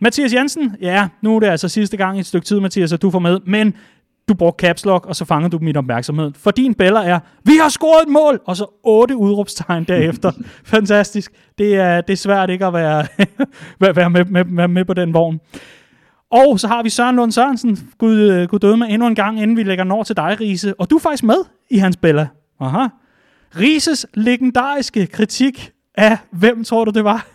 [0.00, 3.02] Mathias Jensen, ja, nu er det altså sidste gang i et stykke tid, Mathias, at
[3.02, 3.74] du får med, men
[4.28, 6.32] du brugte caps lock, og så fangede du mit opmærksomhed.
[6.36, 10.32] For din bæller er, vi har scoret et mål, og så otte udråbstegn derefter.
[10.64, 11.32] Fantastisk.
[11.58, 13.06] Det er, det er svært ikke at være,
[13.94, 15.40] være med, med, med, med på den vogn.
[16.30, 19.56] Og så har vi Søren Lund Sørensen, Gud, Gud døde med endnu en gang, inden
[19.56, 20.74] vi lægger nord til dig, Riese.
[20.80, 22.26] Og du er faktisk med i hans bæller.
[22.60, 22.86] Aha.
[23.56, 27.26] Rises legendariske kritik af, hvem tror du det var?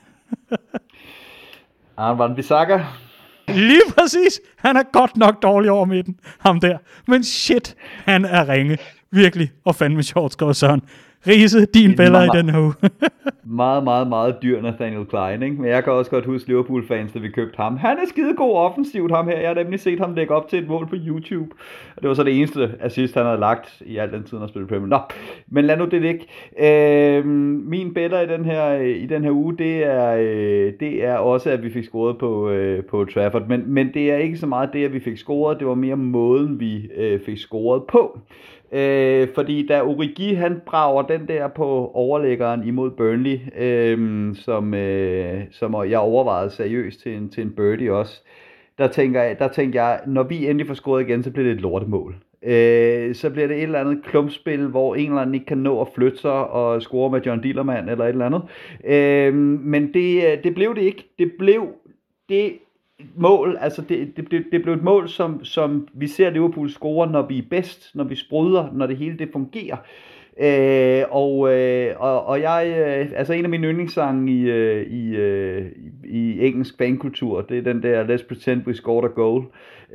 [1.98, 2.80] Arne Bissaka.
[3.48, 4.41] Lige præcis.
[4.57, 6.78] Han er godt nok dårlig over midten, ham der.
[7.07, 7.76] Men shit,
[8.06, 8.78] han er ringe.
[9.11, 9.52] Virkelig.
[9.65, 10.82] Og fandme sjovt, skrev Søren.
[11.28, 12.74] Riese, din bæller i den her uge.
[13.62, 15.56] meget, meget, meget dyr Nathaniel Klein, ikke?
[15.56, 17.78] Men jeg kan også godt huske Liverpool-fans, da vi købte ham.
[17.78, 19.40] Han er skide god offensivt, ham her.
[19.40, 21.52] Jeg har nemlig set ham lægge op til et mål på YouTube.
[21.95, 24.48] Og det var så det eneste assist, han havde lagt i al den tid, han
[24.48, 25.00] spillede Premier Nå,
[25.48, 26.26] men lad nu det ligge.
[26.60, 27.26] Øh,
[27.66, 31.50] min bæller i den her, i den her uge, det er, øh, det er også,
[31.50, 33.48] at vi fik scoret på, øh, på Trafford.
[33.48, 35.60] Men, men det er ikke så meget det, at vi fik scoret.
[35.60, 38.20] Det var mere måden, vi øh, fik scoret på.
[38.74, 45.41] Øh, fordi da Origi han brager den der på overlæggeren imod Burnley, øh, som, øh,
[45.52, 48.22] som jeg overvejede seriøst til en, til en birdie også,
[48.78, 51.56] der tænker, jeg, der tænker jeg, når vi endelig får scoret igen, så bliver det
[51.56, 52.16] et lortemål.
[52.44, 55.82] Øh, så bliver det et eller andet klumpspil, hvor en eller anden ikke kan nå
[55.82, 58.41] at flytte sig og score med John Dillermand eller et eller andet.
[58.86, 59.34] Øh,
[59.64, 61.14] men det, øh, det blev det ikke.
[61.20, 61.68] Det blev
[62.30, 62.54] det
[63.16, 67.12] mål, altså det, det, det, det blev et mål, som, som vi ser Liverpool score,
[67.12, 69.78] når vi er bedst, når vi sprøder, når det hele det fungerer.
[70.40, 75.16] Øh, og, øh, og, og jeg, øh, altså en af mine yndlingssange i, øh, i,
[75.16, 75.66] øh,
[76.06, 79.44] i engelsk fankultur, det er den der Let's Pretend We Scored a Goal.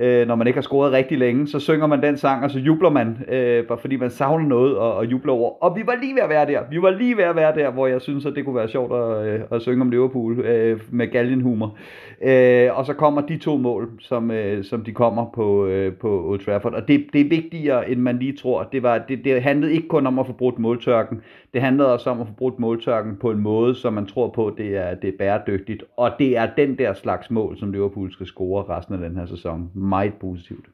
[0.01, 2.59] Øh, når man ikke har scoret rigtig længe, så synger man den sang, og så
[2.59, 5.65] jubler man, øh, bare fordi man savner noget og, og jubler over.
[5.65, 6.61] Og vi var lige ved at være der.
[6.71, 8.93] Vi var lige ved at være der, hvor jeg synes, at det kunne være sjovt
[8.93, 11.77] at, øh, at synge om Liverpool øh, med galgenhumor.
[12.23, 16.31] Øh, og så kommer de to mål, som, øh, som de kommer på, øh, på
[16.31, 16.75] Old Trafford.
[16.75, 18.63] Og det, det er vigtigere, end man lige tror.
[18.63, 21.21] Det, var, det, det handlede ikke kun om at få brudt måltørken.
[21.55, 24.55] Det handlede også om at få brudt måltørken på en måde, som man tror på,
[24.59, 25.85] det er, det er bæredygtigt.
[25.97, 29.27] Og det er den der slags mål, som Liverpool skal score resten af den her
[29.27, 29.71] sæson.
[29.75, 30.67] Meget positivt.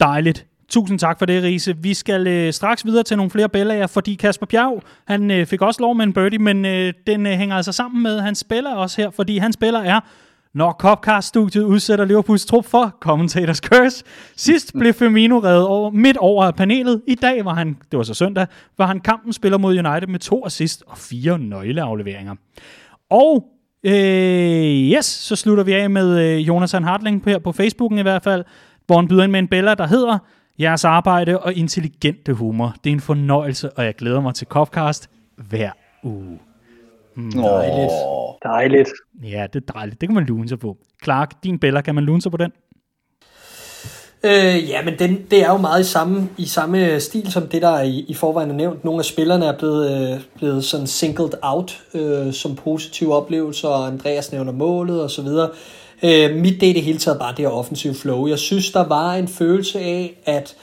[0.00, 0.46] Dejligt.
[0.68, 1.76] Tusind tak for det, Riese.
[1.76, 5.62] Vi skal øh, straks videre til nogle flere bellager, fordi Kasper Bjerg, han øh, fik
[5.62, 8.74] også lov med en birdie, men øh, den øh, hænger altså sammen med hans spiller
[8.74, 10.00] også her, fordi hans spiller er
[10.58, 14.04] når Copcast-studiet udsætter Liverpools trup for Commentators Curse.
[14.36, 17.02] Sidst blev Firmino reddet over, midt over af panelet.
[17.06, 18.46] I dag var han, det var så søndag,
[18.78, 22.34] var han kampen spiller mod United med to assist og fire nøgleafleveringer.
[23.10, 23.44] Og
[23.84, 23.92] øh,
[24.96, 28.44] yes, så slutter vi af med øh, Jonathan Hartling her på Facebooken i hvert fald,
[28.86, 30.18] hvor han byder ind med en bella, der hedder
[30.60, 32.74] Jeres arbejde og intelligente humor.
[32.84, 35.70] Det er en fornøjelse, og jeg glæder mig til Copcast hver
[36.02, 36.38] uge.
[37.18, 37.92] Mm, dejligt.
[38.06, 38.34] Oh.
[38.42, 38.88] Dejligt.
[39.22, 40.00] Ja, det er dejligt.
[40.00, 40.76] Det kan man lune sig på.
[41.04, 42.52] Clark, din Bella, kan man lune sig på den?
[44.24, 47.62] Øh, ja, men den, det er jo meget i samme, i samme stil som det,
[47.62, 48.84] der er i, i forvejen er nævnt.
[48.84, 53.86] Nogle af spillerne er blevet, øh, blevet sådan singled out øh, som positive oplevelser, og
[53.86, 55.50] Andreas nævner målet og så videre.
[56.02, 58.26] Øh, mit det er det hele taget bare det her offensive flow.
[58.26, 60.56] Jeg synes, der var en følelse af, at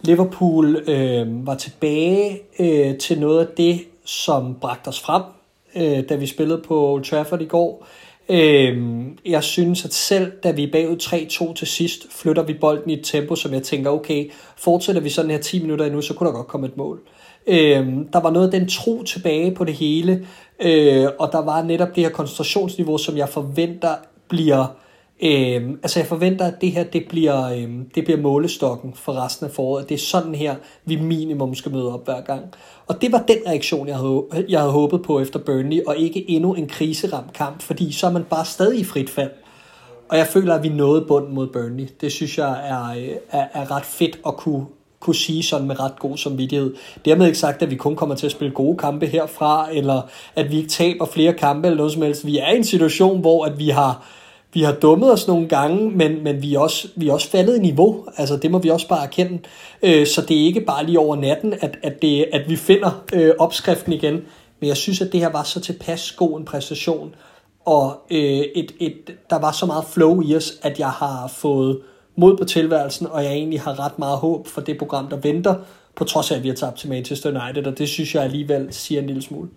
[0.00, 5.22] Liverpool øh, var tilbage øh, til noget af det, som bragte os frem
[5.76, 7.86] øh, da vi spillede på Old Trafford i går.
[8.28, 8.78] Øh,
[9.26, 10.96] jeg synes, at selv da vi er bagud
[11.50, 15.08] 3-2 til sidst, flytter vi bolden i et tempo, som jeg tænker, okay, fortsætter vi
[15.08, 17.00] sådan her 10 minutter endnu, så kunne der godt komme et mål.
[17.46, 20.26] Øh, der var noget af den tro tilbage på det hele,
[20.62, 23.94] øh, og der var netop det her koncentrationsniveau, som jeg forventer
[24.28, 24.66] bliver
[25.24, 29.46] Øhm, altså jeg forventer, at det her det bliver, øhm, det bliver målestokken for resten
[29.46, 29.88] af foråret.
[29.88, 30.54] Det er sådan her,
[30.84, 32.42] vi minimum skal møde op hver gang.
[32.86, 36.30] Og det var den reaktion, jeg havde, jeg havde håbet på efter Burnley, og ikke
[36.30, 39.30] endnu en kriseramt kamp, fordi så er man bare stadig i frit fald.
[40.08, 41.88] Og jeg føler, at vi nåede bunden mod Burnley.
[42.00, 44.66] Det synes jeg er, øh, er, er ret fedt at kunne,
[45.00, 46.74] kunne sige sådan med ret god samvittighed.
[47.04, 50.02] Dermed ikke sagt, at vi kun kommer til at spille gode kampe herfra, eller
[50.36, 52.26] at vi ikke taber flere kampe eller noget som helst.
[52.26, 54.06] Vi er i en situation, hvor at vi har
[54.54, 57.56] vi har dummet os nogle gange, men, men vi, er også, vi er også faldet
[57.56, 58.04] i niveau.
[58.16, 59.38] Altså, det må vi også bare erkende.
[59.82, 63.04] Øh, så det er ikke bare lige over natten, at, at, det, at vi finder
[63.12, 64.14] øh, opskriften igen.
[64.60, 67.14] Men jeg synes, at det her var så tilpas god en præstation,
[67.64, 68.18] og øh,
[68.54, 71.80] et, et, der var så meget flow i os, at jeg har fået
[72.16, 75.54] mod på tilværelsen, og jeg egentlig har ret meget håb for det program, der venter,
[75.96, 78.68] på trods af, at vi har tabt til Manchester United, og det synes jeg alligevel
[78.70, 79.48] siger en lille smule.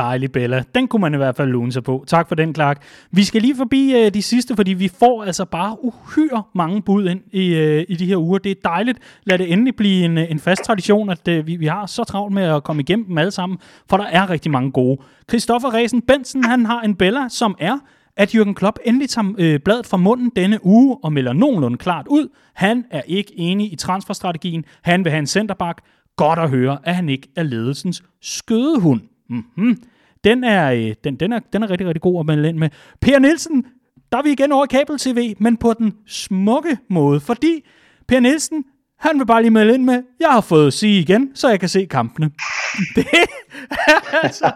[0.00, 0.62] Dejlig Bella.
[0.74, 2.04] Den kunne man i hvert fald lune sig på.
[2.06, 2.82] Tak for den, Clark.
[3.10, 7.08] Vi skal lige forbi øh, de sidste, fordi vi får altså bare uhyre mange bud
[7.08, 8.38] ind i, øh, i de her uger.
[8.38, 8.98] Det er dejligt.
[9.24, 12.04] Lad det endelig blive en, øh, en fast tradition, at øh, vi, vi har så
[12.04, 13.58] travlt med at komme igennem dem alle sammen,
[13.90, 15.00] for der er rigtig mange gode.
[15.28, 17.78] Christoffer Resen Bensen, han har en Bella, som er
[18.16, 22.06] at Jürgen Klopp endelig tager øh, bladet fra munden denne uge og melder nogenlunde klart
[22.08, 22.28] ud.
[22.54, 24.64] Han er ikke enig i transferstrategien.
[24.82, 25.80] Han vil have en centerback.
[26.16, 29.00] Godt at høre, at han ikke er ledelsens skødehund.
[29.30, 29.82] Mm-hmm.
[30.24, 32.68] Den er, øh, den, den, er, den er rigtig, rigtig god at melde ind med.
[33.00, 33.66] Per Nielsen,
[34.12, 37.66] der er vi igen over kabel-tv, men på den smukke måde, fordi
[38.08, 38.64] Per Nielsen,
[38.98, 41.68] han vil bare lige melde ind med, jeg har fået sige igen, så jeg kan
[41.68, 42.30] se kampene.
[42.96, 44.52] Det er altså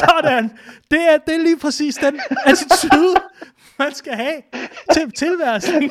[0.00, 0.50] sådan.
[0.90, 3.14] Det er, det er lige præcis den attitude,
[3.78, 4.42] man skal have
[4.92, 5.90] til tilværelsen.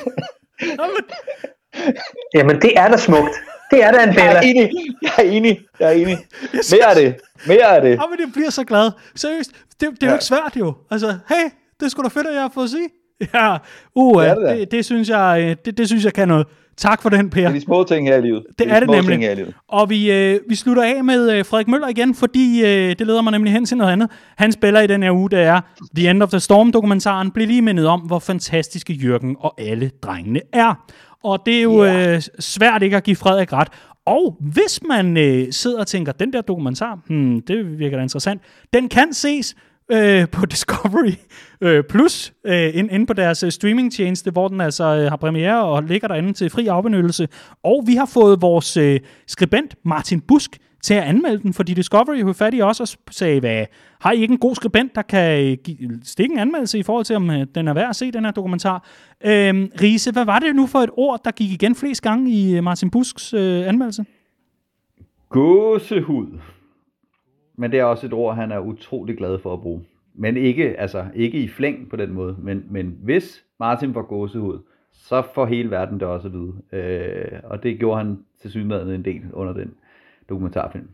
[2.34, 3.32] Jamen det er da smukt.
[3.72, 4.24] Det er da en Bella.
[4.24, 4.72] Jeg er enig.
[5.02, 5.60] Jeg er enig.
[5.80, 6.18] Jeg er enig.
[6.72, 7.16] Mere af det.
[7.48, 7.90] Mere af det.
[7.90, 8.91] Ja, men det bliver så glad.
[9.16, 10.08] Seriøst, det, det er ja.
[10.08, 10.74] jo ikke svært jo.
[10.91, 12.90] Altså, hey, det skulle da fedt, at jeg har fået at sige.
[13.34, 13.58] Ja,
[13.95, 16.48] uh, det, det, det, det, synes jeg, øh, det, det synes jeg kan noget.
[16.78, 17.41] Tak for den, Per.
[17.41, 18.44] Det er de små ting her i livet.
[18.50, 19.20] Det, det er, er det nemlig.
[19.20, 19.54] Her i livet.
[19.68, 23.22] Og vi, øh, vi slutter af med øh, Frederik Møller igen, fordi øh, det leder
[23.22, 24.10] mig nemlig hen til noget andet.
[24.38, 25.62] Han spiller i den her uge, det er
[25.95, 27.32] The End of the Storm-dokumentaren.
[27.32, 30.86] Bliv lige mindet om, hvor fantastiske Jørgen og alle drengene er.
[31.24, 32.16] Og det er jo yeah.
[32.16, 33.68] øh, svært ikke at give Frederik ret.
[34.06, 38.41] Og hvis man øh, sidder og tænker, den der dokumentar, hmm, det virker da interessant,
[38.74, 39.56] den kan ses
[39.91, 41.14] øh, på Discovery
[41.62, 45.64] øh, Plus øh, inde ind på deres øh, streamingtjeneste, hvor den altså øh, har premiere
[45.64, 47.28] og ligger derinde til fri afbenyttelse.
[47.64, 52.15] Og vi har fået vores øh, skribent Martin Busk til at anmelde den, fordi Discovery
[52.15, 53.65] havde fat i os og sagde, hvad,
[53.99, 57.05] har I ikke en god skribent, der kan øh, give, stikke en anmeldelse i forhold
[57.05, 58.88] til, om øh, den er værd at se, den her dokumentar?
[59.26, 62.57] Øhm, Riese, hvad var det nu for et ord, der gik igen flest gange i
[62.57, 64.05] øh, Martin Busks øh, anmeldelse?
[65.30, 66.39] Gåsehud.
[67.55, 69.84] Men det er også et ord, han er utrolig glad for at bruge.
[70.15, 72.35] Men ikke, altså, ikke i flæng på den måde.
[72.39, 74.60] Men, men hvis Martin får gåsehud,
[74.91, 76.53] så får hele verden det også at vide.
[76.72, 79.73] Øh, og det gjorde han til synligheden en del under den
[80.30, 80.88] dokumentarfilm.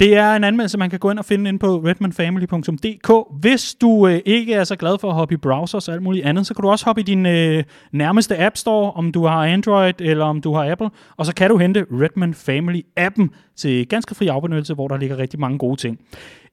[0.00, 3.10] Det er en anmeldelse, man kan gå ind og finde ind på redmanfamily.dk.
[3.40, 6.26] Hvis du øh, ikke er så glad for at hoppe i browsers og alt muligt
[6.26, 9.46] andet, så kan du også hoppe i din øh, nærmeste App Store, om du har
[9.46, 14.14] Android eller om du har Apple, og så kan du hente Redman Family-appen til ganske
[14.14, 15.98] fri afbenyttelse, hvor der ligger rigtig mange gode ting.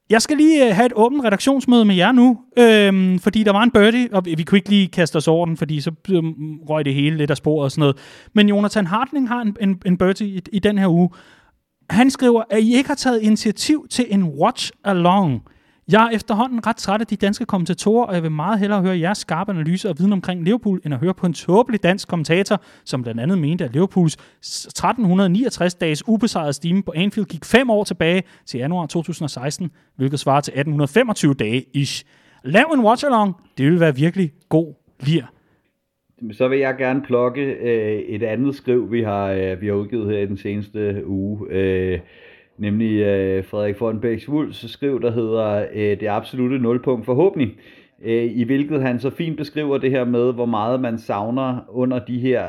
[0.10, 3.64] Jeg skal lige øh, have et åbent redaktionsmøde med jer nu, øhm, fordi der var
[3.64, 6.23] en birdie, og vi kunne ikke lige kaste os over den, fordi så øh,
[6.69, 7.97] røg det hele lidt af sporet og sådan noget.
[8.34, 11.10] Men Jonathan Hartling har en, en, en birdie i, i den her uge,
[11.93, 15.43] han skriver, at I ikke har taget initiativ til en watch-along.
[15.91, 18.99] Jeg er efterhånden ret træt af de danske kommentatorer, og jeg vil meget hellere høre
[18.99, 22.61] jeres skarpe analyser og viden omkring Liverpool, end at høre på en tåbelig dansk kommentator,
[22.85, 27.83] som blandt andet mente, at Liverpools 1369 dages ubesejrede stime på Anfield gik fem år
[27.83, 32.03] tilbage til januar 2016, hvilket svarer til 1825 dage ish.
[32.43, 35.25] Lav en watch-along, det vil være virkelig god lir
[36.31, 40.11] så vil jeg gerne plukke øh, et andet skriv, vi har, øh, vi har udgivet
[40.11, 41.47] her i den seneste uge.
[41.49, 41.99] Øh,
[42.57, 47.55] nemlig øh, Frederik Fornbæks Wulfs skriv, der hedder øh, Det absolute nulpunkt forhåbentlig.
[48.03, 51.99] Øh, I hvilket han så fint beskriver det her med, hvor meget man savner under
[51.99, 52.47] de her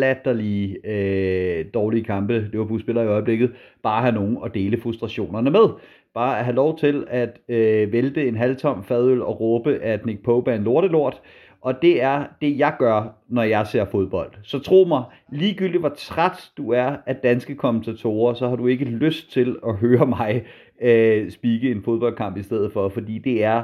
[0.00, 3.52] latterlige øh, dårlige kampe, Liverpool spiller i øjeblikket,
[3.82, 5.68] bare have nogen at dele frustrationerne med.
[6.14, 10.22] Bare at have lov til at øh, vælte en halvtom fadøl og råbe, at Nick
[10.22, 11.20] Pope er en lortelort,
[11.62, 14.30] og det er det, jeg gør, når jeg ser fodbold.
[14.42, 15.02] Så tro mig,
[15.32, 19.76] ligegyldigt hvor træt du er af danske kommentatorer, så har du ikke lyst til at
[19.76, 20.42] høre mig
[20.82, 23.62] øh, spike en fodboldkamp i stedet for, fordi det er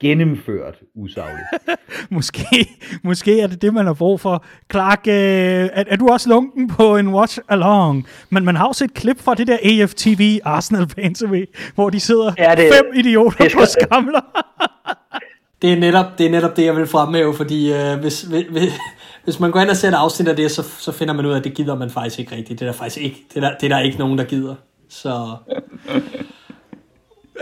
[0.00, 1.46] gennemført usagligt.
[2.10, 2.68] Måske,
[3.04, 4.44] måske er det det, man har brug for.
[4.72, 8.06] Clark, øh, er, er du også lunken på en watch along?
[8.30, 11.24] Men man har også et klip fra det der AFTV Arsenal fans
[11.74, 14.20] hvor de sidder Ja, det- fem idioter det skal- på skamler.
[15.62, 18.72] Det er netop det, er netop det jeg vil fremhæve, fordi øh, hvis, hvis,
[19.24, 21.32] hvis man går ind og ser et afsnit af det, så, så finder man ud
[21.32, 22.60] af, at det gider man faktisk ikke rigtigt.
[22.60, 24.54] Det er der faktisk ikke, det er der, det er der ikke nogen, der gider.
[24.88, 25.36] Så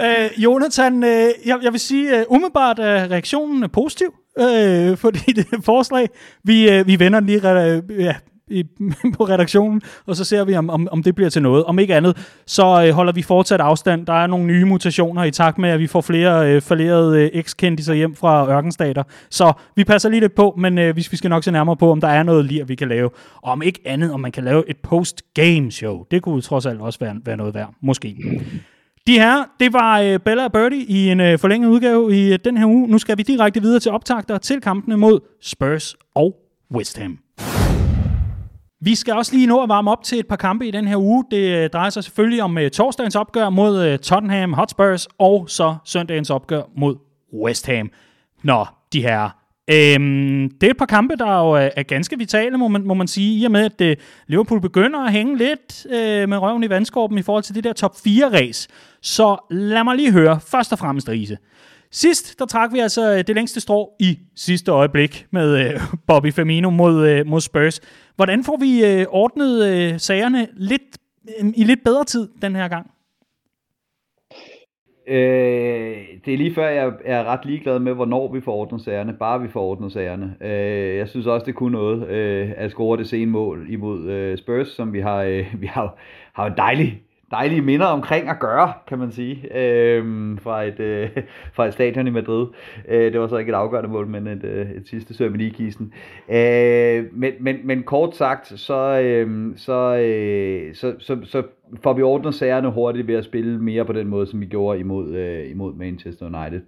[0.01, 5.11] Øh, Jonathan, øh, jeg, jeg vil sige, øh, umiddelbart er reaktionen er positiv øh, for
[5.11, 6.09] dit forslag.
[6.45, 8.15] Vi, øh, vi vender lige øh, ja,
[8.51, 8.65] i,
[9.17, 11.65] på redaktionen, og så ser vi, om, om, om det bliver til noget.
[11.65, 12.17] Om ikke andet,
[12.47, 14.07] så øh, holder vi fortsat afstand.
[14.07, 17.31] Der er nogle nye mutationer i takt med, at vi får flere øh, falderede øh,
[17.33, 19.03] ekskendiser hjem fra ørkenstater.
[19.31, 21.91] Så vi passer lige lidt på, men øh, hvis vi skal nok se nærmere på,
[21.91, 23.11] om der er noget lir, vi kan lave.
[23.43, 26.05] Og om ikke andet, om man kan lave et post-game show.
[26.11, 27.75] Det kunne trods alt også være, være noget værd.
[27.83, 28.17] Måske.
[29.07, 32.39] De her, det var øh, Bella og Birdie i en øh, forlænget udgave i øh,
[32.45, 32.89] den her uge.
[32.89, 36.37] Nu skal vi direkte videre til optagter til kampene mod Spurs og
[36.75, 37.24] West Ham.
[38.85, 40.97] Vi skal også lige nå at varme op til et par kampe i den her
[40.97, 41.25] uge.
[41.31, 45.77] Det øh, drejer sig selvfølgelig om øh, torsdagens opgør mod øh, Tottenham Hotspurs, og så
[45.85, 46.97] søndagens opgør mod
[47.45, 47.91] West Ham.
[48.43, 49.23] Nå, de her.
[49.71, 53.09] Øhm, det er et par kampe, der jo er, ganske vitale, må man, må man
[53.09, 53.97] sige, i og med, at øh,
[54.27, 57.73] Liverpool begynder at hænge lidt øh, med røven i vandskorben i forhold til det der
[57.73, 58.69] top 4-race.
[59.03, 61.37] Så lad mig lige høre, først og fremmest, Riese.
[61.93, 66.71] Sidst, der trak vi altså det længste strå i sidste øjeblik med øh, Bobby Firmino
[66.71, 67.81] mod, øh, mod Spurs.
[68.17, 70.99] Hvordan får vi øh, ordnet øh, sagerne lidt,
[71.41, 72.91] øh, i lidt bedre tid den her gang?
[75.09, 79.13] Øh, det er lige før, jeg er ret ligeglad med, hvornår vi får ordnet sagerne.
[79.13, 80.37] Bare vi får ordnet sagerne.
[80.41, 84.39] Øh, jeg synes også, det kunne noget øh, at score det sene mål imod øh,
[84.39, 85.99] Spurs, som vi har, øh, vi har,
[86.33, 90.05] har en dejlig dejlige minder omkring at gøre, kan man sige, øh,
[90.41, 91.11] fra, et, øh,
[91.53, 92.47] fra et stadion i Madrid.
[92.89, 95.39] Øh, det var så ikke et afgørende mål, men et, øh, et sidste søm i
[95.39, 95.93] ligekisten.
[96.29, 101.43] Øh, men, men, men kort sagt, så, øh, så, øh, så, så, så
[101.83, 104.81] får vi ordnet sagerne hurtigt ved at spille mere på den måde, som vi gjorde
[104.81, 106.61] imod, øh, imod Manchester United.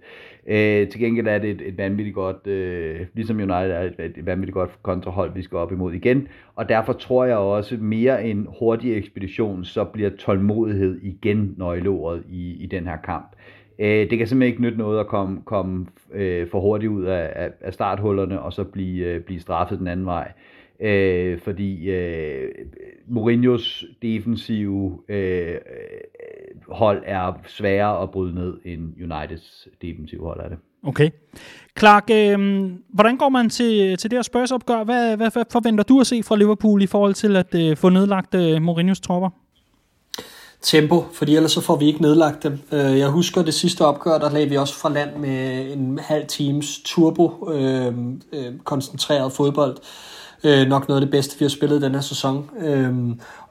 [0.47, 4.25] Øh, til gengæld er det et, et vanvittigt godt, øh, ligesom United er et, et
[4.25, 6.27] vanvittigt godt kontrahold, vi skal op imod igen.
[6.55, 12.63] Og derfor tror jeg også mere en hurtig ekspedition, så bliver tålmodighed igen nøgleordet i,
[12.63, 13.35] i den her kamp.
[13.79, 17.31] Øh, det kan simpelthen ikke nytte noget at komme, komme øh, for hurtigt ud af,
[17.35, 20.31] af, af starthullerne, og så blive, øh, blive straffet den anden vej.
[20.37, 20.56] Øh,
[21.43, 22.51] fordi øh,
[23.07, 25.55] Mourinhos defensive øh,
[26.69, 30.57] hold er sværere at bryde ned end Uniteds defensive hold er det.
[30.83, 31.09] Okay.
[31.79, 34.83] Clark, øh, hvordan går man til, til det her Spurs-opgør?
[34.83, 37.89] Hvad, hvad, hvad forventer du at se fra Liverpool i forhold til at øh, få
[37.89, 39.29] nedlagt øh, Mourinhos tropper?
[40.61, 42.59] tempo, fordi ellers så får vi ikke nedlagt dem.
[42.71, 46.27] Øh, Jeg husker det sidste opgør, der lagde vi også fra land med en halv
[46.27, 47.93] times turbo øh,
[48.33, 49.77] øh, koncentreret fodbold.
[49.77, 52.49] Øh, Øh, nok noget af det bedste, vi har spillet den her sæson.
[52.59, 52.93] Øh,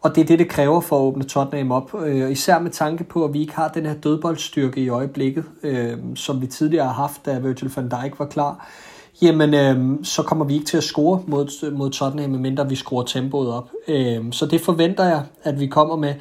[0.00, 1.94] og det er det, det kræver for at åbne Tottenham op.
[2.06, 5.92] Øh, især med tanke på, at vi ikke har den her dødboldstyrke i øjeblikket, øh,
[6.14, 8.68] som vi tidligere har haft, da Virgil van Dijk var klar.
[9.22, 13.04] Jamen, øh, så kommer vi ikke til at score mod, mod Tottenham, medmindre vi skruer
[13.04, 13.70] tempoet op.
[13.88, 16.14] Øh, så det forventer jeg, at vi kommer med.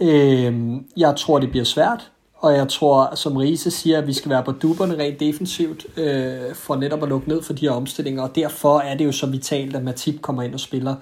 [0.00, 2.10] Øh, jeg tror, det bliver svært,
[2.40, 6.54] og jeg tror, som Riese siger, at vi skal være på duberne rent defensivt, øh,
[6.54, 9.26] for netop at lukke ned for de her omstillinger, og derfor er det jo så
[9.26, 10.94] vitalt, at Matip kommer ind og spiller.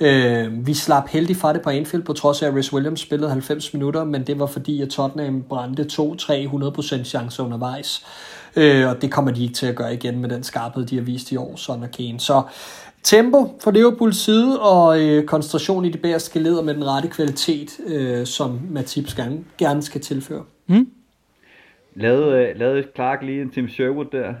[0.00, 3.30] Øh, vi slap heldigt fra det på Anfield, på trods af, at Rhys Williams spillede
[3.30, 8.04] 90 minutter, men det var fordi, at Tottenham brændte 2-3-100% chancer undervejs.
[8.56, 11.02] Øh, og det kommer de ikke til at gøre igen med den skarphed, de har
[11.02, 12.20] vist i år, Son og Kane.
[12.20, 12.42] Så
[13.02, 17.70] tempo fra Liverpools side, og øh, koncentration i de bagerste leder med den rette kvalitet,
[17.86, 20.42] øh, som Matip gerne, gerne skal tilføre.
[21.94, 24.34] Lavede, øh, lavede Clark lige en Tim Sherwood der?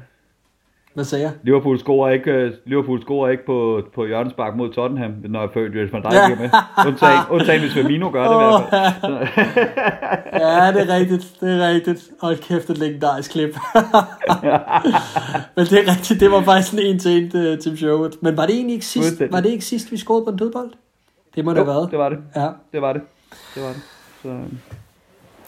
[0.94, 1.32] Hvad sagde jeg?
[1.42, 5.80] Liverpool scorer ikke, øh, Liverpool scorer ikke på, på hjørnespark mod Tottenham, når jeg følte,
[5.80, 6.28] at van Dijk Ja.
[6.28, 6.50] med.
[6.86, 9.14] Undtagen, undtagen hvis Firmino gør det i hvert fald.
[10.40, 11.36] Ja, det er rigtigt.
[11.40, 12.10] Det er rigtigt.
[12.20, 13.48] Hold kæft, et legendarisk klip.
[15.56, 16.20] Men det er rigtigt.
[16.20, 18.10] Det var faktisk en en til en uh, Tim Sherwood.
[18.22, 20.70] Men var det egentlig ikke sidst, var det ikke sidst, vi scorede på en dødbold?
[21.34, 21.90] Det må det have jo, været.
[21.90, 22.18] det var det.
[22.36, 22.48] Ja.
[22.72, 23.02] Det var det.
[23.54, 23.80] Det var det.
[24.22, 24.38] Så,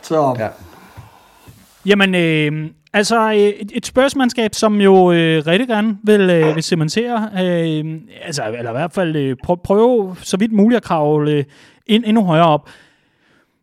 [0.03, 0.49] Så ja.
[1.87, 6.63] Jamen, øh, altså øh, et, et spørgsmålskab, som jo øh, rigtig gerne vil, øh, vil
[6.63, 11.45] cementere, øh, altså, eller i hvert fald øh, prøve så vidt muligt at kravle øh,
[11.87, 12.71] ind, endnu højere op.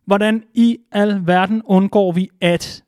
[0.06, 2.82] Hvordan i al verden undgår vi at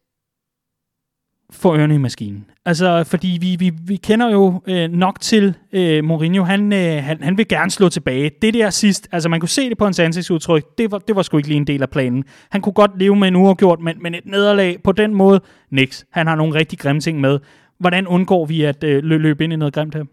[1.52, 2.44] få ørerne i maskinen?
[2.64, 6.44] Altså, fordi vi, vi, vi kender jo øh, nok til øh, Mourinho.
[6.44, 8.31] Han, øh, han, han vil gerne slå tilbage.
[8.43, 11.22] Det der sidst, altså man kunne se det på hans ansigtsudtryk, det var, det var
[11.22, 12.24] sgu ikke lige en del af planen.
[12.51, 15.40] Han kunne godt leve med en uafgjort, men, men et nederlag på den måde,
[15.70, 16.05] niks.
[16.10, 17.39] Han har nogle rigtig grimme ting med.
[17.78, 20.05] hvordan undgår vi at øh, løbe ind i noget grimt her?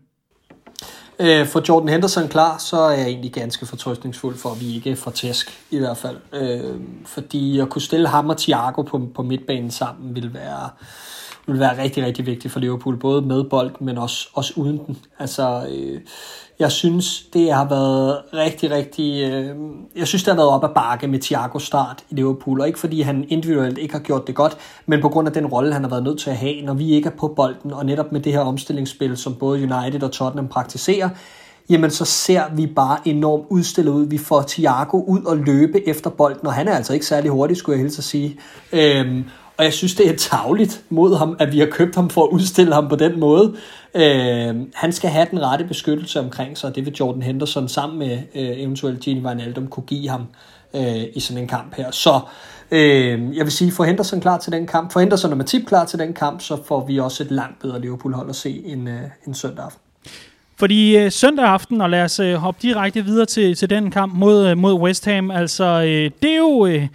[1.19, 4.95] Øh, for Jordan Henderson klar, så er jeg egentlig ganske fortrøstningsfuld for, at vi ikke
[4.95, 6.17] får tæsk i hvert fald.
[6.33, 10.69] Øh, fordi at kunne stille ham og Thiago på, på midtbanen sammen vil være,
[11.47, 14.97] vil være rigtig, rigtig vigtig for Liverpool, både med bold, men også, også uden den.
[15.19, 16.01] Altså, øh,
[16.59, 19.23] jeg synes, det har været rigtig, rigtig...
[19.23, 19.55] Øh,
[19.95, 22.79] jeg synes, det har været op ad bakke med Thiago start i Liverpool, og ikke
[22.79, 25.83] fordi han individuelt ikke har gjort det godt, men på grund af den rolle, han
[25.83, 28.21] har været nødt til at have, når vi ikke er på bolden, og netop med
[28.21, 31.09] det her omstillingsspil, som både United og Tottenham praktiserer,
[31.69, 34.05] jamen så ser vi bare enormt udstillet ud.
[34.05, 37.57] Vi får Thiago ud og løbe efter bolden, og han er altså ikke særlig hurtig,
[37.57, 38.39] skulle jeg helst at sige.
[38.73, 39.23] Øhm,
[39.57, 42.29] og jeg synes, det er tavligt mod ham, at vi har købt ham for at
[42.29, 43.55] udstille ham på den måde.
[43.95, 47.99] Øh, han skal have den rette beskyttelse omkring sig, og det vil Jordan Henderson sammen
[47.99, 50.27] med øh, eventuelt Gini Wijnaldum kunne give ham
[50.73, 51.91] øh, i sådan en kamp her.
[51.91, 52.19] Så
[52.71, 55.85] øh, jeg vil sige, for Henderson klar til den kamp, for Henderson og Matip klar
[55.85, 59.01] til den kamp, så får vi også et langt bedre Liverpool-hold at se en, øh,
[59.27, 59.81] en søndag aften.
[60.59, 64.13] Fordi øh, søndag aften, og lad os øh, hoppe direkte videre til, til den kamp
[64.13, 66.87] mod, øh, mod West Ham, altså øh, det er jo øh,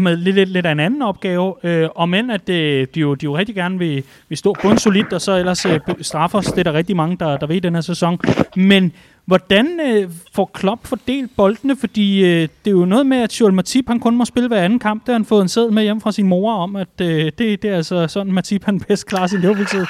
[0.00, 3.14] med lidt, lidt, lidt af en anden opgave, øh, og men at øh, de, jo,
[3.14, 6.58] de jo rigtig gerne vil, vil stå bundsolidt, og så ellers øh, straffe os, det
[6.58, 8.20] er der rigtig mange, der, der ved i den her sæson.
[8.56, 8.92] Men
[9.24, 11.76] hvordan øh, får Klopp fordelt boldene?
[11.76, 14.62] Fordi øh, det er jo noget med, at Joel Matip han kun må spille hver
[14.62, 17.24] anden kamp, der han fået en sæd med hjem fra sin mor om, at øh,
[17.38, 19.86] det, det er altså sådan, Matip han bedst klarer sin liverpool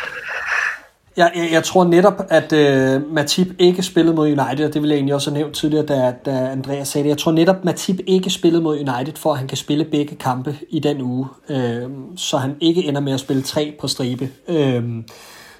[1.16, 4.92] jeg, jeg, jeg tror netop, at øh, Matip ikke spillede mod United, og det ville
[4.92, 7.08] jeg egentlig også have nævnt tidligere, da, da Andreas sagde det.
[7.10, 10.56] Jeg tror netop, Matip ikke spillede mod United, for at han kan spille begge kampe
[10.70, 11.82] i den uge, øh,
[12.16, 14.28] så han ikke ender med at spille tre på stribe.
[14.48, 14.84] Øh,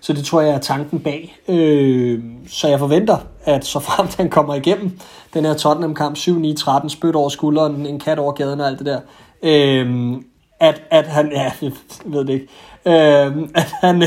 [0.01, 1.37] så det tror jeg er tanken bag.
[1.49, 4.99] Øh, så jeg forventer, at så frem han kommer igennem
[5.35, 9.01] den her Tottenham-kamp, 7-9-13, spyt over skulderen, en kat over gaden og alt det der,
[9.43, 10.15] øh,
[10.61, 11.73] at, at han, ja, jeg
[12.05, 12.49] ved det ikke,
[12.87, 14.03] øh, at han,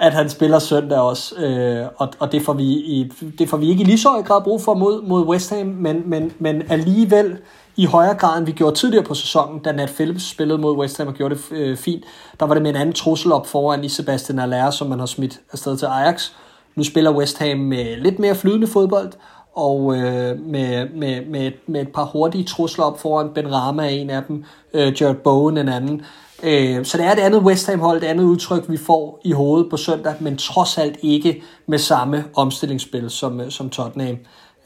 [0.00, 3.68] at han spiller søndag også, øh, og, og det, får vi i, det får vi
[3.68, 6.62] ikke i lige så høj grad brug for mod, mod West Ham, men, men, men
[6.68, 7.38] alligevel
[7.76, 10.98] i højere grad, end vi gjorde tidligere på sæsonen, da Nat Phillips spillede mod West
[10.98, 12.04] Ham og gjorde det øh, fint.
[12.40, 15.06] Der var det med en anden trussel op foran i Sebastian Allaire, som man har
[15.06, 16.30] smidt afsted til Ajax.
[16.76, 19.12] Nu spiller West Ham med lidt mere flydende fodbold,
[19.54, 23.30] og øh, med, med, med, med et par hurtige trusler op foran.
[23.34, 24.44] Ben Rama er en af dem,
[24.74, 26.02] øh, Jared Bowen en anden.
[26.42, 29.32] Øh, så det er det andet West Ham hold, det andet udtryk, vi får i
[29.32, 34.16] hovedet på søndag, men trods alt ikke med samme omstillingsspil som, øh, som Tottenham.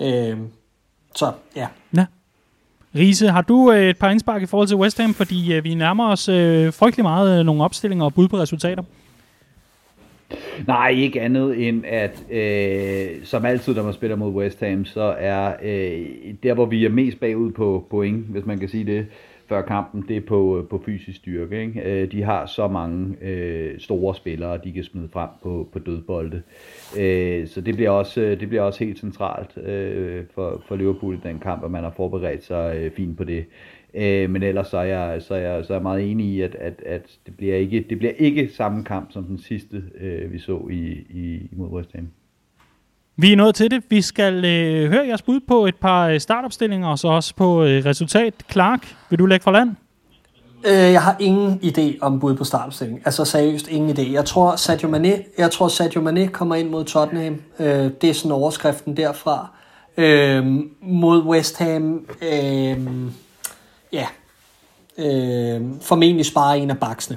[0.01, 0.37] Øh,
[1.15, 1.67] så ja.
[1.97, 2.07] ja.
[2.95, 5.75] Riese, har du øh, et par indspark i forhold til West Ham, fordi øh, vi
[5.75, 8.83] nærmer os øh, frygtelig meget nogle opstillinger og bud på resultater?
[10.67, 15.15] Nej, ikke andet end at, øh, som altid, når man spiller mod West Ham, så
[15.19, 16.07] er øh,
[16.43, 19.07] der, hvor vi er mest bagud på point, hvis man kan sige det,
[19.55, 21.62] før kampen, det er på, øh, på fysisk styrke.
[21.62, 21.81] Ikke?
[21.81, 26.43] Øh, de har så mange øh, store spillere, de kan smide frem på, på dødbolde.
[26.98, 31.14] Øh, så det bliver, også, øh, det bliver også helt centralt øh, for, for Liverpool
[31.14, 33.44] i den kamp, at man har forberedt sig øh, fint på det.
[33.94, 36.40] Øh, men ellers så er jeg, så er jeg, så er jeg meget enig i,
[36.40, 40.32] at, at, at det, bliver ikke, det bliver ikke samme kamp som den sidste, øh,
[40.32, 42.09] vi så i, i, imod West Ham.
[43.16, 43.82] Vi er nået til det.
[43.89, 47.65] Vi skal øh, høre jeres bud på et par øh, startopstillinger, og så også på
[47.65, 48.35] øh, resultat.
[48.53, 49.70] Clark, vil du lægge fra land?
[50.66, 53.03] Øh, jeg har ingen idé om bud på startopstilling.
[53.05, 54.12] Altså seriøst ingen idé.
[54.12, 57.43] Jeg tror Sadio Mane, jeg tror Sadio Mane kommer ind mod Tottenham.
[57.59, 59.49] Øh, det er sådan overskriften derfra.
[59.97, 60.47] Øh,
[60.82, 62.07] mod West Ham.
[62.23, 62.78] Øh,
[63.93, 64.07] ja.
[64.99, 67.16] Øh, formentlig spare en af baksene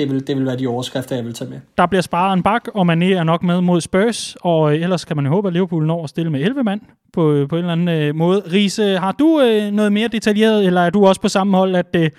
[0.00, 1.60] det vil, det vil være de overskrifter, jeg vil tage med.
[1.78, 5.04] Der bliver sparet en bak, og Mané er nok med mod Spurs, og øh, ellers
[5.04, 6.80] kan man jo håbe, at Liverpool når at stille med 11 mand
[7.12, 8.42] på, øh, på en eller anden øh, måde.
[8.52, 11.96] Riese, har du øh, noget mere detaljeret, eller er du også på samme hold, at
[11.96, 12.10] øh,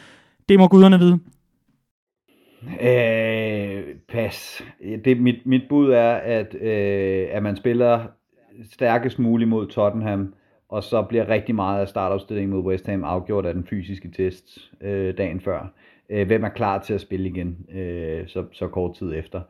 [0.49, 1.19] det må guderne vide?
[2.81, 4.63] Øh, pas.
[5.05, 7.99] Det, mit, mit bud er, at, øh, at man spiller
[8.71, 10.33] stærkest muligt mod Tottenham,
[10.69, 14.71] og så bliver rigtig meget af startopstillingen mod West Ham afgjort af den fysiske test
[14.81, 15.73] øh, dagen før
[16.11, 19.41] øh, hvem er klar til at spille igen øh, så, så kort tid efter.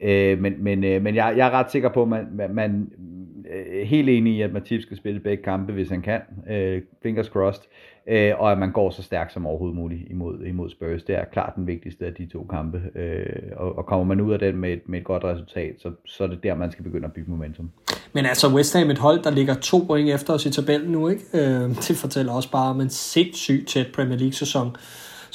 [0.00, 2.90] Øh, men men, øh, men jeg, jeg er ret sikker på, at man, man, man
[3.54, 6.20] øh, helt enig i, at Matip skal spille begge kampe, hvis han kan.
[6.50, 7.64] Øh, fingers crossed.
[8.08, 11.02] Øh, og at man går så stærkt som overhovedet muligt imod, imod Spurs.
[11.02, 12.82] Det er klart den vigtigste af de to kampe.
[12.94, 13.26] Øh,
[13.56, 16.24] og, og kommer man ud af den med et, med et godt resultat, så, så
[16.24, 17.70] er det der, man skal begynde at bygge momentum.
[18.12, 21.08] Men altså West Ham et hold, der ligger to point efter os i tabellen nu,
[21.08, 21.22] ikke?
[21.34, 24.76] Øh, det fortæller også bare om en sindssygt tæt Premier League-sæson.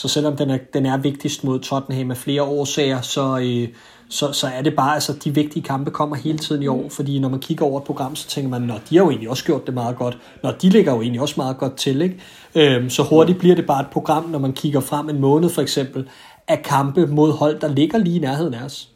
[0.01, 3.67] Så selvom den er, den er vigtigst mod Tottenham af flere årsager, så, øh,
[4.09, 7.19] så, så er det bare, altså de vigtige kampe kommer hele tiden i år, fordi
[7.19, 9.45] når man kigger over et program, så tænker man, at de har jo egentlig også
[9.45, 10.17] gjort det meget godt.
[10.43, 12.15] Når de ligger jo egentlig også meget godt til, ikke?
[12.55, 15.61] Øhm, så hurtigt bliver det bare et program, når man kigger frem en måned for
[15.61, 16.09] eksempel,
[16.47, 18.89] af kampe mod hold, der ligger lige i nærheden af os.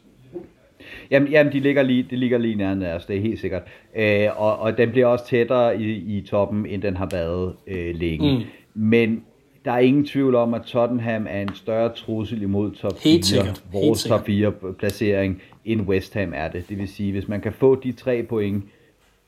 [1.10, 3.62] Jamen, jamen de ligger lige, det ligger lige nærmere os, det er helt sikkert.
[3.96, 7.94] Øh, og, og den bliver også tættere i, i toppen, end den har været øh,
[7.94, 8.36] længe.
[8.36, 8.42] Mm.
[8.74, 9.22] Men
[9.66, 13.26] der er ingen tvivl om, at Tottenham er en større trussel imod top 4, Helt
[13.26, 13.46] sikkert.
[13.46, 14.18] Helt vores sikkert.
[14.18, 16.68] top 4 placering, end West Ham er det.
[16.68, 18.64] Det vil sige, hvis man kan få de tre point,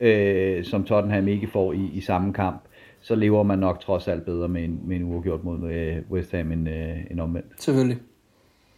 [0.00, 2.62] øh, som Tottenham ikke får i, i samme kamp,
[3.00, 6.32] så lever man nok trods alt bedre med en, med en uafgjort mod øh, West
[6.32, 7.46] Ham end, øh, end omvendt.
[7.58, 7.98] Selvfølgelig.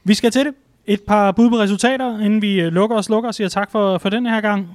[0.05, 0.55] Vi skal til det.
[0.87, 3.99] Et par bud på resultater, inden vi øh, lukker og slukker og siger tak for,
[3.99, 4.69] for den her gang.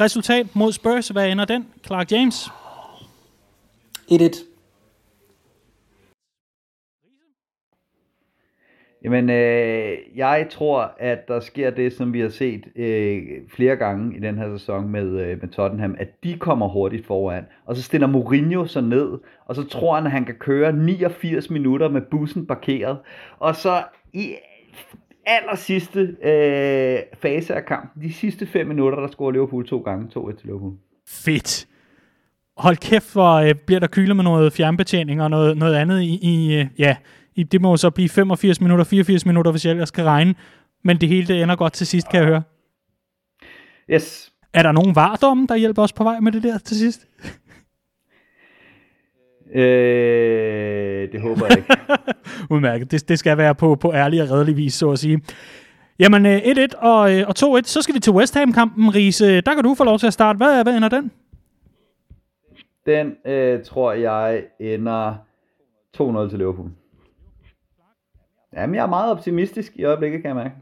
[0.00, 1.66] Resultat mod Spurs, hvad ender den?
[1.86, 2.50] Clark James?
[4.12, 4.49] 1-1.
[9.04, 14.16] Jamen, øh, jeg tror, at der sker det, som vi har set øh, flere gange
[14.16, 17.82] i den her sæson med, øh, med Tottenham, at de kommer hurtigt foran, og så
[17.82, 22.00] stiller Mourinho sig ned, og så tror han, at han kan køre 89 minutter med
[22.10, 22.98] bussen parkeret,
[23.38, 23.82] og så
[24.12, 24.34] i
[25.26, 30.20] aller sidste øh, fase af kampen, de sidste 5 minutter, der scorer Liverpool to gange,
[30.20, 30.72] 2-1 til Liverpool.
[31.08, 31.66] Fedt.
[32.56, 36.18] Hold kæft, hvor øh, bliver der kylet med noget fjernbetjening og noget, noget andet i,
[36.22, 36.96] i øh, ja,
[37.36, 40.34] det må jo så blive 85 minutter, 84 minutter, hvis jeg ellers skal regne.
[40.84, 42.42] Men det hele det ender godt til sidst, kan jeg høre.
[43.90, 44.32] Yes.
[44.52, 47.06] Er der nogen vardomme, der hjælper os på vej med det der til sidst?
[49.54, 51.76] Øh, det håber jeg ikke.
[52.54, 52.90] Udmærket.
[52.90, 55.20] Det, det skal være på, på ærlig og redelig vis, så at sige.
[55.98, 57.62] Jamen, øh, 1-1 og, øh, og 2-1.
[57.64, 59.40] Så skal vi til West Ham-kampen, Riese.
[59.40, 60.36] Der kan du få lov til at starte.
[60.36, 61.10] Hvad, hvad ender den?
[62.86, 65.14] Den øh, tror jeg ender
[65.96, 66.70] 2-0 til Liverpool.
[68.56, 70.54] Jamen, jeg er meget optimistisk i øjeblikket, kan jeg mærke.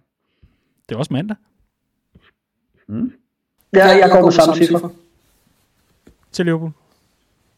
[0.89, 1.37] Det er også mandag.
[3.75, 4.91] Ja, jeg, går med samme cifre.
[6.33, 6.73] til Liverpool.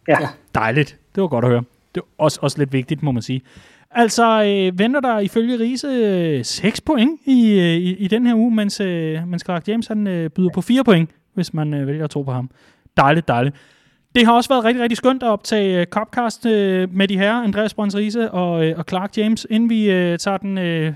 [0.09, 0.17] Ja.
[0.21, 0.29] Ja.
[0.55, 0.99] Dejligt.
[1.15, 1.65] Det var godt at høre.
[1.95, 3.43] Det var også, også lidt vigtigt, må man sige.
[3.91, 8.35] Altså, øh, venter der ifølge Riese øh, 6 point i, øh, i, i den her
[8.35, 11.87] uge, mens, øh, mens Clark James han, øh, byder på 4 point, hvis man øh,
[11.87, 12.51] vælger at tro på ham.
[12.97, 13.57] Dejligt, dejligt.
[14.15, 16.51] Det har også været rigtig, rigtig skønt at optage uh, Copcast uh,
[16.97, 20.37] med de her, Andreas Brøns Riese og, uh, og Clark James, inden vi uh, tager
[20.37, 20.95] den uh,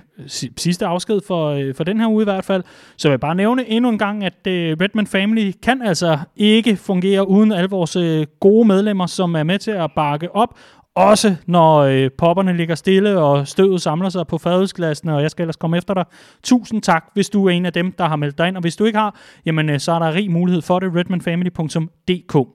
[0.56, 2.62] sidste afsked for, uh, for den her uge i hvert fald.
[2.96, 6.76] Så vil jeg bare nævne endnu en gang, at uh, Redman Family kan altså ikke
[6.76, 10.58] fungere uden alle vores uh, gode medlemmer, som er med til at bakke op.
[10.96, 15.42] Også når øh, popperne ligger stille, og støvet samler sig på fadelsglassene, og jeg skal
[15.42, 16.04] ellers komme efter dig.
[16.42, 18.56] Tusind tak, hvis du er en af dem, der har meldt dig ind.
[18.56, 19.16] Og hvis du ikke har,
[19.46, 20.94] jamen, øh, så er der rig mulighed for det.
[20.96, 22.48] redmanfamily.dk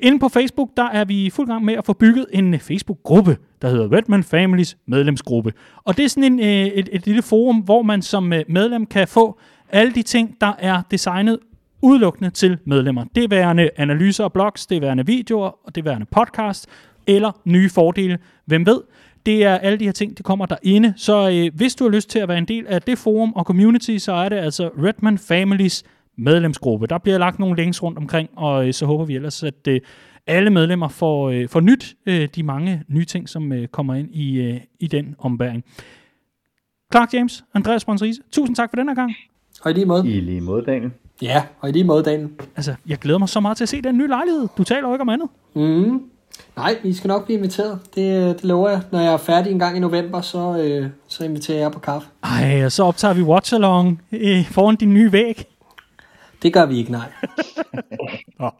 [0.00, 2.60] Inde på Facebook, der er vi i fuld gang med at få bygget en øh,
[2.60, 5.52] Facebook-gruppe, der hedder Redman Families medlemsgruppe.
[5.84, 8.86] Og det er sådan en, øh, et, et lille forum, hvor man som øh, medlem
[8.86, 11.38] kan få alle de ting, der er designet
[11.82, 13.04] udelukkende til medlemmer.
[13.14, 16.66] Det er værende analyser og blogs, det er værende videoer, og det er værende podcast,
[17.06, 18.18] eller nye fordele.
[18.46, 18.80] Hvem ved?
[19.26, 20.94] Det er alle de her ting, det kommer derinde.
[20.96, 23.44] Så øh, hvis du har lyst til at være en del af det forum og
[23.44, 25.84] community, så er det altså Redman Families
[26.18, 26.86] medlemsgruppe.
[26.86, 29.80] Der bliver lagt nogle links rundt omkring, og øh, så håber vi ellers, at øh,
[30.26, 34.14] alle medlemmer får, øh, får nyt øh, de mange nye ting, som øh, kommer ind
[34.14, 35.64] i, øh, i den ombæring.
[36.92, 38.02] Clark James, Andreas Brøns
[38.32, 39.14] tusind tak for den her gang.
[39.62, 40.08] Og i lige måde.
[40.08, 40.90] I lige måde, Daniel.
[41.22, 42.28] Ja, og i lige måde, Daniel.
[42.56, 44.48] Altså, jeg glæder mig så meget til at se den nye lejlighed.
[44.58, 45.28] Du taler jo ikke om andet.
[45.54, 46.02] Mm.
[46.56, 47.78] Nej, I skal nok blive inviteret.
[47.94, 48.80] Det, det lover jeg.
[48.92, 52.08] Når jeg er færdig en gang i november, så, øh, så inviterer jeg på kaffe.
[52.22, 55.44] Ej, og så optager vi Watch Along øh, foran din nye væg.
[56.42, 57.12] Det gør vi ikke, nej.
[58.40, 58.50] Nå,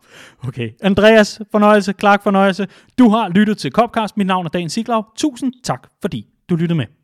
[0.48, 0.70] okay.
[0.82, 1.94] Andreas, fornøjelse.
[2.00, 2.68] Clark, fornøjelse.
[2.98, 4.16] Du har lyttet til Copcast.
[4.16, 5.04] Mit navn er Dan Siglaug.
[5.16, 7.01] Tusind tak, fordi du lyttede med.